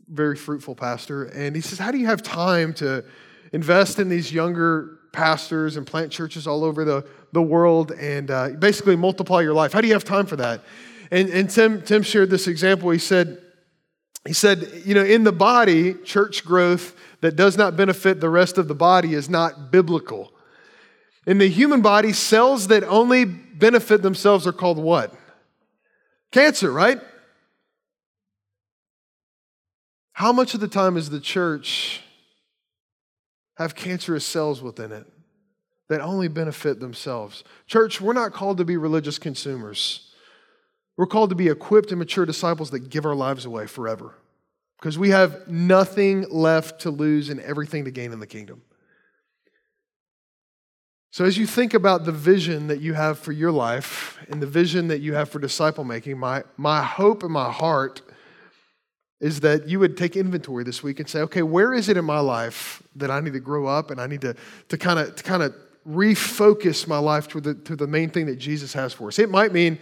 very 0.08 0.36
fruitful 0.36 0.76
pastor, 0.76 1.26
and 1.26 1.56
he 1.56 1.64
says, 1.64 1.80
how 1.80 1.90
do 1.90 1.98
you 1.98 2.06
have 2.06 2.22
time 2.22 2.76
to 2.76 3.04
invest 3.54 3.98
in 3.98 4.08
these 4.08 4.32
younger 4.32 4.99
pastors 5.12 5.78
and 5.78 5.86
plant 5.86 6.12
churches 6.12 6.48
all 6.48 6.64
over 6.64 6.86
the 6.86 7.06
the 7.32 7.42
world 7.42 7.92
and 7.92 8.32
uh, 8.32 8.50
basically 8.50 8.96
multiply 8.96 9.42
your 9.42 9.54
life. 9.54 9.74
How 9.74 9.82
do 9.82 9.88
you 9.88 9.94
have 9.94 10.04
time 10.04 10.26
for 10.26 10.36
that? 10.38 10.62
And, 11.12 11.30
and 11.30 11.50
Tim, 11.50 11.82
Tim 11.82 12.04
shared 12.04 12.30
this 12.30 12.48
example. 12.48 12.90
He 12.90 13.00
said, 13.00 13.42
he 14.26 14.34
said, 14.34 14.84
you 14.86 14.94
know, 14.94 15.04
in 15.04 15.24
the 15.24 15.32
body, 15.32 15.94
church 15.94 16.46
growth 16.46 16.96
that 17.22 17.36
does 17.36 17.58
not 17.58 17.76
benefit 17.76 18.20
the 18.20 18.30
rest 18.30 18.58
of 18.58 18.68
the 18.68 18.76
body 18.76 19.14
is 19.14 19.30
not 19.30 19.72
biblical. 19.72 20.32
In 21.26 21.38
the 21.38 21.48
human 21.48 21.82
body, 21.82 22.14
cells 22.14 22.68
that 22.68 22.84
only 22.84 23.26
benefit 23.26 24.02
themselves 24.02 24.48
are 24.48 24.54
called 24.54 24.78
what? 24.78 25.14
Cancer, 26.32 26.72
right? 26.72 27.00
How 30.14 30.32
much 30.32 30.54
of 30.54 30.60
the 30.60 30.68
time 30.68 30.98
is 30.98 31.10
the 31.10 31.20
church 31.20 32.02
have 33.60 33.76
cancerous 33.76 34.26
cells 34.26 34.62
within 34.62 34.92
it? 34.92 35.06
that 35.90 36.02
only 36.02 36.28
benefit 36.28 36.80
themselves. 36.80 37.44
Church, 37.68 38.00
we're 38.00 38.14
not 38.14 38.32
called 38.32 38.58
to 38.60 38.66
be 38.66 38.78
religious 38.78 39.20
consumers. 39.20 40.12
We're 40.96 41.08
called 41.08 41.32
to 41.32 41.36
be 41.36 41.50
equipped 41.50 41.92
and 41.92 42.00
mature 42.00 42.26
disciples 42.26 42.70
that 42.72 42.90
give 42.90 43.06
our 43.06 43.16
lives 43.16 43.46
away 43.46 43.68
forever 43.68 44.14
because 44.78 44.98
we 44.98 45.10
have 45.10 45.48
nothing 45.48 46.26
left 46.30 46.82
to 46.82 46.92
lose 46.92 47.30
and 47.30 47.40
everything 47.42 47.86
to 47.86 47.92
gain 47.92 48.14
in 48.14 48.20
the 48.20 48.28
kingdom. 48.28 48.62
So, 51.12 51.26
as 51.26 51.40
you 51.40 51.48
think 51.48 51.74
about 51.74 52.06
the 52.06 52.12
vision 52.12 52.68
that 52.68 52.82
you 52.82 52.94
have 52.94 53.18
for 53.18 53.32
your 53.32 53.52
life 53.52 54.20
and 54.30 54.40
the 54.40 54.48
vision 54.48 54.90
that 54.90 55.00
you 55.00 55.16
have 55.16 55.28
for 55.30 55.40
disciple 55.40 55.84
making, 55.84 56.20
my, 56.20 56.44
my 56.56 56.84
hope 56.84 57.24
and 57.24 57.34
my 57.34 57.52
heart 57.52 58.04
is 59.20 59.42
that 59.42 59.68
you 59.68 59.80
would 59.80 59.98
take 59.98 60.16
inventory 60.16 60.64
this 60.64 60.82
week 60.82 61.00
and 61.00 61.10
say, 61.10 61.20
okay, 61.22 61.42
where 61.42 61.74
is 61.74 61.90
it 61.90 61.98
in 61.98 62.06
my 62.06 62.20
life 62.20 62.82
that 62.96 63.12
I 63.12 63.20
need 63.20 63.34
to 63.34 63.40
grow 63.40 63.68
up 63.68 63.92
and 63.92 64.00
I 64.00 64.08
need 64.08 64.22
to, 64.22 64.36
kind 64.78 65.00
of 65.00 65.16
to 65.16 65.24
kind 65.24 65.44
of 65.44 65.54
refocus 65.88 66.88
my 66.88 66.98
life 66.98 67.28
to 67.30 67.42
the, 67.42 67.54
to 67.54 67.76
the 67.76 67.88
main 67.88 68.10
thing 68.10 68.26
that 68.28 68.36
Jesus 68.36 68.74
has 68.74 68.94
for 68.94 69.08
us. 69.08 69.20
It 69.20 69.30
might 69.30 69.52
mean, 69.52 69.80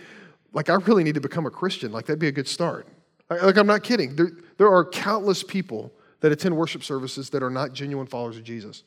like, 0.54 0.70
I 0.70 0.76
really 0.76 1.04
need 1.04 1.16
to 1.16 1.22
become 1.22 1.46
a 1.46 1.52
Christian. 1.52 1.92
Like, 1.92 2.06
that'd 2.06 2.20
be 2.20 2.28
a 2.28 2.32
good 2.32 2.48
start. 2.48 2.88
Like, 3.30 3.58
I'm 3.58 3.68
not 3.68 3.84
kidding. 3.84 4.16
There, 4.16 4.32
there 4.58 4.70
are 4.70 4.86
countless 4.86 5.44
people 5.44 5.92
that 6.22 6.32
attend 6.32 6.56
worship 6.56 6.84
services 6.84 7.30
that 7.32 7.44
are 7.44 7.50
not 7.50 7.74
genuine 7.74 8.08
followers 8.08 8.38
of 8.38 8.44
Jesus. 8.44 8.84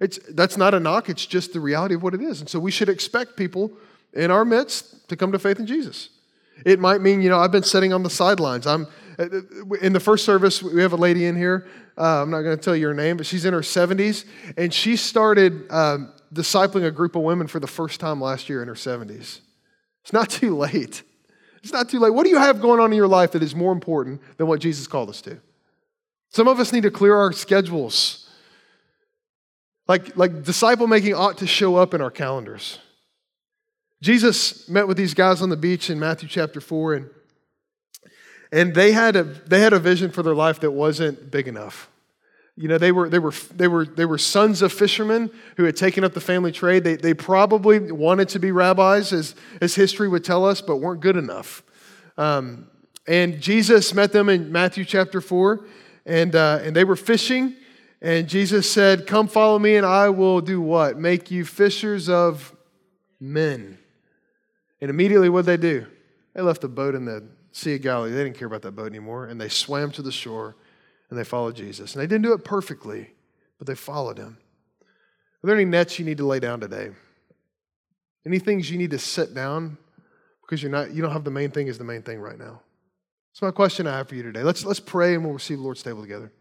It's, 0.00 0.18
that's 0.30 0.56
not 0.56 0.74
a 0.74 0.80
knock, 0.80 1.08
it's 1.08 1.26
just 1.26 1.52
the 1.52 1.60
reality 1.60 1.94
of 1.94 2.02
what 2.02 2.14
it 2.14 2.20
is. 2.20 2.40
And 2.40 2.48
so 2.48 2.58
we 2.58 2.70
should 2.70 2.88
expect 2.88 3.36
people 3.36 3.72
in 4.12 4.30
our 4.30 4.44
midst 4.44 5.08
to 5.08 5.16
come 5.16 5.32
to 5.32 5.38
faith 5.38 5.58
in 5.58 5.66
Jesus. 5.66 6.10
It 6.64 6.78
might 6.78 7.00
mean, 7.00 7.20
you 7.20 7.28
know, 7.28 7.38
I've 7.38 7.52
been 7.52 7.64
sitting 7.64 7.92
on 7.92 8.02
the 8.02 8.10
sidelines. 8.10 8.66
I'm 8.66 8.86
in 9.18 9.92
the 9.92 10.00
first 10.00 10.24
service. 10.24 10.62
We 10.62 10.82
have 10.82 10.92
a 10.92 10.96
lady 10.96 11.26
in 11.26 11.36
here. 11.36 11.66
Uh, 11.96 12.22
I'm 12.22 12.30
not 12.30 12.42
going 12.42 12.56
to 12.56 12.62
tell 12.62 12.74
you 12.74 12.88
her 12.88 12.94
name, 12.94 13.16
but 13.16 13.26
she's 13.26 13.44
in 13.44 13.52
her 13.52 13.60
70s, 13.60 14.24
and 14.56 14.72
she 14.72 14.96
started 14.96 15.70
um, 15.70 16.12
discipling 16.32 16.84
a 16.86 16.90
group 16.90 17.14
of 17.14 17.22
women 17.22 17.46
for 17.46 17.60
the 17.60 17.66
first 17.66 18.00
time 18.00 18.20
last 18.20 18.48
year 18.48 18.62
in 18.62 18.68
her 18.68 18.74
70s. 18.74 19.40
It's 20.02 20.12
not 20.12 20.28
too 20.30 20.56
late. 20.56 21.02
It's 21.62 21.72
not 21.72 21.88
too 21.88 21.98
late. 21.98 22.10
What 22.10 22.24
do 22.24 22.30
you 22.30 22.38
have 22.38 22.60
going 22.60 22.80
on 22.80 22.92
in 22.92 22.96
your 22.96 23.08
life 23.08 23.32
that 23.32 23.42
is 23.42 23.54
more 23.54 23.72
important 23.72 24.20
than 24.36 24.46
what 24.46 24.60
Jesus 24.60 24.86
called 24.86 25.08
us 25.08 25.22
to? 25.22 25.40
Some 26.30 26.48
of 26.48 26.58
us 26.58 26.72
need 26.72 26.82
to 26.82 26.90
clear 26.90 27.14
our 27.14 27.32
schedules. 27.32 28.28
Like, 29.86 30.16
like 30.16 30.42
disciple 30.42 30.86
making 30.86 31.14
ought 31.14 31.38
to 31.38 31.46
show 31.46 31.76
up 31.76 31.94
in 31.94 32.00
our 32.00 32.10
calendars. 32.10 32.80
Jesus 34.02 34.68
met 34.68 34.86
with 34.88 34.96
these 34.96 35.14
guys 35.14 35.40
on 35.40 35.48
the 35.48 35.56
beach 35.56 35.88
in 35.88 35.98
Matthew 35.98 36.28
chapter 36.28 36.60
4, 36.60 36.94
and, 36.94 37.10
and 38.54 38.72
they, 38.72 38.92
had 38.92 39.16
a, 39.16 39.24
they 39.24 39.58
had 39.58 39.72
a 39.72 39.80
vision 39.80 40.12
for 40.12 40.22
their 40.22 40.34
life 40.34 40.60
that 40.60 40.70
wasn't 40.70 41.28
big 41.32 41.48
enough. 41.48 41.90
You 42.56 42.68
know, 42.68 42.78
they 42.78 42.92
were, 42.92 43.08
they, 43.08 43.18
were, 43.18 43.32
they, 43.52 43.66
were, 43.66 43.84
they 43.84 44.04
were 44.04 44.16
sons 44.16 44.62
of 44.62 44.72
fishermen 44.72 45.32
who 45.56 45.64
had 45.64 45.74
taken 45.74 46.04
up 46.04 46.14
the 46.14 46.20
family 46.20 46.52
trade. 46.52 46.84
They, 46.84 46.94
they 46.94 47.14
probably 47.14 47.90
wanted 47.90 48.28
to 48.28 48.38
be 48.38 48.52
rabbis, 48.52 49.12
as, 49.12 49.34
as 49.60 49.74
history 49.74 50.08
would 50.08 50.22
tell 50.22 50.46
us, 50.46 50.60
but 50.60 50.76
weren't 50.76 51.00
good 51.00 51.16
enough. 51.16 51.64
Um, 52.16 52.70
and 53.08 53.40
Jesus 53.40 53.92
met 53.92 54.12
them 54.12 54.28
in 54.28 54.52
Matthew 54.52 54.84
chapter 54.84 55.20
4, 55.20 55.66
and, 56.06 56.36
uh, 56.36 56.60
and 56.62 56.76
they 56.76 56.84
were 56.84 56.94
fishing. 56.94 57.56
And 58.00 58.28
Jesus 58.28 58.70
said, 58.70 59.08
Come 59.08 59.26
follow 59.26 59.58
me, 59.58 59.74
and 59.74 59.84
I 59.84 60.10
will 60.10 60.40
do 60.40 60.60
what? 60.60 60.96
Make 60.96 61.28
you 61.28 61.44
fishers 61.44 62.08
of 62.08 62.54
men. 63.18 63.78
And 64.80 64.90
immediately, 64.90 65.28
what 65.28 65.44
did 65.44 65.60
they 65.60 65.68
do? 65.68 65.86
They 66.34 66.42
left 66.42 66.60
the 66.60 66.68
boat 66.68 66.94
in 66.94 67.04
the 67.04 67.26
Sea 67.54 67.76
of 67.76 67.82
Galilee. 67.82 68.10
They 68.10 68.24
didn't 68.24 68.36
care 68.36 68.48
about 68.48 68.62
that 68.62 68.72
boat 68.72 68.88
anymore. 68.88 69.26
And 69.26 69.40
they 69.40 69.48
swam 69.48 69.92
to 69.92 70.02
the 70.02 70.10
shore 70.10 70.56
and 71.08 71.16
they 71.16 71.22
followed 71.22 71.54
Jesus. 71.54 71.94
And 71.94 72.02
they 72.02 72.06
didn't 72.08 72.24
do 72.24 72.32
it 72.32 72.44
perfectly, 72.44 73.10
but 73.58 73.68
they 73.68 73.76
followed 73.76 74.18
him. 74.18 74.38
Are 74.82 75.46
there 75.46 75.54
any 75.54 75.64
nets 75.64 76.00
you 76.00 76.04
need 76.04 76.18
to 76.18 76.26
lay 76.26 76.40
down 76.40 76.58
today? 76.58 76.90
Any 78.26 78.40
things 78.40 78.70
you 78.70 78.76
need 78.76 78.90
to 78.90 78.98
set 78.98 79.34
down 79.34 79.78
because 80.42 80.64
you're 80.64 80.72
not, 80.72 80.92
you 80.92 81.00
don't 81.00 81.12
have 81.12 81.22
the 81.22 81.30
main 81.30 81.52
thing 81.52 81.68
as 81.68 81.78
the 81.78 81.84
main 81.84 82.02
thing 82.02 82.18
right 82.18 82.38
now? 82.38 82.60
That's 83.30 83.42
my 83.42 83.52
question 83.52 83.86
I 83.86 83.98
have 83.98 84.08
for 84.08 84.16
you 84.16 84.24
today. 84.24 84.42
Let's, 84.42 84.64
let's 84.64 84.80
pray 84.80 85.14
and 85.14 85.22
we'll 85.22 85.34
receive 85.34 85.58
the 85.58 85.62
Lord's 85.62 85.82
table 85.82 86.02
together. 86.02 86.32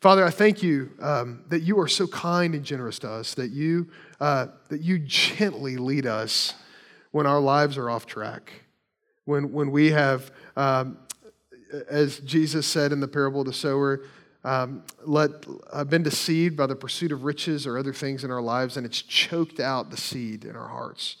Father, 0.00 0.24
I 0.24 0.30
thank 0.30 0.62
you 0.62 0.90
um, 1.02 1.44
that 1.48 1.64
you 1.64 1.78
are 1.80 1.88
so 1.88 2.06
kind 2.06 2.54
and 2.54 2.64
generous 2.64 2.98
to 3.00 3.10
us, 3.10 3.34
that 3.34 3.50
you, 3.50 3.90
uh, 4.20 4.46
that 4.70 4.80
you 4.80 5.00
gently 5.00 5.76
lead 5.76 6.06
us 6.06 6.54
when 7.10 7.26
our 7.26 7.40
lives 7.40 7.76
are 7.76 7.90
off 7.90 8.06
track, 8.06 8.52
when, 9.26 9.52
when 9.52 9.70
we 9.70 9.90
have, 9.90 10.30
um, 10.56 10.98
as 11.90 12.20
Jesus 12.20 12.66
said 12.66 12.92
in 12.92 13.00
the 13.00 13.08
parable 13.08 13.42
of 13.42 13.46
the 13.46 13.52
sower, 13.52 14.04
um, 14.44 14.84
let, 15.04 15.30
been 15.90 16.04
deceived 16.04 16.56
by 16.56 16.66
the 16.66 16.76
pursuit 16.76 17.12
of 17.12 17.24
riches 17.24 17.66
or 17.66 17.76
other 17.76 17.92
things 17.92 18.24
in 18.24 18.30
our 18.30 18.40
lives, 18.40 18.76
and 18.76 18.86
it's 18.86 19.02
choked 19.02 19.60
out 19.60 19.90
the 19.90 19.96
seed 19.96 20.44
in 20.44 20.56
our 20.56 20.68
hearts. 20.68 21.16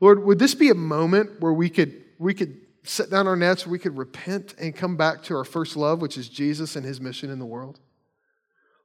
Lord, 0.00 0.24
would 0.24 0.38
this 0.38 0.54
be 0.54 0.70
a 0.70 0.74
moment 0.74 1.40
where 1.40 1.52
we 1.52 1.68
could, 1.68 2.02
we 2.18 2.32
could 2.32 2.60
set 2.84 3.10
down 3.10 3.26
our 3.26 3.36
nets, 3.36 3.66
we 3.66 3.78
could 3.78 3.96
repent 3.96 4.54
and 4.58 4.74
come 4.74 4.96
back 4.96 5.24
to 5.24 5.36
our 5.36 5.44
first 5.44 5.76
love, 5.76 6.00
which 6.00 6.16
is 6.16 6.28
Jesus 6.28 6.76
and 6.76 6.86
his 6.86 7.00
mission 7.00 7.30
in 7.30 7.40
the 7.40 7.46
world? 7.46 7.80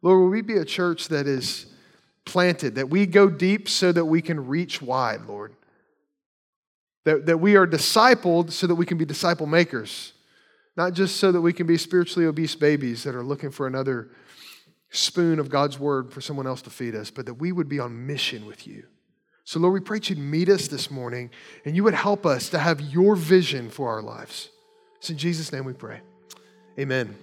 Lord, 0.02 0.20
will 0.20 0.30
we 0.30 0.42
be 0.42 0.58
a 0.58 0.66
church 0.66 1.08
that 1.10 1.28
is 1.28 1.68
planted, 2.26 2.76
that 2.76 2.90
we 2.90 3.06
go 3.06 3.30
deep 3.30 3.70
so 3.70 3.92
that 3.92 4.06
we 4.06 4.22
can 4.22 4.48
reach 4.48 4.82
wide, 4.82 5.26
Lord? 5.28 5.54
That, 7.08 7.26
that 7.28 7.38
we 7.38 7.56
are 7.56 7.66
discipled 7.66 8.52
so 8.52 8.68
that 8.68 8.76
we 8.76 8.86
can 8.86 8.98
be 8.98 9.06
disciple 9.06 9.48
makers, 9.48 10.12
not 10.76 10.92
just 10.92 11.16
so 11.16 11.32
that 11.32 11.40
we 11.40 11.54
can 11.54 11.66
be 11.66 11.78
spiritually 11.78 12.28
obese 12.28 12.54
babies 12.54 13.04
that 13.04 13.16
are 13.16 13.24
looking 13.24 13.50
for 13.50 13.66
another 13.66 14.10
spoon 14.90 15.40
of 15.40 15.50
God's 15.50 15.80
word 15.80 16.12
for 16.12 16.20
someone 16.20 16.46
else 16.48 16.62
to 16.64 16.70
feed 16.70 16.96
us, 16.96 17.10
but 17.10 17.26
that 17.28 17.36
we 17.36 17.54
would 17.54 17.70
be 17.70 17.80
on 17.80 18.06
mission 18.06 18.46
with 18.46 18.68
you. 18.68 18.88
So, 19.46 19.58
Lord, 19.58 19.74
we 19.74 19.80
pray 19.80 20.00
that 20.00 20.10
you'd 20.10 20.20
meet 20.20 20.50
us 20.50 20.68
this 20.68 20.92
morning 20.92 21.30
and 21.64 21.78
you 21.78 21.86
would 21.86 21.94
help 21.94 22.26
us 22.26 22.50
to 22.50 22.60
have 22.60 22.82
your 22.82 23.16
vision 23.16 23.70
for 23.70 23.88
our 23.90 24.02
lives. 24.02 24.50
It's 24.98 25.10
in 25.10 25.18
Jesus' 25.18 25.54
name 25.54 25.64
we 25.64 25.72
pray. 25.72 26.02
Amen. 26.78 27.16